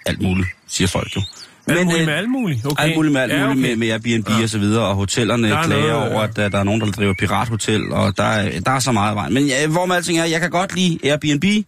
Alt 0.05 0.21
muligt, 0.21 0.47
siger 0.67 0.87
folk 0.87 1.15
jo. 1.15 1.21
Alt 1.67 1.85
muligt 1.85 2.01
øh, 2.01 2.05
med 2.07 2.13
alt 2.13 2.29
muligt? 2.29 2.65
Okay. 2.65 2.83
Alt 2.83 2.95
muligt 2.95 3.13
med 3.13 3.21
alt 3.21 3.33
ja, 3.33 3.47
muligt 3.47 3.59
okay. 3.59 3.69
med, 3.69 3.75
med 3.75 3.89
Airbnb 3.89 4.29
ja. 4.29 4.43
og 4.43 4.49
så 4.49 4.59
videre, 4.59 4.85
og 4.85 4.95
hotellerne 4.95 5.49
Der 5.49 5.57
er 5.57 5.63
klager 5.63 5.93
noget, 5.93 6.11
over, 6.11 6.21
ja. 6.21 6.27
at 6.27 6.35
der, 6.35 6.49
der 6.49 6.59
er 6.59 6.63
nogen, 6.63 6.81
der 6.81 6.91
driver 6.91 7.13
pirathotel, 7.19 7.91
og 7.91 8.17
der 8.17 8.23
er, 8.23 8.59
der 8.59 8.71
er 8.71 8.79
så 8.79 8.91
meget 8.91 9.15
vejen. 9.15 9.33
Men 9.33 9.47
ja, 9.47 9.67
hvor 9.67 9.85
med 9.85 9.95
alting 9.95 10.19
er, 10.19 10.25
jeg 10.25 10.41
kan 10.41 10.49
godt 10.49 10.75
lide 10.75 10.99
Airbnb, 11.03 11.65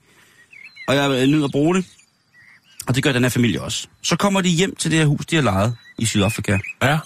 og 0.87 0.95
jeg 0.95 1.27
nyder 1.27 1.45
at 1.45 1.51
bruge 1.51 1.75
det. 1.75 1.85
Og 2.87 2.95
det 2.95 3.03
gør 3.03 3.11
den 3.11 3.23
her 3.23 3.29
familie 3.29 3.61
også. 3.61 3.87
Så 4.03 4.15
kommer 4.15 4.41
de 4.41 4.49
hjem 4.49 4.75
til 4.75 4.91
det 4.91 4.99
her 4.99 5.05
hus, 5.05 5.25
de 5.25 5.35
har 5.35 5.43
lejet 5.43 5.75
i 5.97 6.05
Sydafrika 6.05 6.57
Ja. 6.83 6.97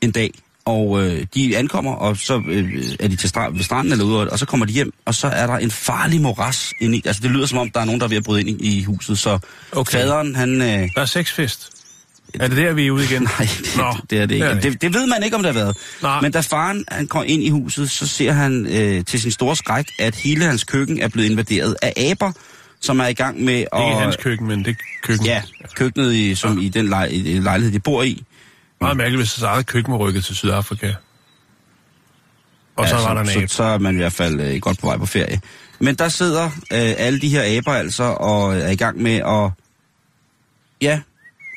en 0.00 0.10
dag. 0.10 0.30
Og 0.64 1.02
øh, 1.06 1.26
de 1.34 1.56
ankommer, 1.58 1.92
og 1.94 2.16
så 2.16 2.42
øh, 2.48 2.84
er 3.00 3.08
de 3.08 3.16
til 3.16 3.28
strand, 3.28 3.54
ved 3.56 3.64
stranden 3.64 3.92
eller 3.92 4.04
ude, 4.04 4.30
og 4.30 4.38
så 4.38 4.46
kommer 4.46 4.66
de 4.66 4.72
hjem, 4.72 4.92
og 5.04 5.14
så 5.14 5.26
er 5.28 5.46
der 5.46 5.54
en 5.56 5.70
farlig 5.70 6.20
moras 6.20 6.72
inde 6.80 6.98
i. 6.98 7.02
Altså 7.06 7.22
det 7.22 7.30
lyder 7.30 7.46
som 7.46 7.58
om, 7.58 7.70
der 7.70 7.80
er 7.80 7.84
nogen, 7.84 8.00
der 8.00 8.04
er 8.06 8.08
ved 8.08 8.16
at 8.16 8.24
bryde 8.24 8.40
ind 8.40 8.60
i, 8.60 8.78
i 8.78 8.82
huset. 8.84 9.18
Så 9.18 9.38
Okay. 9.72 9.92
faderen, 9.92 10.36
han... 10.36 10.62
Øh, 10.62 10.68
Der 10.94 11.00
er 11.02 11.04
sexfest. 11.06 11.70
Er 12.40 12.48
det 12.48 12.56
der, 12.56 12.72
vi 12.72 12.86
er 12.86 12.90
ude 12.90 13.04
igen? 13.04 13.22
Nej, 13.38 13.48
det, 13.58 13.76
Nå, 13.76 13.96
det 14.10 14.18
er 14.18 14.26
det 14.26 14.34
ikke. 14.34 14.46
det 14.46 14.52
er 14.56 14.60
det 14.60 14.72
Det, 14.72 14.82
det 14.82 14.94
ved 14.94 15.06
man 15.06 15.22
ikke, 15.22 15.36
om 15.36 15.42
det 15.42 15.54
har 15.54 15.60
været. 15.64 15.76
Nej. 16.02 16.20
Men 16.20 16.32
da 16.32 16.40
faren 16.40 16.84
han 16.88 17.06
kommer 17.06 17.24
ind 17.24 17.42
i 17.42 17.48
huset, 17.48 17.90
så 17.90 18.06
ser 18.06 18.32
han 18.32 18.66
øh, 18.66 19.04
til 19.04 19.20
sin 19.20 19.30
store 19.30 19.56
skræk, 19.56 19.86
at 19.98 20.14
hele 20.14 20.44
hans 20.44 20.64
køkken 20.64 21.00
er 21.00 21.08
blevet 21.08 21.30
invaderet 21.30 21.76
af 21.82 21.92
aber, 22.10 22.32
som 22.82 23.00
er 23.00 23.06
i 23.06 23.12
gang 23.12 23.44
med 23.44 23.54
at... 23.72 23.80
Ikke 23.88 24.00
hans 24.00 24.16
køkken, 24.16 24.46
men 24.46 24.64
det 24.64 24.76
køkken. 25.02 25.26
Ja, 25.26 25.42
køkkenet, 25.74 26.12
i, 26.14 26.34
som 26.34 26.58
i 26.58 26.68
den 26.68 26.88
lej, 26.88 27.04
i 27.04 27.38
lejlighed, 27.38 27.72
de 27.72 27.80
bor 27.80 28.02
i. 28.02 28.24
Meget 28.80 28.96
mærkeligt, 28.96 29.20
hvis 29.20 29.32
deres 29.32 29.42
eget 29.42 29.66
køkken 29.66 29.92
var 29.92 29.98
rykket 29.98 30.24
til 30.24 30.36
Sydafrika. 30.36 30.94
Og 32.76 32.88
så 32.88 32.96
Ja, 32.96 33.02
var 33.02 33.14
der 33.14 33.20
en 33.20 33.26
så, 33.26 33.44
så, 33.48 33.56
så 33.56 33.62
er 33.64 33.78
man 33.78 33.94
i 33.94 33.96
hvert 33.96 34.12
fald 34.12 34.40
øh, 34.40 34.60
godt 34.60 34.78
på 34.78 34.86
vej 34.86 34.96
på 34.96 35.06
ferie. 35.06 35.40
Men 35.78 35.94
der 35.94 36.08
sidder 36.08 36.44
øh, 36.44 36.94
alle 36.96 37.20
de 37.20 37.28
her 37.28 37.58
aber 37.58 37.72
altså 37.72 38.02
og 38.02 38.56
er 38.56 38.68
i 38.70 38.76
gang 38.76 39.02
med 39.02 39.14
at... 39.14 39.50
Ja, 40.80 41.00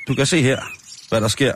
du 0.08 0.16
kan 0.16 0.26
se 0.26 0.42
her, 0.42 0.60
hvad 1.10 1.22
der 1.22 1.28
sker. 1.28 1.54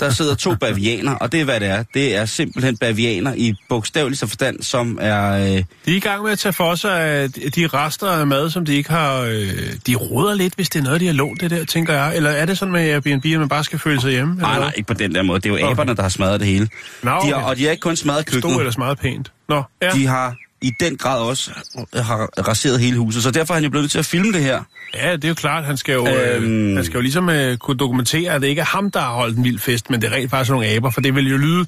Der 0.00 0.10
sidder 0.10 0.34
to 0.34 0.54
bavianer, 0.54 1.12
og 1.14 1.32
det 1.32 1.40
er, 1.40 1.44
hvad 1.44 1.60
det 1.60 1.68
er. 1.68 1.84
Det 1.94 2.16
er 2.16 2.24
simpelthen 2.24 2.76
bavianer 2.76 3.34
i 3.36 3.54
bogstavelig 3.68 4.18
forstand, 4.18 4.62
som 4.62 4.98
er... 5.00 5.32
Øh, 5.32 5.46
De 5.46 5.54
er 5.56 5.64
i 5.86 5.98
gang 6.00 6.22
med 6.22 6.32
at 6.32 6.38
tage 6.38 6.52
for 6.52 6.74
sig 6.74 7.00
af 7.00 7.30
de 7.30 7.66
rester 7.66 8.06
af 8.06 8.26
mad, 8.26 8.50
som 8.50 8.64
de 8.64 8.74
ikke 8.76 8.90
har... 8.90 9.20
Øh, 9.20 9.48
de 9.86 9.94
roder 9.94 10.34
lidt, 10.34 10.54
hvis 10.54 10.68
det 10.68 10.78
er 10.78 10.82
noget, 10.84 11.00
de 11.00 11.06
har 11.06 11.12
lånt 11.14 11.40
det 11.40 11.50
der, 11.50 11.64
tænker 11.64 11.94
jeg. 11.94 12.16
Eller 12.16 12.30
er 12.30 12.46
det 12.46 12.58
sådan 12.58 12.72
med 12.72 12.80
Airbnb, 12.90 13.24
at 13.26 13.38
man 13.38 13.48
bare 13.48 13.64
skal 13.64 13.78
føle 13.78 14.00
sig 14.00 14.10
hjemme? 14.10 14.32
eller 14.34 14.42
nej, 14.48 14.54
hvad? 14.54 14.64
nej, 14.66 14.72
ikke 14.76 14.86
på 14.86 14.94
den 14.94 15.14
der 15.14 15.22
måde. 15.22 15.40
Det 15.40 15.46
er 15.46 15.50
jo 15.50 15.56
Okay. 15.56 15.72
aberne, 15.72 15.94
der 15.96 16.02
har 16.02 16.08
smadret 16.08 16.40
det 16.40 16.48
hele. 16.48 16.68
Nå, 17.02 17.10
de 17.10 17.16
okay. 17.16 17.32
har, 17.32 17.42
og 17.42 17.56
de 17.56 17.64
har 17.64 17.70
ikke 17.70 17.80
kun 17.80 17.96
smadret 17.96 18.26
køkkenet. 18.26 18.56
ellers 18.58 18.78
meget 18.78 18.98
pænt. 18.98 19.32
Nå, 19.48 19.62
ja. 19.82 19.90
De 19.90 20.06
har 20.06 20.34
i 20.62 20.72
den 20.80 20.96
grad 20.96 21.20
også 21.20 21.50
har 21.94 22.48
raseret 22.48 22.80
hele 22.80 22.98
huset. 22.98 23.22
Så 23.22 23.30
derfor 23.30 23.54
er 23.54 23.56
han 23.56 23.64
jo 23.64 23.70
blevet 23.70 23.82
nødt 23.82 23.90
til 23.90 23.98
at 23.98 24.06
filme 24.06 24.32
det 24.32 24.42
her. 24.42 24.62
Ja, 24.94 25.12
det 25.12 25.24
er 25.24 25.28
jo 25.28 25.34
klart, 25.34 25.64
han 25.64 25.76
skal 25.76 25.92
jo, 25.92 26.06
øhm... 26.06 26.44
Øhm. 26.44 26.70
øh, 26.70 26.76
han 26.76 26.84
skal 26.84 26.94
jo 26.94 27.00
ligesom 27.00 27.28
øh, 27.28 27.56
kunne 27.56 27.76
dokumentere, 27.76 28.32
at 28.32 28.42
det 28.42 28.48
ikke 28.48 28.60
er 28.60 28.64
ham, 28.64 28.90
der 28.90 29.00
har 29.00 29.14
holdt 29.14 29.36
en 29.36 29.44
vild 29.44 29.58
fest, 29.58 29.90
men 29.90 30.00
det 30.00 30.12
er 30.12 30.12
rent 30.12 30.30
faktisk 30.30 30.50
nogle 30.50 30.66
aber, 30.66 30.90
for 30.90 31.00
det 31.00 31.14
vil 31.14 31.30
jo 31.30 31.36
lyde 31.36 31.66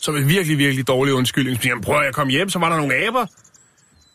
som 0.00 0.16
en 0.16 0.28
virkelig, 0.28 0.58
virkelig 0.58 0.88
dårlig 0.88 1.14
undskyldning. 1.14 1.62
Så 1.62 1.68
han, 1.68 1.80
prøv 1.80 2.00
at 2.00 2.14
komme 2.14 2.30
hjem, 2.30 2.50
så 2.50 2.58
var 2.58 2.68
der 2.68 2.76
nogle 2.76 2.94
aber. 2.94 3.26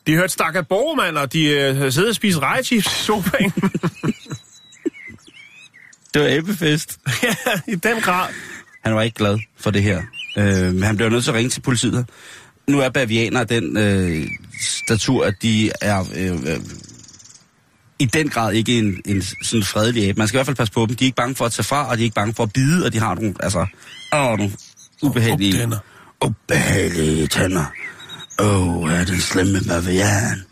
De 0.08 0.16
hørte 0.16 0.34
stakket 0.34 0.68
borgmand, 0.68 1.18
og 1.18 1.34
de 1.34 1.46
øh, 1.46 1.92
sidder 1.92 2.10
og 2.10 2.16
spiser 2.16 2.40
rejchips 2.40 2.86
i 2.86 3.04
sofaen. 3.06 3.54
Det 6.14 6.22
var 6.22 6.28
abefest. 6.28 7.00
ja, 7.24 7.36
i 7.68 7.76
den 7.76 8.02
grad. 8.02 8.30
Han 8.84 8.96
var 8.96 9.02
ikke 9.02 9.18
glad 9.18 9.40
for 9.58 9.72
det 9.72 9.84
her. 9.84 10.02
Øh, 10.38 10.74
men 10.74 10.84
han 10.84 10.98
blev 10.98 11.10
nødt 11.10 11.24
til 11.24 11.32
at 11.32 11.38
ringe 11.38 11.50
til 11.50 11.62
politiet. 11.62 12.06
Nu 12.68 12.80
er 12.80 12.90
bavianer 12.90 13.44
den 13.44 13.78
øh, 13.78 14.28
statur, 14.88 15.26
at 15.26 15.34
de 15.42 15.72
er 15.82 16.06
øh, 16.16 16.32
øh, 16.32 16.60
i 18.00 18.06
den 18.06 18.30
grad 18.30 18.54
ikke 18.54 18.78
en, 18.78 19.02
en 19.06 19.22
sådan 19.22 19.64
fredelig 19.64 20.10
abe. 20.10 20.18
Man 20.18 20.28
skal 20.28 20.38
i 20.38 20.40
hvert 20.40 20.46
fald 20.46 20.58
passe 20.58 20.74
på 20.74 20.86
dem. 20.86 20.96
De 20.96 21.04
er 21.04 21.06
ikke 21.06 21.16
bange 21.16 21.36
for 21.36 21.46
at 21.46 21.52
tage 21.52 21.64
fra, 21.64 21.90
og 21.90 21.98
de 21.98 22.02
er 22.02 22.04
ikke 22.04 22.16
bange 22.16 22.34
for 22.34 22.44
at 22.44 22.54
bide, 22.54 22.86
og 22.86 22.94
de 22.94 23.00
har 23.00 23.16
nogle, 23.16 23.34
altså, 23.40 23.66
åh, 24.14 24.38
nogle 24.38 24.52
ubehagelige... 25.04 25.54
Tænder. 25.54 25.78
Ubehagelige 26.26 27.28
tænder. 27.28 27.66
Åh, 28.40 28.78
oh, 28.78 28.92
er 28.92 29.06
den 29.06 29.20
slemme 29.20 29.60
bavian. 29.68 30.44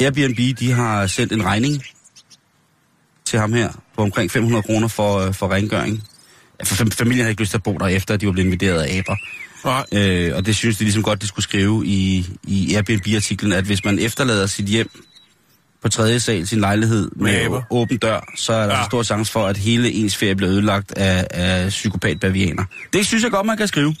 Airbnb, 0.00 0.58
de 0.58 0.72
har 0.72 1.06
sendt 1.06 1.32
en 1.32 1.44
regning 1.44 1.82
til 3.24 3.38
ham 3.38 3.52
her 3.52 3.72
på 3.96 4.02
omkring 4.02 4.30
500 4.30 4.62
kroner 4.62 4.88
for, 4.88 5.18
øh, 5.18 5.34
for 5.34 5.48
rengøring. 5.52 6.02
Ja, 6.60 6.64
for 6.64 6.74
fam- 6.74 6.90
familien 6.90 7.20
havde 7.20 7.30
ikke 7.30 7.42
lyst 7.42 7.50
til 7.50 7.58
at 7.58 7.62
bo 7.62 7.78
der 7.78 7.86
efter, 7.86 8.14
at 8.14 8.20
de 8.20 8.26
var 8.26 8.32
blevet 8.32 8.46
invaderet 8.46 8.82
af 8.82 8.96
aber. 8.98 9.16
Nej. 9.68 9.84
Øh, 9.92 10.36
og 10.36 10.46
det 10.46 10.56
synes 10.56 10.76
de 10.78 10.84
ligesom 10.84 11.02
godt, 11.02 11.22
de 11.22 11.26
skulle 11.26 11.42
skrive 11.44 11.86
i, 11.86 12.26
i 12.44 12.74
Airbnb-artiklen, 12.74 13.52
at 13.52 13.64
hvis 13.64 13.84
man 13.84 13.98
efterlader 13.98 14.46
sit 14.46 14.66
hjem 14.66 14.90
på 15.82 15.88
tredje 15.88 16.20
sal, 16.20 16.46
sin 16.46 16.60
lejlighed 16.60 17.10
med, 17.16 17.46
å- 17.46 17.64
åben 17.70 17.98
dør, 17.98 18.32
så 18.36 18.52
er 18.52 18.66
der 18.66 18.76
Ja. 18.76 18.84
stor 18.84 19.02
chance 19.02 19.32
for, 19.32 19.46
at 19.46 19.56
hele 19.56 19.92
ens 19.92 20.16
ferie 20.16 20.34
bliver 20.34 20.52
ødelagt 20.52 20.92
af, 20.92 21.26
af 21.30 21.68
psykopat-bavianer. 21.68 22.64
Det 22.92 23.06
synes 23.06 23.22
jeg 23.22 23.30
godt, 23.30 23.46
man 23.46 23.56
kan 23.56 23.68
skrive. 23.68 23.94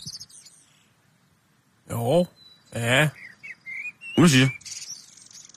Jo, 1.90 2.26
ja. 2.74 3.00
Det 3.02 3.10
synes 4.30 4.34
jeg. 4.34 4.50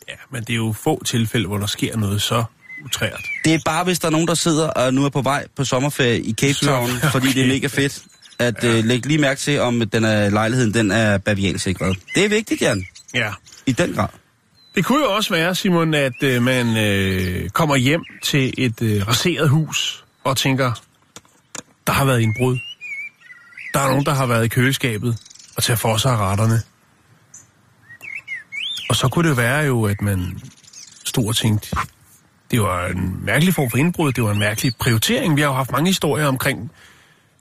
Ja, 0.09 0.13
men 0.31 0.41
det 0.43 0.49
er 0.49 0.55
jo 0.57 0.75
få 0.83 1.03
tilfælde, 1.03 1.47
hvor 1.47 1.57
der 1.57 1.65
sker 1.67 1.97
noget 1.97 2.21
så 2.21 2.43
utrært. 2.85 3.21
Det 3.45 3.53
er 3.53 3.59
bare, 3.65 3.83
hvis 3.83 3.99
der 3.99 4.07
er 4.07 4.11
nogen, 4.11 4.27
der 4.27 4.33
sidder 4.33 4.67
og 4.67 4.93
nu 4.93 5.05
er 5.05 5.09
på 5.09 5.21
vej 5.21 5.45
på 5.55 5.63
sommerferie 5.65 6.21
i 6.21 6.33
Cape 6.33 6.53
Så- 6.53 6.65
Town, 6.65 6.89
okay. 6.89 7.11
fordi 7.11 7.27
det 7.33 7.43
er 7.43 7.47
mega 7.47 7.67
fedt, 7.67 8.03
at 8.41 8.63
ja. 8.63 8.79
uh, 8.79 8.85
lægge 8.85 9.07
lige 9.07 9.21
mærke 9.21 9.39
til, 9.39 9.59
om 9.59 9.89
den 9.89 10.03
er, 10.03 10.29
lejligheden 10.29 10.73
den 10.73 10.91
er 10.91 11.17
baviansikret. 11.17 11.97
Det 12.15 12.25
er 12.25 12.29
vigtigt, 12.29 12.61
Jan. 12.61 12.85
Ja. 13.13 13.31
I 13.65 13.71
den 13.71 13.93
grad. 13.93 14.07
Det 14.75 14.85
kunne 14.85 14.99
jo 14.99 15.15
også 15.15 15.33
være, 15.33 15.55
Simon, 15.55 15.93
at 15.93 16.23
øh, 16.23 16.41
man 16.41 16.77
øh, 16.77 17.49
kommer 17.49 17.75
hjem 17.75 18.03
til 18.23 18.53
et 18.57 18.81
øh, 18.81 19.07
raseret 19.07 19.49
hus 19.49 20.05
og 20.23 20.37
tænker, 20.37 20.71
der 21.87 21.93
har 21.93 22.05
været 22.05 22.21
indbrud. 22.21 22.57
Der 23.73 23.79
er 23.79 23.87
nogen, 23.89 24.05
der 24.05 24.13
har 24.13 24.25
været 24.25 24.45
i 24.45 24.47
køleskabet 24.47 25.17
og 25.57 25.63
tager 25.63 25.77
for 25.77 25.97
sig 25.97 26.11
af 26.11 26.17
retterne. 26.17 26.61
Og 28.89 28.95
så 28.95 29.07
kunne 29.07 29.29
det 29.29 29.37
være 29.37 29.59
jo, 29.59 29.83
at 29.85 30.01
man 30.01 30.41
stod 31.05 31.27
og 31.27 31.35
tænkte, 31.35 31.75
det 32.51 32.61
var 32.61 32.87
en 32.87 33.25
mærkelig 33.25 33.53
form 33.53 33.69
for 33.69 33.77
indbrud, 33.77 34.11
det 34.11 34.23
var 34.23 34.31
en 34.31 34.39
mærkelig 34.39 34.75
prioritering. 34.79 35.35
Vi 35.35 35.41
har 35.41 35.47
jo 35.47 35.53
haft 35.53 35.71
mange 35.71 35.89
historier 35.89 36.25
omkring 36.27 36.71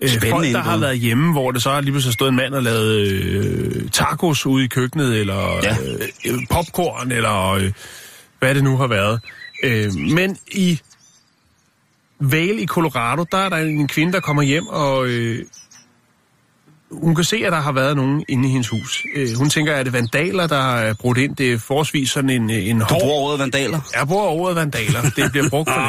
Øh, 0.03 0.09
Spændende 0.09 0.31
folk, 0.31 0.47
der 0.47 0.59
har 0.63 0.73
indbrud. 0.73 0.81
været 0.81 0.99
hjemme, 0.99 1.33
hvor 1.33 1.51
det 1.53 1.63
så 1.63 1.71
har 1.71 1.81
lige 1.81 1.93
pludselig 1.93 2.13
stået 2.15 2.29
en 2.29 2.37
mand 2.37 2.55
og 2.55 2.63
lavet 2.63 2.97
øh, 2.97 3.91
tacos 3.91 4.47
ude 4.47 4.65
i 4.65 4.69
køkkenet, 4.69 5.21
eller 5.21 5.61
Ja. 5.63 5.77
øh, 6.27 6.39
popcorn, 6.51 7.13
eller 7.13 7.51
øh, 7.51 7.73
hvad 8.39 8.55
det 8.55 8.65
nu 8.65 8.77
har 8.77 8.87
været. 8.87 9.21
Øh, 9.65 9.93
men 9.95 10.37
i 10.53 10.81
Vale 12.21 12.63
i 12.63 12.67
Colorado, 12.67 13.25
der 13.33 13.39
er 13.39 13.49
der 13.49 13.57
en 13.57 13.89
kvinde, 13.89 14.13
der 14.13 14.21
kommer 14.21 14.43
hjem, 14.43 14.67
og 14.67 15.07
øh, 15.07 15.45
hun 16.93 17.15
kan 17.15 17.25
se, 17.25 17.37
at 17.47 17.53
der 17.53 17.61
har 17.61 17.73
været 17.73 17.97
nogen 17.97 18.25
inde 18.29 18.49
i 18.49 18.51
hendes 18.53 18.69
hus. 18.69 19.05
Øh, 19.17 19.29
hun 19.39 19.51
tænker, 19.51 19.75
at 19.75 19.87
det 19.87 19.95
er 19.95 19.99
vandaler, 19.99 20.47
der 20.47 20.75
er 20.77 20.95
brudt 20.95 21.19
ind. 21.19 21.37
Det 21.37 21.53
er 21.53 21.59
forholdsvis 21.59 22.11
sådan 22.11 22.31
en, 22.31 22.51
en 22.51 22.79
Du 22.79 22.85
hård... 22.85 23.01
bruger 23.01 23.15
ordet 23.17 23.39
vandaler? 23.39 23.81
Jeg 23.99 24.07
bruger 24.07 24.25
ordet 24.25 24.57
vandaler. 24.57 25.03
Det 25.17 25.31
bliver 25.33 25.49
brugt 25.51 25.71
for 25.71 25.81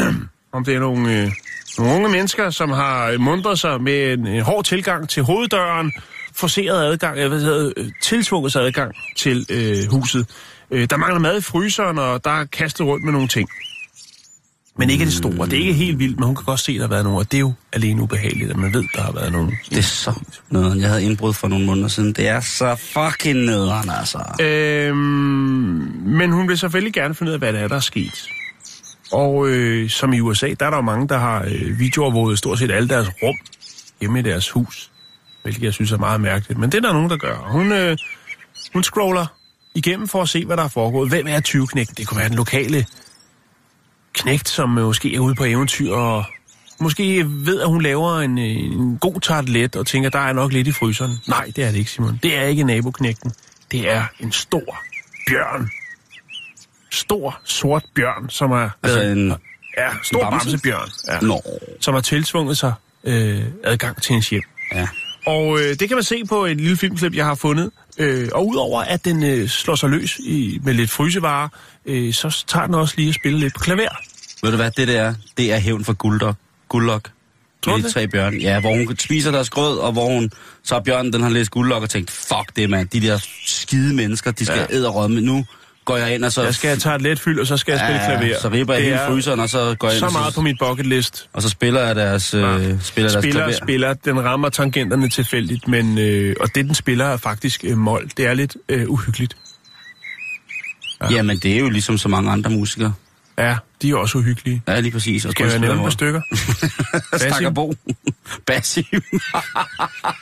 lidt. 0.00 0.16
Om 0.52 0.64
det 0.64 0.74
er 0.74 0.80
nogle, 0.80 1.22
øh, 1.22 1.30
nogle 1.78 1.94
unge 1.94 2.08
mennesker, 2.08 2.50
som 2.50 2.70
har 2.70 3.18
mundret 3.18 3.58
sig 3.58 3.82
med 3.82 4.12
en, 4.12 4.26
en 4.26 4.42
hård 4.42 4.64
tilgang 4.64 5.08
til 5.08 5.22
hoveddøren, 5.22 5.92
forseret 6.34 6.84
adgang, 6.84 7.18
øh, 7.18 7.32
hedder, 7.32 7.72
det, 7.76 7.92
tiltvunget 8.02 8.52
sig 8.52 8.62
adgang 8.62 8.94
til 9.16 9.46
øh, 9.50 9.90
huset. 9.90 10.26
Øh, 10.70 10.90
der 10.90 10.96
mangler 10.96 11.20
mad 11.20 11.38
i 11.38 11.40
fryseren, 11.40 11.98
og 11.98 12.24
der 12.24 12.30
er 12.30 12.44
kastet 12.44 12.86
rundt 12.86 13.04
med 13.04 13.12
nogle 13.12 13.28
ting. 13.28 13.48
Men 14.78 14.90
ikke 14.90 15.04
det 15.04 15.12
store. 15.12 15.46
Det 15.46 15.52
er 15.52 15.58
ikke 15.58 15.72
helt 15.72 15.98
vildt, 15.98 16.18
men 16.18 16.26
hun 16.26 16.36
kan 16.36 16.44
godt 16.44 16.60
se, 16.60 16.72
at 16.72 16.76
der 16.76 16.82
har 16.82 16.88
været 16.88 17.04
nogen, 17.04 17.18
og 17.18 17.32
det 17.32 17.36
er 17.36 17.40
jo 17.40 17.52
alene 17.72 18.02
ubehageligt, 18.02 18.50
at 18.50 18.56
man 18.56 18.74
ved, 18.74 18.84
der 18.94 19.02
har 19.02 19.12
været 19.12 19.32
nogen. 19.32 19.58
Det 19.70 19.78
er 19.78 19.82
så 19.82 20.12
nederen. 20.50 20.80
Jeg 20.80 20.88
havde 20.88 21.04
indbrud 21.04 21.32
for 21.32 21.48
nogle 21.48 21.66
måneder 21.66 21.88
siden. 21.88 22.12
Det 22.12 22.28
er 22.28 22.40
så 22.40 22.76
fucking 22.76 23.38
nederen, 23.38 23.90
altså. 23.90 24.18
Øhm, 24.40 24.96
men 26.06 26.32
hun 26.32 26.48
vil 26.48 26.58
selvfølgelig 26.58 26.92
gerne 26.92 27.14
finde 27.14 27.30
ud 27.30 27.34
af, 27.34 27.38
hvad 27.38 27.52
det 27.52 27.60
er, 27.60 27.68
der 27.68 27.76
er 27.76 27.80
sket. 27.80 28.28
Og 29.12 29.48
øh, 29.48 29.90
som 29.90 30.12
i 30.12 30.20
USA, 30.20 30.54
der 30.60 30.66
er 30.66 30.70
der 30.70 30.76
jo 30.76 30.82
mange, 30.82 31.08
der 31.08 31.18
har 31.18 31.44
øh, 31.44 31.78
videoovervåget 31.78 32.38
stort 32.38 32.58
set 32.58 32.70
alle 32.70 32.88
deres 32.88 33.08
rum 33.22 33.36
hjemme 34.00 34.18
i 34.18 34.22
deres 34.22 34.50
hus. 34.50 34.90
Hvilket 35.42 35.62
jeg 35.62 35.72
synes 35.74 35.92
er 35.92 35.98
meget 35.98 36.20
mærkeligt. 36.20 36.60
Men 36.60 36.72
det 36.72 36.78
er 36.78 36.82
der 36.82 36.92
nogen, 36.92 37.10
der 37.10 37.16
gør. 37.16 37.36
Hun, 37.36 37.72
øh, 37.72 37.96
hun 38.72 38.82
scroller 38.82 39.26
igennem 39.74 40.08
for 40.08 40.22
at 40.22 40.28
se, 40.28 40.44
hvad 40.44 40.56
der 40.56 40.62
er 40.64 40.68
foregået. 40.68 41.08
Hvem 41.08 41.26
er 41.28 41.40
20 41.40 41.66
Det 41.96 42.06
kunne 42.06 42.18
være 42.18 42.28
den 42.28 42.36
lokale 42.36 42.86
knægt, 44.12 44.48
som 44.48 44.78
øh, 44.78 44.84
måske 44.84 45.14
er 45.14 45.20
ude 45.20 45.34
på 45.34 45.44
eventyr 45.44 45.92
og 45.92 46.24
måske 46.80 47.24
ved, 47.26 47.60
at 47.60 47.68
hun 47.68 47.82
laver 47.82 48.20
en, 48.20 48.38
øh, 48.38 48.44
en 48.44 48.98
god 48.98 49.20
tartlet 49.20 49.76
og 49.76 49.86
tænker, 49.86 50.10
der 50.10 50.18
er 50.18 50.32
nok 50.32 50.52
lidt 50.52 50.66
i 50.66 50.72
fryseren. 50.72 51.18
Nej, 51.28 51.52
det 51.56 51.64
er 51.64 51.70
det 51.70 51.78
ikke, 51.78 51.90
Simon. 51.90 52.20
Det 52.22 52.36
er 52.36 52.42
ikke 52.42 52.64
naboknægten. 52.64 53.32
Det 53.72 53.90
er 53.90 54.04
en 54.20 54.32
stor 54.32 54.78
bjørn. 55.28 55.70
Stor, 56.92 57.40
sort 57.44 57.84
bjørn, 57.94 58.30
som 58.30 58.50
er... 58.52 58.68
Altså 58.82 59.00
en... 59.02 59.28
Ja, 59.78 59.88
stor 60.02 60.30
bamse? 60.30 60.46
bamsebjørn. 60.46 60.88
Ja, 61.08 61.20
Nå. 61.20 61.42
som 61.80 61.94
har 61.94 62.00
tiltvunget 62.00 62.58
sig 62.58 62.72
øh, 63.04 63.42
adgang 63.64 64.02
til 64.02 64.10
hendes 64.12 64.30
hjem. 64.30 64.42
Ja. 64.74 64.88
Og 65.26 65.58
øh, 65.60 65.74
det 65.80 65.88
kan 65.88 65.96
man 65.96 66.04
se 66.04 66.24
på 66.28 66.44
et 66.46 66.56
lille 66.56 66.76
filmklip, 66.76 67.14
jeg 67.14 67.24
har 67.26 67.34
fundet. 67.34 67.70
Øh, 67.98 68.28
og 68.32 68.46
udover 68.48 68.82
at 68.82 69.04
den 69.04 69.22
øh, 69.22 69.48
slår 69.48 69.74
sig 69.74 69.90
løs 69.90 70.18
i, 70.18 70.60
med 70.64 70.74
lidt 70.74 70.90
frysevarer, 70.90 71.48
øh, 71.86 72.14
så 72.14 72.44
tager 72.46 72.66
den 72.66 72.74
også 72.74 72.94
lige 72.96 73.08
at 73.08 73.14
spille 73.14 73.38
lidt 73.38 73.54
på 73.54 73.60
klaver. 73.60 73.96
Ved 74.42 74.50
du 74.50 74.56
hvad, 74.56 74.70
det 74.70 74.88
der, 74.88 75.14
det 75.36 75.52
er 75.52 75.58
hævn 75.58 75.84
for 75.84 75.92
Guldok. 75.92 76.36
Guldok. 76.68 77.10
Tror 77.62 77.76
de 77.76 77.90
tre 77.92 78.08
bjørn. 78.08 78.34
Ja, 78.38 78.60
hvor 78.60 78.76
hun 78.76 78.96
spiser 78.98 79.30
deres 79.30 79.50
grød, 79.50 79.78
og 79.78 79.92
hvor 79.92 80.06
hun... 80.06 80.30
Så 80.62 80.74
har 80.74 80.82
bjørnen, 80.82 81.12
den 81.12 81.22
har 81.22 81.30
læst 81.30 81.50
guldlok 81.50 81.82
og 81.82 81.90
tænkt, 81.90 82.10
fuck 82.10 82.56
det, 82.56 82.70
mand. 82.70 82.88
De 82.88 83.00
der 83.00 83.18
skide 83.46 83.94
mennesker, 83.94 84.30
de 84.30 84.44
skal 84.46 84.56
Ja. 84.58 84.66
ja. 84.70 84.76
æderrømme. 84.76 85.20
Nu 85.20 85.44
går 85.90 85.96
jeg 85.96 86.14
ind, 86.14 86.24
og 86.24 86.32
så... 86.32 86.42
Jeg 86.42 86.54
skal 86.54 86.78
tage 86.78 86.94
et 86.96 87.02
let 87.02 87.20
fyld, 87.20 87.40
og 87.40 87.46
så 87.46 87.56
skal 87.56 87.72
jeg 87.72 87.80
spille 87.80 88.18
klaver. 88.18 88.40
så 88.40 88.48
ripper 88.48 88.74
jeg 88.74 88.82
hele 88.82 88.96
er 88.96 89.08
fryseren, 89.08 89.40
og 89.40 89.48
så 89.48 89.76
går 89.78 89.88
jeg 89.88 89.94
ind, 89.96 90.00
Så 90.00 90.06
og 90.06 90.12
meget 90.12 90.34
på 90.34 90.40
mit 90.40 90.56
bucket 90.58 90.86
list. 90.86 91.28
og 91.32 91.42
så 91.42 91.48
spiller 91.48 91.80
jeg 91.86 91.96
deres, 91.96 92.34
øh, 92.34 92.42
spiller 92.42 92.70
deres 92.70 92.84
Spiller, 92.84 93.32
klaver. 93.32 93.52
spiller, 93.52 93.94
den 93.94 94.24
rammer 94.24 94.48
tangenterne 94.48 95.08
tilfældigt, 95.08 95.68
men, 95.68 95.98
øh, 95.98 96.36
og 96.40 96.54
det, 96.54 96.64
den 96.64 96.74
spiller, 96.74 97.04
er 97.04 97.16
faktisk 97.16 97.64
øh, 97.64 97.78
mål. 97.78 98.10
Det 98.16 98.26
er 98.26 98.34
lidt 98.34 98.56
øh, 98.68 98.88
uhyggeligt. 98.90 99.36
Jamen, 101.10 101.38
det 101.38 101.54
er 101.54 101.58
jo 101.58 101.68
ligesom 101.68 101.98
så 101.98 102.08
mange 102.08 102.30
andre 102.30 102.50
musikere. 102.50 102.92
Ja, 103.38 103.56
de 103.82 103.90
er 103.90 103.96
også 103.96 104.18
uhyggelige. 104.18 104.62
Ja, 104.68 104.80
lige 104.80 104.92
præcis. 104.92 105.24
Og 105.24 105.32
Skal 105.32 105.46
jeg 105.50 105.58
nævne 105.58 105.78
et 105.78 105.82
par 105.82 105.90
stykker? 105.90 106.20
Stakker 107.28 107.50
Bo. 107.50 107.74
Basim. 108.46 108.84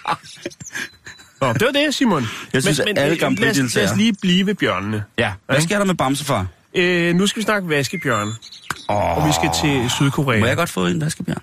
Nå, 1.40 1.52
det 1.52 1.62
var 1.62 1.72
det, 1.72 1.94
Simon. 1.94 2.26
Jeg 2.52 2.62
synes, 2.62 2.80
at 2.80 2.98
alle 2.98 3.14
øh, 3.14 3.20
Grand 3.20 3.36
lad, 3.36 3.50
os, 3.50 3.74
lad 3.74 3.90
os 3.90 3.96
lige 3.96 4.12
blive 4.22 4.46
ved 4.46 4.54
bjørnene. 4.54 5.04
ja, 5.18 5.32
hvad 5.46 5.60
sker 5.60 5.78
der 5.78 5.84
med 5.84 5.94
Bamsefar? 5.94 6.46
Øh, 6.74 7.14
nu 7.14 7.26
skal 7.26 7.40
vi 7.40 7.44
snakke 7.44 7.68
vaskebjørn. 7.68 8.28
Oh. 8.88 9.18
Og 9.18 9.28
vi 9.28 9.32
skal 9.32 9.50
til 9.60 9.90
Sydkorea. 9.90 10.40
Må 10.40 10.46
jeg 10.46 10.56
godt 10.56 10.70
få 10.70 10.86
en 10.86 11.00
vaskebjørn? 11.00 11.42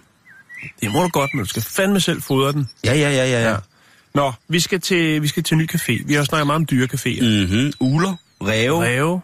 Det 0.81 0.91
må 0.91 1.03
du 1.03 1.07
godt, 1.07 1.33
men 1.33 1.43
du 1.43 1.49
skal 1.49 1.61
fandme 1.61 1.99
selv 1.99 2.21
fodre 2.21 2.51
den. 2.51 2.69
Ja, 2.85 2.93
ja, 2.93 3.09
ja, 3.09 3.25
ja. 3.25 3.49
ja. 3.49 3.55
Nå, 4.13 4.33
vi 4.47 4.59
skal 4.59 4.81
til, 4.81 5.21
vi 5.21 5.27
skal 5.27 5.43
til 5.43 5.53
en 5.53 5.59
ny 5.59 5.69
café. 5.69 6.07
Vi 6.07 6.13
har 6.13 6.19
jo 6.19 6.25
snakket 6.25 6.47
meget 6.47 6.59
om 6.59 6.67
dyrecaféer. 6.71 7.21
Mm. 7.21 7.55
Mm-hmm. 7.55 7.73
Uler, 7.79 8.15
ræve, 8.41 8.83
Ræve. 8.83 9.21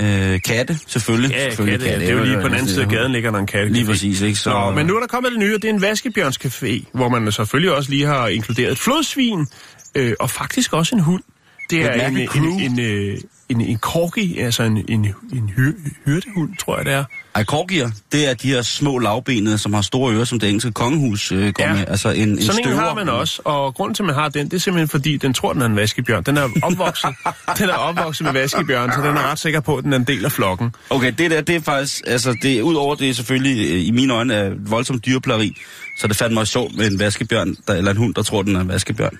Øh, 0.00 0.40
katte, 0.42 0.78
selvfølgelig. 0.86 1.30
Ja, 1.30 1.44
selvfølgelig 1.44 1.80
katte, 1.80 1.94
ja. 1.94 2.00
Det 2.00 2.08
er 2.08 2.18
jo 2.18 2.24
lige 2.24 2.36
på 2.42 2.48
den 2.48 2.54
anden 2.54 2.68
side 2.68 2.82
af 2.82 2.88
gaden 2.88 3.12
ligger 3.12 3.30
der 3.30 3.38
en 3.38 3.46
katte. 3.46 3.72
Lige 3.72 3.86
præcis, 3.86 4.20
ikke? 4.20 4.38
Så, 4.38 4.50
Nå, 4.50 4.70
men 4.70 4.86
nu 4.86 4.96
er 4.96 5.00
der 5.00 5.06
kommet 5.06 5.32
det 5.32 5.40
nye, 5.40 5.54
og 5.54 5.62
det 5.62 5.70
er 5.70 5.74
en 5.74 5.82
vaskebjørnscafé, 5.82 6.84
hvor 6.92 7.08
man 7.08 7.32
selvfølgelig 7.32 7.72
også 7.74 7.90
lige 7.90 8.06
har 8.06 8.28
inkluderet 8.28 8.72
et 8.72 8.78
flodsvin, 8.78 9.46
øh, 9.94 10.12
og 10.20 10.30
faktisk 10.30 10.72
også 10.72 10.94
en 10.94 11.00
hund. 11.00 11.22
Det 11.70 11.80
Et 11.80 11.86
er 11.86 12.08
en, 12.08 12.16
en, 12.16 12.28
crew. 12.28 12.58
en, 12.58 12.80
øh, 12.80 13.18
en, 13.48 13.60
en 13.60 13.78
corgi, 13.78 14.38
altså 14.38 14.62
en, 14.62 14.76
en, 14.88 15.04
en 15.32 15.48
hyr, 15.56 15.72
hyrdehund, 16.04 16.50
tror 16.60 16.76
jeg 16.76 16.84
det 16.86 16.92
er. 16.94 17.04
Ej, 17.34 17.44
korgier, 17.44 17.90
det 18.12 18.30
er 18.30 18.34
de 18.34 18.48
her 18.48 18.62
små 18.62 18.98
lavbenede, 18.98 19.58
som 19.58 19.74
har 19.74 19.82
store 19.82 20.14
ører, 20.14 20.24
som 20.24 20.40
det 20.40 20.48
engelske 20.48 20.72
kongehus 20.72 21.32
øh, 21.32 21.52
går 21.52 21.64
Ja. 21.64 21.72
med. 21.72 21.84
Altså 21.88 22.10
en, 22.10 22.28
en 22.28 22.42
Sådan 22.42 22.68
en 22.68 22.74
har 22.76 22.94
man 22.94 23.08
også, 23.08 23.42
og 23.44 23.74
grunden 23.74 23.94
til, 23.94 24.02
at 24.02 24.06
man 24.06 24.14
har 24.14 24.28
den, 24.28 24.44
det 24.46 24.52
er 24.56 24.58
simpelthen 24.60 24.88
fordi, 24.88 25.16
den 25.16 25.34
tror, 25.34 25.52
den 25.52 25.62
er 25.62 25.66
en 25.66 25.76
vaskebjørn. 25.76 26.22
Den 26.22 26.36
er 26.36 26.48
opvokset, 26.62 27.10
den 27.58 27.68
er 27.68 27.74
opvokset 27.74 28.24
med 28.24 28.32
vaskebjørn, 28.32 28.92
så 28.92 28.98
den 29.00 29.16
er 29.16 29.30
ret 29.30 29.38
sikker 29.38 29.60
på, 29.60 29.76
at 29.76 29.84
den 29.84 29.92
er 29.92 29.96
en 29.96 30.04
del 30.04 30.24
af 30.24 30.32
flokken. 30.32 30.74
Okay, 30.90 31.12
det 31.18 31.30
der, 31.30 31.40
det 31.40 31.56
er 31.56 31.60
faktisk, 31.60 32.02
altså, 32.06 32.36
det, 32.42 32.60
udover 32.62 32.94
det 32.94 33.08
er 33.10 33.14
selvfølgelig, 33.14 33.70
øh, 33.72 33.86
i 33.86 33.90
mine 33.90 34.12
øjne, 34.14 34.34
er 34.34 34.52
voldsomt 34.58 35.04
dyreplageri, 35.06 35.56
så 36.00 36.06
det 36.06 36.16
fandt 36.16 36.34
mig 36.34 36.46
sjovt 36.46 36.76
med 36.76 36.86
en 36.90 36.98
vaskebjørn, 36.98 37.56
der, 37.68 37.74
eller 37.74 37.90
en 37.90 37.96
hund, 37.96 38.14
der 38.14 38.22
tror, 38.22 38.42
den 38.42 38.56
er 38.56 38.60
en 38.60 38.68
vaskebjørn. 38.68 39.18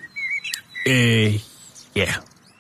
Øh, 0.87 1.35
ja. 1.97 2.07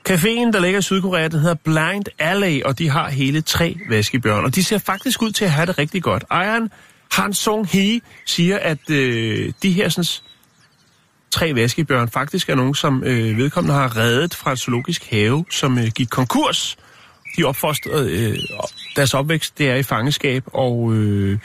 Caféen, 0.08 0.52
der 0.52 0.60
ligger 0.60 0.78
i 0.78 0.82
Sydkorea, 0.82 1.28
den 1.28 1.40
hedder 1.40 1.54
Blind 1.54 2.04
Alley, 2.18 2.62
og 2.62 2.78
de 2.78 2.88
har 2.88 3.08
hele 3.08 3.40
tre 3.40 3.76
vaskebjørn. 3.88 4.44
Og 4.44 4.54
de 4.54 4.64
ser 4.64 4.78
faktisk 4.78 5.22
ud 5.22 5.30
til 5.30 5.44
at 5.44 5.50
have 5.50 5.66
det 5.66 5.78
rigtig 5.78 6.02
godt. 6.02 6.24
Ejeren, 6.30 6.70
Han 7.12 7.34
Song 7.34 7.68
Hee, 7.68 8.00
siger, 8.26 8.58
at 8.58 8.90
øh, 8.90 9.52
de 9.62 9.72
her 9.72 9.88
sådan, 9.88 10.08
tre 11.30 11.54
vaskebjørn 11.54 12.08
faktisk 12.08 12.48
er 12.48 12.54
nogen, 12.54 12.74
som 12.74 13.04
øh, 13.04 13.36
vedkommende 13.36 13.74
har 13.74 13.96
reddet 13.96 14.34
fra 14.34 14.52
et 14.52 14.58
zoologisk 14.58 15.10
have, 15.10 15.44
som 15.50 15.78
øh, 15.78 15.86
gik 15.86 16.08
konkurs. 16.10 16.76
De 17.36 17.44
opfostrede 17.44 18.12
øh, 18.12 18.38
deres 18.96 19.14
opvækst, 19.14 19.58
det 19.58 19.70
er 19.70 19.74
i 19.74 19.82
fangeskab, 19.82 20.44
og 20.46 20.92
øh, 20.92 21.38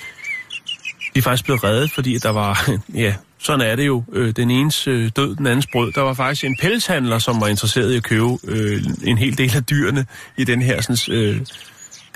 de 1.14 1.20
er 1.20 1.22
faktisk 1.22 1.44
blevet 1.44 1.64
reddet, 1.64 1.92
fordi 1.92 2.16
at 2.16 2.24
der 2.24 2.30
var, 2.30 2.70
ja, 2.94 3.16
sådan 3.44 3.68
er 3.68 3.76
det 3.76 3.88
jo, 3.88 4.04
øh, 4.14 4.36
den 4.36 4.52
enes 4.52 4.88
øh, 4.88 5.12
død, 5.16 5.36
den 5.36 5.48
andens 5.48 5.68
brød. 5.72 5.92
Der 5.92 6.02
var 6.02 6.14
faktisk 6.14 6.44
en 6.44 6.58
pelshandler, 6.62 7.20
som 7.20 7.42
var 7.42 7.48
interesseret 7.48 7.94
i 7.94 7.98
at 7.98 8.04
købe 8.04 8.38
øh, 8.44 8.84
en 9.04 9.18
hel 9.18 9.38
del 9.38 9.56
af 9.56 9.64
dyrene 9.64 10.06
i 10.38 10.44
den 10.44 10.62
her, 10.62 10.82
sådan, 10.82 11.16
øh, 11.18 11.42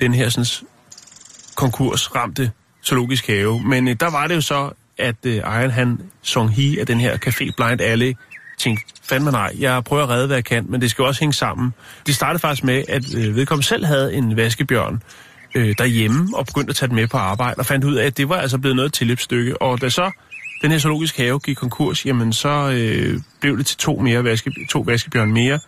den 0.00 0.14
her 0.14 0.28
sådan, 0.28 0.46
konkursramte 1.56 2.50
zoologisk 2.84 3.26
have. 3.26 3.62
Men 3.62 3.88
øh, 3.88 3.96
der 4.00 4.10
var 4.10 4.26
det 4.26 4.34
jo 4.34 4.40
så, 4.40 4.70
at 4.98 5.16
øh, 5.26 5.36
ejeren 5.36 5.70
han, 5.70 6.00
Song 6.22 6.54
Hee 6.54 6.80
af 6.80 6.86
den 6.86 7.00
her 7.00 7.16
Café 7.16 7.50
Blind 7.56 7.80
Alley, 7.80 8.14
tænkte, 8.58 8.84
fandme 9.02 9.30
nej, 9.30 9.52
jeg 9.58 9.84
prøver 9.84 10.02
at 10.02 10.08
redde, 10.08 10.26
hvad 10.26 10.36
jeg 10.36 10.44
kan, 10.44 10.66
men 10.68 10.80
det 10.80 10.90
skal 10.90 11.02
jo 11.02 11.06
også 11.06 11.20
hænge 11.20 11.32
sammen. 11.32 11.74
Det 12.06 12.14
startede 12.14 12.40
faktisk 12.40 12.64
med, 12.64 12.84
at 12.88 13.14
øh, 13.14 13.36
vedkommende 13.36 13.66
selv 13.66 13.84
havde 13.84 14.14
en 14.14 14.36
vaskebjørn 14.36 15.02
øh, 15.54 15.74
derhjemme, 15.78 16.28
og 16.36 16.46
begyndte 16.46 16.70
at 16.70 16.76
tage 16.76 16.88
den 16.88 16.96
med 16.96 17.06
på 17.06 17.16
arbejde, 17.16 17.58
og 17.58 17.66
fandt 17.66 17.84
ud 17.84 17.94
af, 17.94 18.06
at 18.06 18.16
det 18.16 18.28
var 18.28 18.36
altså 18.36 18.58
blevet 18.58 18.76
noget 18.76 18.92
tilløbsstykke. 18.92 19.62
Og 19.62 19.80
da 19.80 19.88
så 19.88 20.10
den 20.62 20.70
her 20.70 20.78
zoologisk 20.78 21.16
have 21.16 21.40
gik 21.40 21.56
konkurs, 21.56 22.06
jamen 22.06 22.32
så 22.32 22.70
øh, 22.70 23.20
blev 23.40 23.58
det 23.58 23.66
til 23.66 23.76
to, 23.76 23.96
mere 23.96 24.24
vaske, 24.24 24.52
to 24.70 24.80
vaskebjørn 24.80 25.32
mere, 25.32 25.58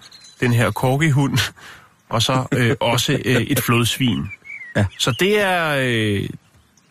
den 0.41 0.53
her 0.53 0.71
korgihund, 0.71 1.39
og 2.15 2.23
så 2.23 2.47
øh, 2.53 2.77
også 2.81 3.13
øh, 3.25 3.37
et 3.37 3.61
flodsvin. 3.61 4.27
Ja. 4.77 4.85
Så 4.99 5.15
det 5.21 5.41
er, 5.41 5.69
øh, 5.69 6.29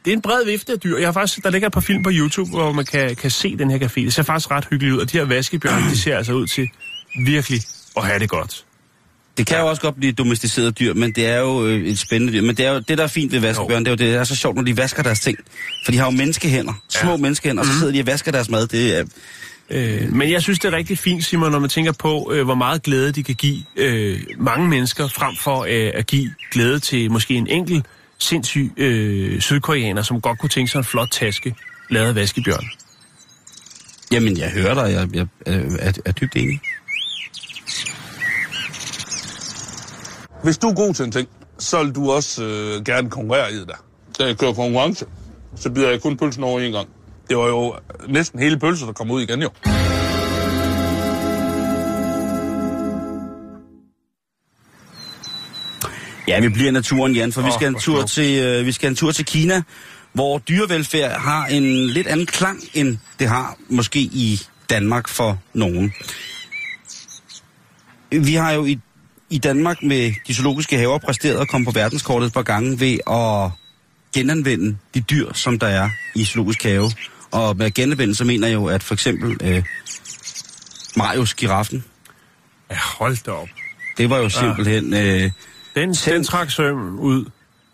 det 0.06 0.12
er 0.12 0.16
en 0.16 0.22
bred 0.22 0.45
vifte 0.45 0.74
af 0.74 0.80
dyr. 0.80 0.98
Jeg 0.98 1.08
har 1.08 1.14
faktisk, 1.14 1.43
der 1.43 1.50
ligger 1.50 1.68
et 1.68 1.74
par 1.74 1.82
film 1.82 2.04
på 2.04 2.10
YouTube, 2.14 2.50
hvor 2.50 2.72
man 2.72 2.86
kan, 2.86 3.16
kan 3.16 3.32
se 3.32 3.58
den 3.58 3.72
her 3.72 3.80
café. 3.80 4.02
Det 4.02 4.14
ser 4.14 4.24
faktisk 4.24 4.52
ret 4.52 4.68
hyggeligt 4.70 4.95
ud, 4.95 5.00
og 5.00 5.12
de 5.12 5.18
her 5.18 5.26
vaskebjørn, 5.26 5.84
de 5.84 5.98
ser 5.98 6.18
altså 6.18 6.34
ud 6.34 6.48
til 6.48 6.70
virkelig 7.26 7.62
at 7.98 8.06
have 8.06 8.20
det 8.20 8.30
godt. 8.30 8.66
Det 9.38 9.47
kan 9.47 9.59
jo 9.59 9.67
også 9.67 9.81
godt 9.81 9.95
blive 9.95 10.09
et 10.09 10.17
domesticeret 10.17 10.79
dyr, 10.79 10.93
men 10.93 11.11
det 11.11 11.25
er 11.27 11.38
jo 11.38 11.65
øh, 11.65 11.85
et 11.85 11.99
spændende 11.99 12.33
dyr. 12.33 12.41
Men 12.41 12.57
det 12.57 12.65
er 12.65 12.71
jo 12.71 12.79
det, 12.79 12.97
der 12.97 13.03
er 13.03 13.07
fint 13.07 13.31
ved 13.31 13.39
vaskebjørn, 13.39 13.85
det 13.85 13.88
er 13.88 13.91
jo 13.91 13.95
det, 13.95 14.13
der 14.13 14.19
er 14.19 14.23
så 14.23 14.35
sjovt, 14.35 14.55
når 14.55 14.63
de 14.63 14.77
vasker 14.77 15.03
deres 15.03 15.19
ting. 15.19 15.38
For 15.85 15.91
de 15.91 15.97
har 15.97 16.05
jo 16.05 16.11
menneskehænder, 16.11 16.73
små 16.89 17.11
ja. 17.11 17.17
menneskehænder, 17.17 17.63
og 17.63 17.67
så 17.67 17.79
sidder 17.79 17.93
de 17.93 17.99
og 17.99 18.07
vasker 18.07 18.31
deres 18.31 18.49
mad. 18.49 18.67
Det 18.67 18.97
er, 18.97 19.03
Øh, 19.69 20.13
men 20.13 20.31
jeg 20.31 20.41
synes, 20.41 20.59
det 20.59 20.73
er 20.73 20.77
rigtig 20.77 20.97
fint, 20.97 21.25
Simon, 21.25 21.51
når 21.51 21.59
man 21.59 21.69
tænker 21.69 21.91
på, 21.91 22.31
øh, 22.33 22.45
hvor 22.45 22.55
meget 22.55 22.83
glæde 22.83 23.11
de 23.11 23.23
kan 23.23 23.35
give 23.35 23.63
øh, 23.75 24.19
mange 24.38 24.67
mennesker, 24.67 25.07
frem 25.07 25.35
for 25.35 25.63
øh, 25.63 25.91
at 25.93 26.07
give 26.07 26.33
glæde 26.51 26.79
til 26.79 27.11
måske 27.11 27.33
en 27.33 27.47
enkelt 27.47 27.85
sindssyg 28.19 28.71
øh, 28.77 29.41
sydkoreaner, 29.41 30.01
som 30.01 30.21
godt 30.21 30.39
kunne 30.39 30.49
tænke 30.49 30.71
sig 30.71 30.79
en 30.79 30.83
flot 30.83 31.09
taske 31.11 31.55
lavet 31.89 32.07
af 32.07 32.15
vaskebjørn. 32.15 32.65
Jamen, 34.11 34.38
jeg 34.38 34.49
hører 34.49 34.73
dig. 34.73 34.93
Jeg, 34.93 35.15
jeg, 35.15 35.27
jeg 35.45 35.61
er, 35.79 35.93
er 36.05 36.11
dybt 36.11 36.35
enig. 36.35 36.59
Hvis 40.48 40.58
du 40.58 40.68
er 40.68 40.74
god 40.74 40.93
til 40.93 41.06
en 41.06 41.12
ting, 41.12 41.28
så 41.60 41.84
vil 41.84 41.95
du 41.95 42.12
også 42.12 42.43
øh, 42.43 42.86
gerne 42.86 43.10
konkurrere 43.10 43.52
i 43.52 43.56
det. 43.56 43.72
Da 44.20 44.24
jeg 44.26 44.38
kører 44.38 44.54
konkurrence, 44.54 45.06
så 45.56 45.70
bider 45.70 45.89
jeg 45.89 46.02
kun 46.02 46.18
pølsen 46.18 46.43
over 46.43 46.60
en 46.60 46.72
gang. 46.72 46.88
Det 47.30 47.38
var 47.38 47.48
jo 47.48 47.76
næsten 48.08 48.39
hele 48.39 48.60
pølsen, 48.60 48.88
der 48.88 48.93
kom 48.93 49.12
ud 49.12 49.22
igen 49.22 49.41
jo. 49.41 49.50
Ja, 56.28 56.39
vi 56.39 56.50
bliver 56.50 56.72
naturen, 56.72 57.16
Jan, 57.16 57.32
for 57.32 57.41
vi 57.41 57.48
Åh, 57.48 57.54
skal 57.54 57.68
en 57.68 57.80
tur 57.80 58.04
til 58.04 58.43
øh, 58.43 58.66
vi 58.66 58.72
skal 58.72 58.89
en 58.89 58.95
tur 58.95 59.12
til 59.12 59.26
Kina, 59.26 59.62
hvor 60.14 60.38
dyrevelfærd 60.38 61.20
har 61.20 61.45
en 61.45 61.88
lidt 61.88 62.08
anden 62.08 62.26
klang 62.26 62.60
end 62.74 62.98
det 63.20 63.28
har 63.28 63.58
måske 63.70 64.00
i 64.00 64.41
Danmark 64.70 65.08
for 65.08 65.39
nogen. 65.54 65.93
Vi 68.12 68.34
har 68.34 68.52
jo 68.52 68.66
i, 68.66 68.80
i 69.30 69.38
Danmark 69.38 69.84
med 69.84 70.13
de 70.28 70.34
zoologiske 70.36 70.78
haver 70.78 70.97
præsteret 70.97 71.39
at 71.41 71.47
komme 71.47 71.65
på 71.65 71.71
verdenskortet 71.71 72.28
et 72.28 72.34
par 72.34 72.41
gange 72.41 72.80
ved 72.80 72.97
at 73.09 73.51
genanvende 74.15 74.78
de 74.93 74.99
dyr, 75.01 75.34
som 75.34 75.59
der 75.59 75.67
er 75.67 75.89
i 76.15 76.25
zoologisk 76.25 76.63
have. 76.63 76.91
Og 77.32 77.57
med 77.57 77.71
genanvende, 77.71 78.15
så 78.15 78.23
mener 78.23 78.47
jeg 78.47 78.55
jo, 78.55 78.65
at 78.65 78.84
for 78.84 78.93
eksempel 78.93 79.38
øh, 79.43 79.63
Marius 80.97 81.34
giraffen, 81.34 81.84
Ja, 82.71 82.75
hold 82.97 83.17
da 83.25 83.32
op. 83.32 83.47
det 83.97 84.09
var 84.09 84.17
jo 84.17 84.30
simpelthen... 84.30 84.93
Øh, 84.93 85.32
Den, 85.75 85.93
Tænk- 85.93 86.13
den 86.15 86.23
trak 86.23 86.51
søm 86.51 86.99
ud. 86.99 87.25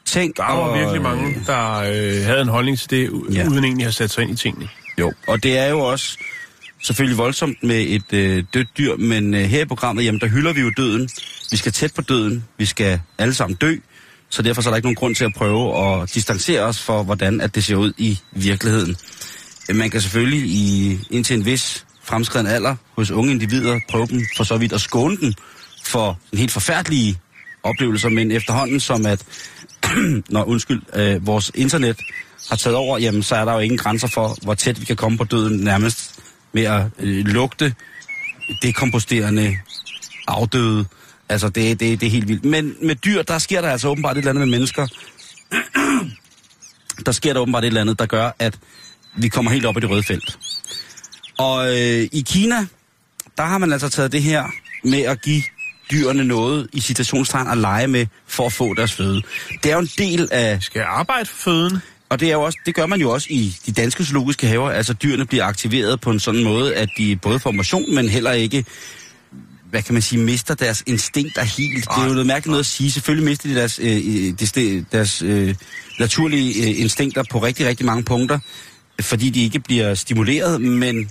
tænk 0.05 0.37
Der 0.37 0.43
var 0.43 0.49
og, 0.53 0.79
virkelig 0.79 1.01
mange, 1.01 1.35
der 1.47 1.73
øh, 1.77 2.25
havde 2.25 2.41
en 2.41 2.47
holdning 2.47 2.79
til 2.79 2.89
det, 2.89 3.11
Ja. 3.33 3.41
ja. 3.41 3.47
uden 3.47 3.63
egentlig 3.63 3.87
at 3.87 3.93
sætte 3.93 4.13
sig 4.15 4.21
ind 4.21 4.31
i 4.31 4.35
tingene. 4.35 4.69
Jo, 4.99 5.13
og 5.27 5.43
det 5.43 5.57
er 5.57 5.67
jo 5.69 5.79
også 5.79 6.17
selvfølgelig 6.83 7.17
voldsomt 7.17 7.63
med 7.63 7.81
et 7.87 8.13
øh, 8.13 8.43
dødt 8.53 8.67
dyr, 8.77 8.95
men 8.95 9.33
øh, 9.33 9.41
her 9.41 9.61
i 9.61 9.65
programmet, 9.65 10.05
jamen 10.05 10.21
der 10.21 10.27
hylder 10.27 10.53
vi 10.53 10.61
jo 10.61 10.71
døden. 10.77 11.09
Vi 11.51 11.57
skal 11.57 11.71
tæt 11.71 11.93
på 11.93 12.01
døden. 12.01 12.43
Vi 12.57 12.65
skal 12.65 12.99
alle 13.17 13.33
sammen 13.33 13.55
dø. 13.55 13.75
Så 14.29 14.41
derfor 14.41 14.61
så 14.61 14.69
er 14.69 14.71
der 14.71 14.75
ikke 14.75 14.85
nogen 14.85 14.95
grund 14.95 15.15
til 15.15 15.25
at 15.25 15.33
prøve 15.33 15.77
at 15.85 16.13
distancere 16.15 16.61
os 16.61 16.79
for, 16.79 17.03
hvordan 17.03 17.41
at 17.41 17.55
det 17.55 17.63
ser 17.63 17.75
ud 17.75 17.93
i 17.97 18.19
virkeligheden. 18.31 18.95
Øh, 19.69 19.75
man 19.75 19.89
kan 19.89 20.01
selvfølgelig 20.01 20.39
i, 20.39 20.99
indtil 21.11 21.37
en 21.37 21.45
vis 21.45 21.85
fremskreden 22.03 22.47
alder 22.47 22.75
hos 22.95 23.11
unge 23.11 23.31
individer 23.31 23.79
prøve 23.89 24.07
dem 24.07 24.21
for 24.37 24.43
så 24.43 24.57
vidt 24.57 24.73
at 24.73 24.81
skåne 24.81 25.17
dem 25.17 25.33
for 25.83 26.19
en 26.31 26.37
helt 26.37 26.51
forfærdelige 26.51 27.19
oplevelser, 27.63 28.09
men 28.09 28.31
efterhånden 28.31 28.79
som 28.79 29.05
at, 29.05 29.23
når 30.29 30.43
undskyld, 30.43 30.81
øh, 30.95 31.27
vores 31.27 31.51
internet 31.55 31.97
har 32.49 32.55
taget 32.55 32.77
over, 32.77 32.97
jamen 32.97 33.23
så 33.23 33.35
er 33.35 33.45
der 33.45 33.53
jo 33.53 33.59
ingen 33.59 33.77
grænser 33.77 34.07
for, 34.07 34.37
hvor 34.41 34.53
tæt 34.53 34.81
vi 34.81 34.85
kan 34.85 34.95
komme 34.95 35.17
på 35.17 35.23
døden 35.23 35.59
nærmest 35.59 36.22
med 36.53 36.63
at 36.63 36.83
øh, 36.99 37.25
lugte 37.25 37.75
dekomposterende 38.61 39.57
afdøde. 40.27 40.85
Altså 41.29 41.49
det, 41.49 41.79
det, 41.79 42.01
det 42.01 42.07
er 42.07 42.11
helt 42.11 42.27
vildt. 42.27 42.45
Men 42.45 42.75
med 42.81 42.95
dyr, 42.95 43.21
der 43.21 43.37
sker 43.37 43.61
der 43.61 43.69
altså 43.69 43.87
åbenbart 43.87 44.17
et 44.17 44.17
eller 44.17 44.29
andet 44.29 44.47
med 44.47 44.57
mennesker. 44.57 44.87
der 47.05 47.11
sker 47.11 47.33
der 47.33 47.39
åbenbart 47.39 47.63
et 47.63 47.67
eller 47.67 47.81
andet, 47.81 47.99
der 47.99 48.05
gør, 48.05 48.31
at 48.39 48.59
vi 49.15 49.27
kommer 49.27 49.51
helt 49.51 49.65
op 49.65 49.77
i 49.77 49.79
det 49.79 49.89
røde 49.89 50.03
felt. 50.03 50.39
Og 51.37 51.67
øh, 51.67 52.09
i 52.11 52.23
Kina, 52.27 52.65
der 53.37 53.43
har 53.43 53.57
man 53.57 53.73
altså 53.73 53.89
taget 53.89 54.11
det 54.11 54.23
her 54.23 54.45
med 54.83 55.01
at 55.01 55.21
give 55.21 55.43
dyrene 55.91 56.23
noget 56.23 56.69
i 56.73 56.81
citationstegn 56.81 57.47
at 57.47 57.57
lege 57.57 57.87
med 57.87 58.07
for 58.27 58.45
at 58.45 58.53
få 58.53 58.73
deres 58.73 58.93
føde. 58.93 59.21
Det 59.63 59.71
er 59.71 59.73
jo 59.73 59.79
en 59.79 59.89
del 59.97 60.29
af, 60.31 60.63
Skal 60.63 60.79
jeg 60.79 60.87
arbejde 60.87 61.25
for 61.25 61.37
føden? 61.37 61.81
Og 62.13 62.19
det, 62.19 62.27
er 62.27 62.33
jo 62.33 62.41
også, 62.41 62.59
det 62.65 62.75
gør 62.75 62.85
man 62.85 63.01
jo 63.01 63.11
også 63.11 63.27
i 63.29 63.55
de 63.65 63.71
danske 63.71 64.03
zoologiske 64.05 64.47
haver, 64.47 64.69
altså 64.69 64.93
dyrene 64.93 65.25
bliver 65.25 65.45
aktiveret 65.45 66.01
på 66.01 66.11
en 66.11 66.19
sådan 66.19 66.43
måde, 66.43 66.75
at 66.75 66.89
de 66.97 67.15
både 67.15 67.39
får 67.39 67.51
motion, 67.51 67.95
men 67.95 68.09
heller 68.09 68.31
ikke 68.31 68.65
hvad 69.69 69.81
kan 69.81 69.93
man 69.93 70.01
sige, 70.01 70.21
mister 70.21 70.55
deres 70.55 70.83
instinkter 70.85 71.43
helt. 71.43 71.83
Det 71.83 71.97
er 71.97 72.05
jo 72.05 72.11
noget 72.11 72.27
mærkeligt 72.27 72.51
noget 72.51 72.59
at 72.59 72.65
sige. 72.65 72.91
Selvfølgelig 72.91 73.25
mister 73.25 73.49
de 73.49 73.55
deres, 73.55 73.79
øh, 73.79 74.33
deres, 74.39 74.51
deres 74.91 75.21
øh, 75.21 75.55
naturlige 75.99 76.63
øh, 76.63 76.79
instinkter 76.79 77.23
på 77.31 77.39
rigtig, 77.39 77.67
rigtig 77.67 77.85
mange 77.85 78.03
punkter, 78.03 78.39
fordi 79.01 79.29
de 79.29 79.43
ikke 79.43 79.59
bliver 79.59 79.93
stimuleret, 79.93 80.61
men 80.61 81.09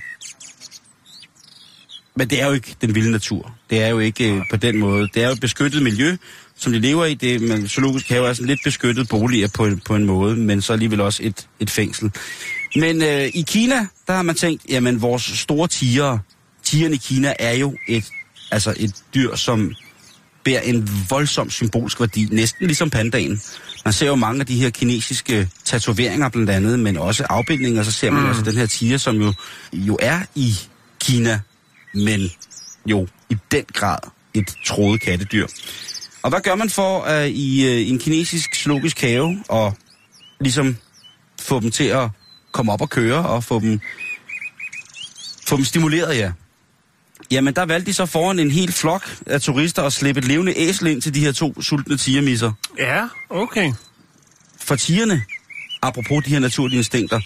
men 2.16 2.30
det 2.30 2.42
er 2.42 2.46
jo 2.46 2.52
ikke 2.52 2.76
den 2.80 2.94
vilde 2.94 3.10
natur. 3.10 3.54
Det 3.70 3.82
er 3.82 3.88
jo 3.88 3.98
ikke 3.98 4.34
øh, 4.34 4.42
på 4.50 4.56
den 4.56 4.78
måde. 4.78 5.08
Det 5.14 5.22
er 5.22 5.26
jo 5.26 5.32
et 5.32 5.40
beskyttet 5.40 5.82
miljø, 5.82 6.16
som 6.62 6.72
de 6.72 6.78
lever 6.78 7.04
i. 7.04 7.14
Det, 7.14 7.42
men 7.42 7.68
zoologisk 7.68 8.08
have 8.08 8.28
er 8.28 8.32
sådan 8.32 8.46
lidt 8.46 8.60
beskyttet 8.64 9.08
boliger 9.08 9.48
på, 9.48 9.68
på 9.84 9.94
en 9.94 10.04
måde, 10.04 10.36
men 10.36 10.62
så 10.62 10.72
alligevel 10.72 11.00
også 11.00 11.22
et, 11.22 11.46
et 11.60 11.70
fængsel. 11.70 12.10
Men 12.76 13.02
øh, 13.02 13.30
i 13.34 13.44
Kina, 13.48 13.86
der 14.06 14.12
har 14.12 14.22
man 14.22 14.34
tænkt, 14.34 14.62
jamen 14.68 15.02
vores 15.02 15.22
store 15.22 15.68
tiger, 15.68 16.18
tigeren 16.62 16.94
i 16.94 16.96
Kina 16.96 17.34
er 17.38 17.52
jo 17.52 17.76
et, 17.88 18.04
altså 18.50 18.74
et 18.76 18.94
dyr, 19.14 19.34
som 19.34 19.74
bærer 20.44 20.60
en 20.60 20.88
voldsom 21.10 21.50
symbolsk 21.50 22.00
værdi, 22.00 22.28
næsten 22.30 22.66
ligesom 22.66 22.90
pandaen. 22.90 23.40
Man 23.84 23.92
ser 23.92 24.06
jo 24.06 24.14
mange 24.14 24.40
af 24.40 24.46
de 24.46 24.56
her 24.56 24.70
kinesiske 24.70 25.48
tatoveringer 25.64 26.28
blandt 26.28 26.50
andet, 26.50 26.78
men 26.78 26.96
også 26.96 27.24
afbildninger, 27.24 27.82
så 27.82 27.92
ser 27.92 28.10
man 28.10 28.22
mm. 28.22 28.28
også 28.28 28.42
den 28.42 28.56
her 28.56 28.66
tiger, 28.66 28.98
som 28.98 29.16
jo, 29.16 29.32
jo 29.72 29.98
er 30.02 30.20
i 30.34 30.54
Kina, 31.00 31.40
men 31.94 32.30
jo 32.86 33.06
i 33.30 33.36
den 33.50 33.64
grad 33.72 33.98
et 34.34 34.54
troet 34.64 35.00
kattedyr. 35.00 35.46
Og 36.22 36.30
hvad 36.30 36.40
gør 36.40 36.54
man 36.54 36.70
for 36.70 37.18
uh, 37.18 37.26
i, 37.26 37.66
uh, 37.66 37.90
en 37.90 37.98
kinesisk 37.98 38.54
zoologisk 38.54 39.00
have 39.00 39.44
og 39.48 39.76
ligesom 40.40 40.76
få 41.40 41.60
dem 41.60 41.70
til 41.70 41.84
at 41.84 42.08
komme 42.52 42.72
op 42.72 42.80
og 42.80 42.90
køre 42.90 43.26
og 43.26 43.44
få 43.44 43.60
dem, 43.60 43.80
få 45.46 45.56
dem 45.56 45.64
stimuleret, 45.64 46.16
ja. 46.16 46.32
Jamen, 47.30 47.54
der 47.54 47.62
valgte 47.62 47.86
de 47.86 47.94
så 47.94 48.06
foran 48.06 48.38
en 48.38 48.50
hel 48.50 48.72
flok 48.72 49.16
af 49.26 49.40
turister 49.40 49.82
at 49.82 49.92
slippe 49.92 50.18
et 50.18 50.24
levende 50.24 50.52
æsel 50.56 50.86
ind 50.86 51.02
til 51.02 51.14
de 51.14 51.20
her 51.20 51.32
to 51.32 51.62
sultne 51.62 51.96
tigermisser. 51.96 52.52
Ja, 52.78 53.08
okay. 53.30 53.72
For 54.60 54.76
tigerne, 54.76 55.22
apropos 55.82 56.24
de 56.24 56.30
her 56.30 56.38
naturlige 56.38 56.76
instinkter, 56.76 57.20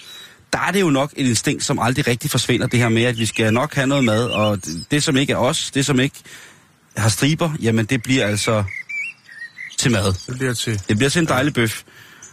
der 0.53 0.59
er 0.59 0.71
det 0.71 0.81
jo 0.81 0.91
nok 0.91 1.13
et 1.17 1.27
instinkt, 1.27 1.65
som 1.65 1.79
aldrig 1.79 2.07
rigtig 2.07 2.31
forsvinder, 2.31 2.67
det 2.67 2.79
her 2.79 2.89
med, 2.89 3.03
at 3.03 3.19
vi 3.19 3.27
skal 3.27 3.55
nok 3.55 3.75
have 3.75 3.87
noget 3.87 4.05
mad, 4.05 4.25
og 4.25 4.61
det 4.91 5.03
som 5.03 5.17
ikke 5.17 5.33
er 5.33 5.37
os, 5.37 5.71
det 5.71 5.87
som 5.87 6.01
ikke 6.01 6.17
har 6.97 7.09
striber, 7.09 7.51
jamen 7.61 7.87
det 7.87 8.03
bliver 8.03 8.27
altså 8.27 8.65
til 9.79 9.91
mad. 9.91 10.13
Det 10.27 10.39
bliver 10.39 10.55
til. 10.55 10.83
Det 10.89 10.97
bliver 10.97 11.11
til 11.11 11.21
en 11.21 11.29
dejlig 11.29 11.55
bøf. 11.55 11.83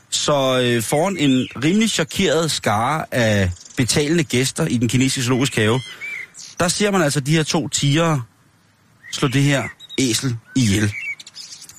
Så 0.10 0.60
øh, 0.64 0.84
foran 0.84 1.18
en 1.18 1.48
rimelig 1.64 1.90
chokeret 1.90 2.52
skare 2.52 3.06
af 3.12 3.52
betalende 3.78 4.24
gæster 4.24 4.66
i 4.68 4.78
den 4.78 4.88
kinesiske 4.88 5.22
zoologiske 5.28 5.62
have, 5.62 5.80
der 6.60 6.68
ser 6.68 6.92
man 6.92 7.02
altså 7.02 7.20
de 7.20 7.32
her 7.32 7.44
to 7.44 7.68
tigere 7.68 8.22
slå 9.12 9.28
det 9.28 9.44
her 9.44 9.64
æsel 9.98 10.36
ihjel. 10.56 10.92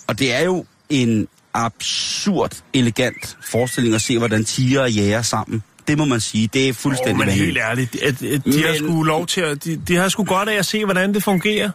Og 0.06 0.18
det 0.18 0.34
er 0.34 0.40
jo 0.44 0.64
en 0.88 1.28
absurd 1.54 2.52
elegant 2.74 3.36
forestilling 3.50 3.94
at 3.94 4.02
se, 4.02 4.18
hvordan 4.18 4.44
tiger 4.44 4.86
jager 4.86 5.22
sammen. 5.22 5.62
Det 5.88 5.98
må 5.98 6.04
man 6.04 6.20
sige. 6.20 6.46
Det 6.52 6.64
er 6.64 6.68
Oh, 6.68 6.74
fuldstændig 6.74 7.16
men 7.16 7.26
vanvittigt. 7.26 7.46
helt 7.46 7.58
ærligt, 7.58 7.96
at, 8.02 8.22
at 8.22 8.44
de 8.44 8.50
men... 8.50 8.60
har 8.62 8.68
Men- 8.68 8.76
sgu 8.78 9.02
lov 9.02 9.26
til 9.26 9.40
at... 9.40 9.64
De, 9.64 9.76
de 9.88 9.96
har 9.96 10.08
sgu 10.08 10.24
godt 10.24 10.48
af 10.48 10.54
at 10.54 10.66
se, 10.66 10.84
hvordan 10.84 11.14
det 11.14 11.22
fungerer 11.22 11.70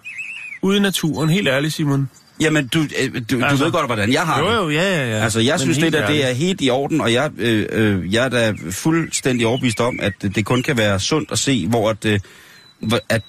ude 0.61 0.77
i 0.77 0.79
naturen. 0.79 1.29
Helt 1.29 1.47
ærligt, 1.47 1.73
Simon. 1.73 2.09
Jamen, 2.41 2.67
du, 2.67 2.79
øh, 2.81 3.13
du, 3.31 3.39
du 3.39 3.45
Altså- 3.45 3.63
ved 3.63 3.71
godt, 3.71 3.85
hvordan 3.85 4.13
jeg 4.13 4.21
har 4.21 4.39
Jo, 4.39 4.49
det. 4.49 4.55
jo, 4.55 4.69
ja, 4.69 4.97
ja, 4.97 5.17
ja. 5.17 5.23
Altså, 5.23 5.39
jeg 5.39 5.53
Men 5.53 5.59
synes, 5.59 5.77
det 5.77 5.93
der, 5.93 6.07
det 6.07 6.29
er 6.29 6.33
helt 6.33 6.61
i 6.61 6.69
orden, 6.69 7.01
og 7.01 7.13
jeg, 7.13 7.31
øh, 7.37 7.65
øh, 7.71 8.13
jeg 8.13 8.25
er 8.25 8.29
da 8.29 8.53
fuldstændig 8.71 9.47
overbevist 9.47 9.79
om, 9.81 9.99
at 10.01 10.13
det 10.21 10.45
kun 10.45 10.63
kan 10.63 10.77
være 10.77 10.99
sundt 10.99 11.31
at 11.31 11.39
se, 11.39 11.67
hvor 11.67 11.89
at, 11.89 12.05
øh, 12.05 12.19
at 13.09 13.21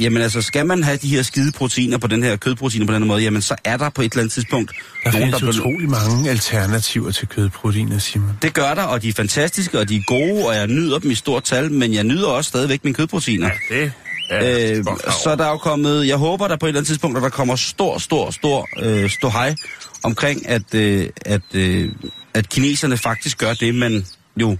jamen 0.00 0.22
altså, 0.22 0.42
skal 0.42 0.66
man 0.66 0.82
have 0.82 0.96
de 0.96 1.08
her 1.08 1.22
skide 1.22 1.52
proteiner 1.52 1.98
på 1.98 2.06
den 2.06 2.22
her 2.22 2.36
kødproteiner 2.36 2.86
på 2.86 2.92
den 2.92 3.02
her 3.02 3.06
måde, 3.06 3.22
jamen 3.22 3.42
så 3.42 3.54
er 3.64 3.76
der 3.76 3.90
på 3.90 4.02
et 4.02 4.12
eller 4.12 4.22
andet 4.22 4.32
tidspunkt 4.32 4.72
Der 5.04 5.12
nogen, 5.12 5.24
findes 5.34 5.40
der... 5.56 5.60
utrolig 5.62 5.90
mange 5.90 6.30
alternativer 6.30 7.10
til 7.10 7.28
kødproteiner, 7.28 7.98
Simon. 7.98 8.38
Det 8.42 8.54
gør 8.54 8.74
der, 8.74 8.82
og 8.82 9.02
de 9.02 9.08
er 9.08 9.12
fantastiske, 9.12 9.78
og 9.78 9.88
de 9.88 9.96
er 9.96 10.02
gode, 10.06 10.46
og 10.48 10.54
jeg 10.54 10.66
nyder 10.66 10.98
dem 10.98 11.10
i 11.10 11.14
stort 11.14 11.44
tal, 11.44 11.72
men 11.72 11.94
jeg 11.94 12.04
nyder 12.04 12.26
også 12.26 12.48
stadigvæk 12.48 12.84
mine 12.84 12.94
kødproteiner. 12.94 13.50
det 13.70 13.92
Øh, 14.32 14.84
så 15.24 15.34
der 15.38 15.44
er 15.44 15.50
jo 15.50 15.56
kommet, 15.58 16.06
jeg 16.06 16.16
håber 16.16 16.48
der 16.48 16.56
på 16.56 16.66
et 16.66 16.68
eller 16.70 16.80
andet 16.80 16.88
tidspunkt, 16.88 17.16
at 17.16 17.22
der 17.22 17.28
kommer 17.28 17.56
stor, 17.56 17.98
stor, 17.98 18.30
stor 18.30 18.68
øh, 18.82 19.10
stå 19.10 19.28
hej 19.28 19.54
omkring, 20.02 20.48
at, 20.48 20.74
øh, 20.74 21.08
at, 21.26 21.42
øh, 21.54 21.92
at 22.34 22.48
kineserne 22.48 22.96
faktisk 22.96 23.38
gør 23.38 23.54
det, 23.54 23.74
man 23.74 24.06
jo 24.36 24.56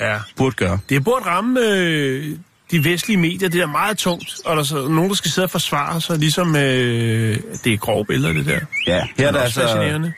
Ja. 0.00 0.18
burde 0.36 0.56
gøre. 0.56 0.78
Det 0.88 1.04
burde 1.04 1.24
ramme 1.26 1.60
øh, 1.60 2.36
de 2.70 2.84
vestlige 2.84 3.16
medier, 3.16 3.48
det 3.48 3.60
er 3.60 3.66
meget 3.66 3.98
tungt, 3.98 4.36
og 4.44 4.56
der 4.56 4.62
er 4.62 4.66
så 4.66 4.88
nogen, 4.88 5.08
der 5.08 5.14
skal 5.16 5.30
sidde 5.30 5.46
og 5.46 5.50
forsvare 5.50 6.00
sig, 6.00 6.18
ligesom 6.18 6.56
øh, 6.56 7.38
det 7.64 7.72
er 7.72 7.76
grove 7.76 8.04
billeder, 8.04 8.32
det 8.32 8.46
der. 8.46 8.60
Ja, 8.86 9.06
her 9.18 9.28
er 9.28 9.32
der 9.32 9.40
også 9.42 9.60
altså, 9.60 10.10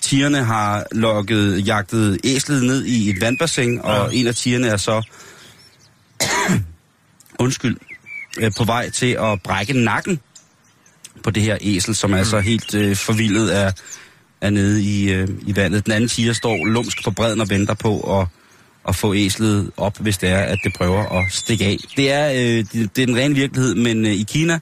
tigerne 0.00 0.44
har 0.44 0.86
lukket, 0.92 1.66
jagtet 1.66 2.18
æslet 2.24 2.62
ned 2.62 2.84
i 2.84 3.10
et 3.10 3.20
vandbassin, 3.20 3.80
og 3.80 4.14
en 4.14 4.26
af 4.26 4.34
tigerne 4.34 4.66
er 4.68 4.76
så, 4.76 5.02
undskyld, 7.44 7.76
øh, 8.38 8.52
på 8.58 8.64
vej 8.64 8.90
til 8.90 9.16
at 9.20 9.42
brække 9.42 9.72
nakken 9.72 10.20
på 11.22 11.30
det 11.30 11.42
her 11.42 11.58
æsel, 11.60 11.94
som 11.94 12.12
er 12.12 12.22
så 12.22 12.40
helt 12.40 12.74
øh, 12.74 12.96
forvildet 12.96 13.56
er, 13.56 13.72
er 14.40 14.50
nede 14.50 14.82
i, 14.82 15.12
øh, 15.12 15.28
i 15.46 15.56
vandet. 15.56 15.84
Den 15.84 15.92
anden 15.92 16.08
tiger 16.08 16.32
står 16.32 16.64
lumsk 16.64 17.04
på 17.04 17.10
bredden 17.10 17.40
og 17.40 17.50
venter 17.50 17.74
på 17.74 18.20
at, 18.20 18.26
at 18.88 18.96
få 18.96 19.14
æslet 19.14 19.70
op, 19.76 19.98
hvis 19.98 20.18
det 20.18 20.28
er, 20.28 20.38
at 20.38 20.58
det 20.64 20.72
prøver 20.72 21.20
at 21.20 21.32
stikke 21.32 21.64
af. 21.64 21.76
Det 21.96 22.12
er, 22.12 22.30
øh, 22.30 22.64
det, 22.72 22.96
det 22.96 23.02
er 23.02 23.06
den 23.06 23.16
rene 23.16 23.34
virkelighed, 23.34 23.74
men 23.74 24.06
øh, 24.06 24.12
i 24.12 24.26
Kina, 24.28 24.58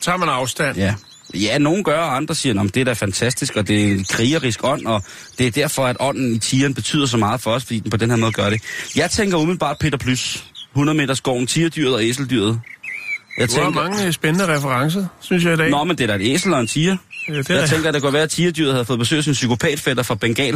Tager 0.00 0.18
man 0.18 0.28
afstand? 0.28 0.76
ja, 0.76 0.94
ja, 1.34 1.58
nogen 1.58 1.84
gør, 1.84 1.98
og 1.98 2.16
andre 2.16 2.34
siger, 2.34 2.60
at 2.60 2.74
det 2.74 2.80
er 2.80 2.84
da 2.84 2.92
fantastisk, 2.92 3.56
og 3.56 3.68
det 3.68 3.82
er 3.82 3.92
en 3.92 4.04
krigerisk 4.04 4.64
ånd, 4.64 4.86
og 4.86 5.02
det 5.38 5.46
er 5.46 5.50
derfor, 5.50 5.86
at 5.86 5.96
ånden 6.00 6.34
i 6.34 6.38
tigeren 6.38 6.74
betyder 6.74 7.06
så 7.06 7.16
meget 7.16 7.40
for 7.40 7.50
os, 7.50 7.64
fordi 7.64 7.78
den 7.78 7.90
på 7.90 7.96
den 7.96 8.10
her 8.10 8.16
måde 8.16 8.32
gør 8.32 8.50
det. 8.50 8.62
Jeg 8.96 9.10
tænker 9.10 9.36
umiddelbart 9.36 9.76
Peter 9.80 9.98
Plys, 9.98 10.44
100 10.78 10.98
meter 10.98 11.14
skoven, 11.14 11.46
tigerdyret 11.46 11.94
og 11.94 12.04
æseldyret. 12.04 12.60
Jeg 13.38 13.50
Du 13.50 13.60
har 13.60 13.70
mange 13.70 14.06
øh, 14.06 14.12
spændende 14.12 14.56
referencer, 14.56 15.06
synes 15.20 15.44
jeg 15.44 15.52
i 15.52 15.56
dag. 15.56 15.70
Nå, 15.70 15.84
men 15.84 15.98
det 15.98 16.10
er 16.10 16.16
da 16.16 16.24
et 16.24 16.34
æsel 16.34 16.54
og 16.54 16.60
en 16.60 16.66
tiger. 16.66 16.96
Ja, 17.28 17.32
det, 17.38 17.48
Jeg 17.50 17.56
er, 17.62 17.66
tænker, 17.66 17.88
at 17.88 17.94
det 17.94 18.02
kunne 18.02 18.12
være, 18.12 18.22
at 18.22 18.30
tigerdyret 18.30 18.72
havde 18.72 18.84
fået 18.84 18.98
besøg 18.98 19.18
af 19.18 19.24
sin 19.24 19.32
psykopatfætter 19.32 20.02
fra 20.02 20.14
Bengal. 20.14 20.54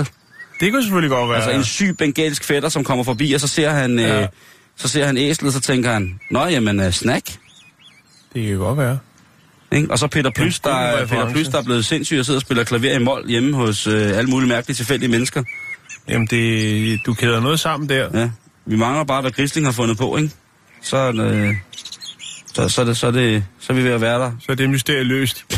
det 0.60 0.72
kunne 0.72 0.82
selvfølgelig 0.82 1.10
godt 1.10 1.28
være. 1.28 1.36
Altså 1.36 1.50
en 1.50 1.64
syg 1.64 1.94
bengalsk 1.98 2.44
fætter, 2.44 2.68
som 2.68 2.84
kommer 2.84 3.04
forbi, 3.04 3.32
og 3.32 3.40
så 3.40 3.48
ser 3.48 3.70
han, 3.70 3.98
Ja. 3.98 4.22
øh, 4.22 4.28
så 4.76 4.88
ser 4.88 5.06
han 5.06 5.16
æslet, 5.16 5.48
og 5.48 5.52
så 5.52 5.60
tænker 5.60 5.92
han, 5.92 6.20
Nå, 6.30 6.46
jamen, 6.46 6.80
uh, 6.80 6.90
snack. 6.90 7.26
Det 8.34 8.46
kan 8.48 8.56
godt 8.56 8.78
være. 8.78 8.98
Ikke? 9.72 9.90
Og 9.90 9.98
så 9.98 10.06
Peter 10.06 10.30
Plys, 10.30 10.60
der, 10.60 10.74
er-. 10.74 11.06
Peter 11.06 11.30
Plys, 11.32 11.48
der 11.48 11.58
er 11.58 11.62
blevet 11.62 11.84
sindssyg 11.86 12.18
og 12.18 12.24
sidder 12.24 12.38
og 12.38 12.42
spiller 12.42 12.64
klaver 12.64 12.94
i 12.94 12.98
mål 12.98 13.28
hjemme 13.28 13.56
hos 13.56 13.86
øh, 13.86 14.18
alle 14.18 14.30
mulige 14.30 14.48
mærkelige 14.48 14.76
tilfældige 14.76 15.10
mennesker. 15.10 15.42
Jamen, 16.08 16.26
det, 16.26 17.00
du 17.06 17.14
kæder 17.14 17.40
noget 17.40 17.60
sammen 17.60 17.88
der. 17.88 18.20
Ja. 18.20 18.28
Vi 18.66 18.76
mangler 18.76 19.04
bare, 19.04 19.20
hvad 19.20 19.30
Grisling 19.30 19.66
har 19.66 19.72
fundet 19.72 19.98
på, 19.98 20.16
ikke? 20.16 20.30
Så, 20.82 21.12
øh, 21.12 21.54
så, 22.54 22.68
så, 22.68 22.84
det, 22.84 22.96
så, 22.96 23.10
det, 23.10 23.44
så 23.58 23.72
er 23.72 23.76
vi 23.76 23.84
ved 23.84 23.90
at 23.90 24.00
være 24.00 24.18
der. 24.18 24.32
Så 24.40 24.52
er 24.52 24.56
det 24.56 24.70
mysterie 24.70 25.04
løst. 25.04 25.44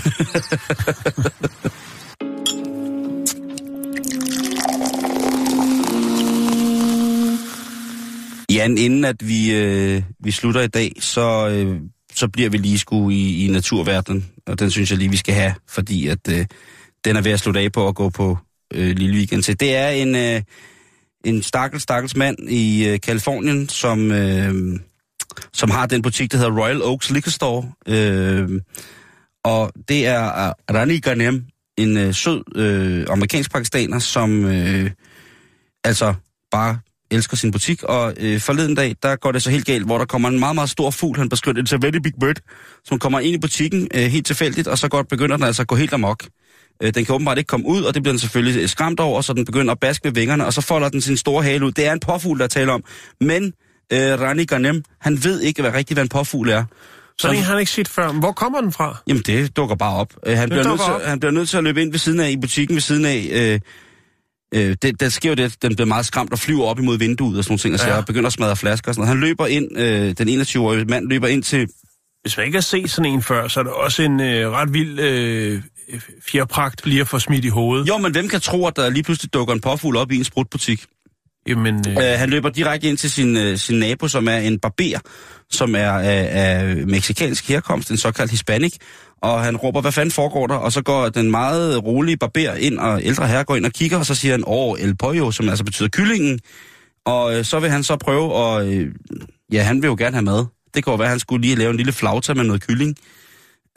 Jan, 8.54 8.78
inden 8.78 9.04
at 9.04 9.28
vi, 9.28 9.54
øh, 9.54 10.02
vi 10.20 10.30
slutter 10.30 10.60
i 10.60 10.68
dag, 10.68 10.92
så, 11.00 11.48
øh, 11.48 11.80
så 12.14 12.28
bliver 12.28 12.50
vi 12.50 12.58
lige 12.58 12.78
sgu 12.78 13.10
i, 13.10 13.44
i 13.44 13.48
naturverdenen, 13.48 14.26
og 14.46 14.58
den 14.58 14.70
synes 14.70 14.90
jeg 14.90 14.98
lige, 14.98 15.10
vi 15.10 15.16
skal 15.16 15.34
have, 15.34 15.54
fordi 15.68 16.08
at 16.08 16.28
øh, 16.30 16.46
den 17.04 17.16
er 17.16 17.20
ved 17.20 17.32
at 17.32 17.40
slutte 17.40 17.60
af 17.60 17.72
på 17.72 17.88
at 17.88 17.94
gå 17.94 18.10
på 18.10 18.38
øh, 18.74 18.96
lille 18.96 19.16
weekend 19.16 19.42
til. 19.42 19.60
Det 19.60 19.76
er 19.76 19.88
en, 19.88 20.16
øh, 20.16 20.42
en 21.24 21.42
stakkels, 21.42 21.82
stakkels 21.82 22.16
mand 22.16 22.50
i 22.50 22.88
øh, 22.88 23.00
Kalifornien, 23.00 23.68
som, 23.68 24.10
øh, 24.10 24.80
som 25.52 25.70
har 25.70 25.86
den 25.86 26.02
butik, 26.02 26.32
der 26.32 26.38
hedder 26.38 26.62
Royal 26.62 26.82
Oaks 26.82 27.10
Liquor 27.10 27.30
Store, 27.30 27.72
øh, 27.88 28.60
og 29.44 29.72
det 29.88 30.06
er 30.06 30.52
Rani 30.74 31.00
Ghanem, 31.00 31.44
en 31.76 31.96
øh, 31.96 32.14
sød 32.14 32.42
øh, 32.56 33.06
amerikansk 33.10 33.52
pakistaner, 33.52 33.98
som 33.98 34.44
øh, 34.44 34.90
altså 35.84 36.14
bare 36.50 36.78
elsker 37.10 37.36
sin 37.36 37.50
butik, 37.50 37.82
og 37.82 38.14
øh, 38.20 38.40
forleden 38.40 38.74
dag, 38.74 38.96
der 39.02 39.16
går 39.16 39.32
det 39.32 39.42
så 39.42 39.50
helt 39.50 39.66
galt, 39.66 39.86
hvor 39.86 39.98
der 39.98 40.04
kommer 40.04 40.28
en 40.28 40.38
meget, 40.38 40.54
meget 40.54 40.70
stor 40.70 40.90
fugl, 40.90 41.18
han 41.18 41.28
beskriver 41.28 41.54
det, 41.54 41.72
it's 41.72 41.74
a 41.74 41.78
very 41.80 41.96
big 41.96 42.12
bird, 42.20 42.36
som 42.84 42.98
kommer 42.98 43.20
ind 43.20 43.34
i 43.34 43.38
butikken 43.38 43.88
øh, 43.94 44.02
helt 44.02 44.26
tilfældigt, 44.26 44.68
og 44.68 44.78
så 44.78 44.88
godt 44.88 45.08
begynder 45.08 45.36
den 45.36 45.46
altså 45.46 45.62
at 45.62 45.68
gå 45.68 45.76
helt 45.76 45.92
amok. 45.92 46.24
Øh, 46.82 46.94
den 46.94 47.04
kan 47.04 47.14
åbenbart 47.14 47.38
ikke 47.38 47.48
komme 47.48 47.66
ud, 47.66 47.82
og 47.82 47.94
det 47.94 48.02
bliver 48.02 48.12
den 48.12 48.18
selvfølgelig 48.18 48.62
øh, 48.62 48.68
skræmt 48.68 49.00
over, 49.00 49.20
så 49.20 49.32
den 49.32 49.44
begynder 49.44 49.72
at 49.72 49.80
baske 49.80 50.04
ved 50.04 50.12
vingerne, 50.12 50.46
og 50.46 50.52
så 50.52 50.60
folder 50.60 50.88
den 50.88 51.00
sin 51.00 51.16
store 51.16 51.42
hale 51.42 51.66
ud. 51.66 51.72
Det 51.72 51.86
er 51.86 51.92
en 51.92 52.00
påfugl, 52.00 52.38
der 52.38 52.46
taler 52.46 52.72
om. 52.72 52.84
Men 53.20 53.52
øh, 53.92 54.20
Rani 54.20 54.44
Ghanem, 54.44 54.82
han 55.00 55.24
ved 55.24 55.40
ikke 55.40 55.62
hvad 55.62 55.74
rigtigt, 55.74 55.96
hvad 55.96 56.04
en 56.04 56.08
påfugl 56.08 56.48
er. 56.48 56.64
Så 57.18 57.28
den 57.28 57.36
har 57.36 57.44
han 57.44 57.60
ikke 57.60 57.72
set 57.72 57.88
før. 57.88 58.12
Hvor 58.12 58.32
kommer 58.32 58.60
den 58.60 58.72
fra? 58.72 58.96
Jamen, 59.06 59.22
det 59.22 59.56
dukker 59.56 59.76
bare 59.76 59.96
op. 59.96 60.12
Øh, 60.26 60.36
han, 60.36 60.48
bliver 60.48 60.64
nødt 60.64 60.80
til, 60.80 60.92
op. 60.92 61.02
han 61.02 61.20
bliver 61.20 61.32
nødt 61.32 61.48
til 61.48 61.56
at 61.56 61.64
løbe 61.64 61.82
ind 61.82 61.90
ved 61.90 61.98
siden 61.98 62.20
af, 62.20 62.30
i 62.30 62.36
butikken 62.36 62.74
ved 62.76 62.80
siden 62.80 63.04
af. 63.04 63.28
Øh, 63.32 63.60
øh, 64.54 64.76
det, 64.82 65.00
der 65.00 65.08
sker 65.08 65.28
jo 65.28 65.34
det, 65.34 65.44
at 65.44 65.56
den 65.62 65.74
bliver 65.74 65.86
meget 65.86 66.06
skræmt 66.06 66.32
og 66.32 66.38
flyver 66.38 66.64
op 66.64 66.78
imod 66.78 66.98
vinduet 66.98 67.38
og 67.38 67.44
sådan 67.44 67.52
nogle 67.52 67.58
ting, 67.58 67.74
og, 67.74 67.80
så 67.80 67.86
Ja. 67.86 67.96
og 67.96 68.06
begynder 68.06 68.26
at 68.26 68.32
smadre 68.32 68.56
flasker 68.56 68.88
og 68.88 68.94
sådan 68.94 69.06
noget. 69.08 69.18
Han 69.18 69.28
løber 69.28 69.46
ind, 69.46 69.78
øh, 69.78 70.14
den 70.18 70.40
21-årige 70.40 70.84
mand 70.84 71.08
løber 71.08 71.26
ind 71.28 71.42
til... 71.42 71.68
Hvis 72.22 72.36
man 72.36 72.46
ikke 72.46 72.56
har 72.56 72.62
set 72.62 72.90
sådan 72.90 73.12
en 73.12 73.22
før, 73.22 73.48
så 73.48 73.60
er 73.60 73.64
det 73.64 73.72
også 73.72 74.02
en 74.02 74.20
øh, 74.20 74.50
ret 74.50 74.72
vild 74.74 75.00
øh, 75.00 75.62
fjerpragt 76.30 76.86
lige 76.86 77.00
at 77.00 77.08
få 77.08 77.18
smidt 77.18 77.44
i 77.44 77.48
hovedet. 77.48 77.88
Jo, 77.88 77.98
men 77.98 78.12
hvem 78.12 78.28
kan 78.28 78.40
tro, 78.40 78.66
at 78.66 78.76
der 78.76 78.90
lige 78.90 79.02
pludselig 79.02 79.34
dukker 79.34 79.54
en 79.54 79.60
påfugl 79.60 79.96
op 79.96 80.12
i 80.12 80.16
en 80.16 80.24
sprutbutik? 80.24 80.86
Jamen, 81.46 81.84
øh, 81.88 81.96
Øh, 81.96 82.18
han 82.18 82.30
løber 82.30 82.48
direkte 82.48 82.88
ind 82.88 82.96
til 82.98 83.10
sin, 83.10 83.36
øh, 83.36 83.58
sin 83.58 83.78
nabo, 83.78 84.08
som 84.08 84.28
er 84.28 84.36
en 84.36 84.58
barber, 84.58 84.98
som 85.50 85.74
er 85.74 85.90
af, 85.90 86.28
af 86.30 86.76
meksikansk 86.86 87.48
herkomst, 87.48 87.90
en 87.90 87.96
såkaldt 87.96 88.30
hispanic, 88.30 88.76
og 89.22 89.42
han 89.44 89.56
råber, 89.56 89.80
hvad 89.80 89.92
fanden 89.92 90.10
foregår 90.10 90.46
der? 90.46 90.54
Og 90.54 90.72
så 90.72 90.82
går 90.82 91.08
den 91.08 91.30
meget 91.30 91.84
rolige 91.84 92.16
barber 92.16 92.54
ind, 92.54 92.78
og 92.78 93.04
ældre 93.04 93.26
herre 93.26 93.44
går 93.44 93.56
ind 93.56 93.66
og 93.66 93.72
kigger, 93.72 93.98
og 93.98 94.06
så 94.06 94.14
siger 94.14 94.32
han, 94.32 94.44
åh, 94.46 94.80
el 94.80 94.96
pollo, 94.96 95.30
som 95.30 95.48
altså 95.48 95.64
betyder 95.64 95.88
kyllingen. 95.88 96.40
Og 97.06 97.38
øh, 97.38 97.44
så 97.44 97.60
vil 97.60 97.70
han 97.70 97.82
så 97.82 97.96
prøve, 97.96 98.32
og 98.32 98.72
øh, 98.72 98.94
ja, 99.52 99.62
han 99.62 99.82
vil 99.82 99.88
jo 99.88 99.96
gerne 99.98 100.16
have 100.16 100.24
mad. 100.24 100.46
Det 100.74 100.84
kan 100.84 100.90
jo 100.90 100.96
være, 100.96 101.06
at 101.06 101.10
han 101.10 101.20
skulle 101.20 101.42
lige 101.42 101.56
lave 101.56 101.70
en 101.70 101.76
lille 101.76 101.92
flauta 101.92 102.34
med 102.34 102.44
noget 102.44 102.66
kylling. 102.66 102.96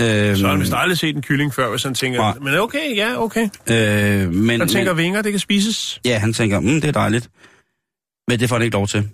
Øh, 0.02 0.38
så 0.38 0.44
har 0.46 0.52
han 0.52 0.60
vist 0.60 0.74
aldrig 0.76 0.98
set 0.98 1.16
en 1.16 1.22
kylling 1.22 1.54
før, 1.54 1.70
hvis 1.70 1.84
han 1.84 1.94
tænker, 1.94 2.20
Nej. 2.20 2.34
men 2.42 2.56
okay, 2.56 2.96
ja, 2.96 3.24
okay. 3.24 3.50
øh, 3.70 4.34
men, 4.34 4.60
Han 4.60 4.70
tænker, 4.70 4.94
men, 4.94 5.04
vinger, 5.04 5.22
det 5.22 5.32
kan 5.32 5.40
spises. 5.40 6.02
Ja, 6.06 6.18
han 6.20 6.34
tænker, 6.34 6.60
mm, 6.60 6.82
det 6.82 6.86
er 6.86 6.92
dejligt. 6.92 7.30
Men 8.28 8.40
det 8.40 8.50
får 8.50 8.56
han 8.56 8.64
ikke 8.64 8.76
lov 8.76 8.88
til. 8.88 9.10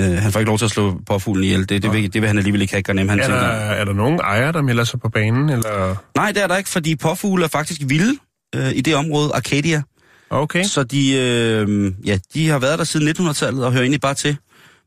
Øh, 0.00 0.06
han 0.06 0.32
får 0.32 0.40
ikke 0.40 0.48
lov 0.48 0.58
til 0.58 0.64
at 0.64 0.70
slå 0.70 1.00
påfuglen 1.06 1.44
ihjel. 1.44 1.68
Det, 1.68 1.82
det, 1.82 1.92
vil, 1.92 2.12
det 2.12 2.22
vil 2.22 2.28
han 2.28 2.38
alligevel 2.38 2.62
ikke 2.62 2.72
have, 2.72 2.82
Garnem. 2.82 3.08
Han 3.08 3.18
Er 3.18 3.22
tænker, 3.22 3.40
der, 3.40 3.48
er 3.48 3.84
der 3.84 3.92
nogen 3.92 4.20
ejere, 4.20 4.52
der 4.52 4.62
melder 4.62 4.84
sig 4.84 5.00
på 5.00 5.08
banen, 5.08 5.48
eller... 5.48 5.96
nej, 6.16 6.32
det 6.32 6.42
er 6.42 6.46
der 6.46 6.56
ikke, 6.56 6.70
fordi 6.70 6.96
påfugle 6.96 7.44
er 7.44 7.48
faktisk 7.48 7.80
vilde 7.86 8.18
øh, 8.54 8.70
i 8.74 8.80
det 8.80 8.94
område, 8.94 9.30
Arcadia. 9.34 9.82
Okay. 10.30 10.64
Så 10.64 10.82
de, 10.82 11.12
øh, 11.12 11.92
ja, 12.06 12.18
de 12.34 12.48
har 12.48 12.58
været 12.58 12.78
der 12.78 12.84
siden 12.84 13.08
1900-tallet 13.08 13.64
og 13.64 13.72
hører 13.72 13.82
egentlig 13.82 14.00
bare 14.00 14.14
til. 14.14 14.36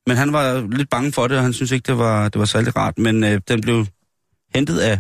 Men 0.08 0.18
han 0.18 0.34
var 0.34 0.68
lidt 0.72 0.90
bange 0.90 1.12
for 1.12 1.28
det, 1.28 1.38
og 1.38 1.44
han 1.44 1.54
synes 1.54 1.72
ikke, 1.72 1.88
det 1.88 1.98
var, 1.98 2.30
det 2.30 2.40
var 2.40 2.46
særlig 2.46 2.76
rart. 2.76 2.98
Men 2.98 3.24
øh, 3.24 3.42
den 3.48 3.62
blev 3.62 3.86
hentet 4.56 4.80
af, 4.80 5.00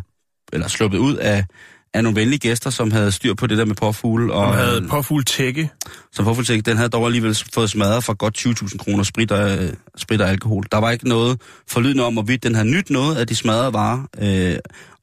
eller 0.54 0.68
sluppet 0.68 0.97
ud 0.97 1.16
af, 1.16 1.45
af 1.93 2.04
nogle 2.04 2.20
venlige 2.20 2.39
gæster, 2.39 2.70
som 2.70 2.91
havde 2.91 3.12
styr 3.12 3.34
på 3.34 3.47
det 3.47 3.58
der 3.58 3.66
med 3.66 3.76
påfugle. 3.76 4.34
Og, 4.34 4.45
Og 4.45 4.56
havde 4.56 4.88
påfugl 4.89 5.24
tække. 5.26 5.70
Så 6.12 6.24
påfugltæk, 6.24 6.66
den 6.66 6.78
havde 6.78 6.89
dog 6.89 7.06
alligevel 7.06 7.38
fået 7.54 7.70
smadret 7.70 8.04
for 8.04 8.14
godt 8.14 8.38
20.000 8.38 8.78
kroner 8.78 9.04
sprit 9.04 9.32
og, 9.32 9.58
øh, 9.64 9.74
sprit 9.97 10.22
og 10.22 10.30
alkohol. 10.30 10.64
Der 10.72 10.78
var 10.78 10.91
ikke 10.91 11.08
noget 11.10 11.41
forlydende 11.70 12.04
om, 12.04 12.14
hvorvidt 12.14 12.43
den 12.43 12.56
havde 12.56 12.70
nyt 12.72 12.89
noget 12.89 13.16
af 13.16 13.28
de 13.28 13.36
smadrede 13.36 13.74
varer. 13.74 14.08
Øh, 14.22 14.56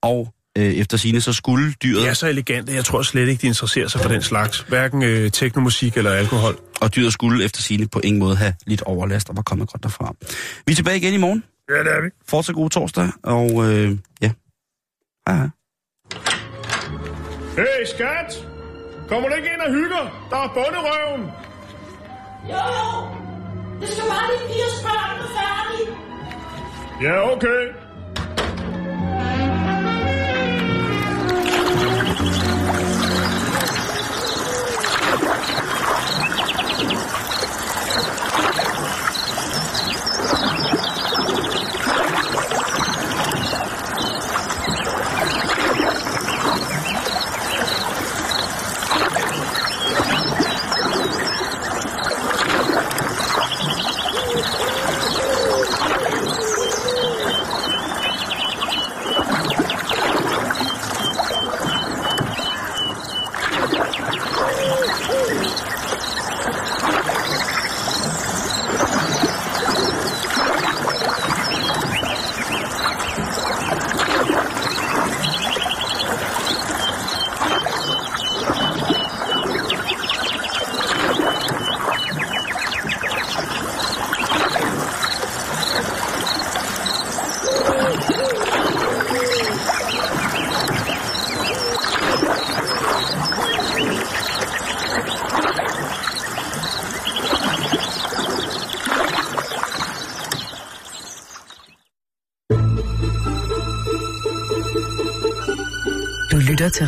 og 0.03 0.35
øh, 0.59 0.65
efter 0.65 0.97
sine 0.97 1.21
så 1.21 1.33
skulle 1.33 1.73
dyret, 1.83 2.03
De 2.03 2.09
er 2.09 2.15
så 2.15 2.27
elegante, 2.27 2.73
jeg 2.73 2.85
tror 2.85 3.03
slet 3.03 3.29
ikke, 3.29 3.43
de 3.43 3.47
interesserer 3.47 3.89
sig 3.89 4.01
for 4.01 4.09
den 4.09 4.23
slags. 4.23 4.61
Hverken 4.69 5.03
øh, 5.03 5.31
teknomusik 5.31 5.97
eller 5.97 6.11
alkohol. 6.11 6.57
og 6.81 6.95
dyret 6.97 7.13
skulle 7.13 7.45
efter 7.45 7.63
sine 7.63 7.87
på 7.89 8.01
ingen 8.05 8.19
måde 8.21 8.37
have 8.37 8.55
lidt 8.67 8.83
overlast 8.83 9.29
og 9.29 9.37
var 9.37 9.43
kommet 9.43 9.69
godt 9.69 9.83
derfra. 9.83 10.15
Vi 10.67 10.73
er 10.73 10.77
tilbage 10.77 10.97
igen 10.97 11.15
i 11.15 11.17
morgen. 11.17 11.45
Ja, 11.69 11.75
det 11.75 11.97
er 11.99 12.03
vi. 12.05 12.11
Fortsat 12.29 12.55
god 12.55 12.71
torsdag, 12.71 13.09
og 13.23 13.73
øh, 13.73 13.99
ja. 14.23 14.31
Hej 15.29 15.37
hej. 15.37 15.49
Hey, 17.57 17.85
skat! 17.87 18.47
Kommer 19.09 19.29
du 19.29 19.35
ikke 19.35 19.49
ind 19.55 19.61
og 19.61 19.73
hygger? 19.73 20.05
Der 20.31 20.37
er 20.37 20.49
bunderøven! 20.55 21.23
Jo, 22.53 22.65
det 23.81 23.89
skal 23.89 24.05
bare 24.13 24.27
lige 24.31 24.45
blive 24.49 24.71
spørgsmål 24.81 25.29
færdig. 25.39 25.83
Ja, 27.03 27.33
okay. 27.33 27.88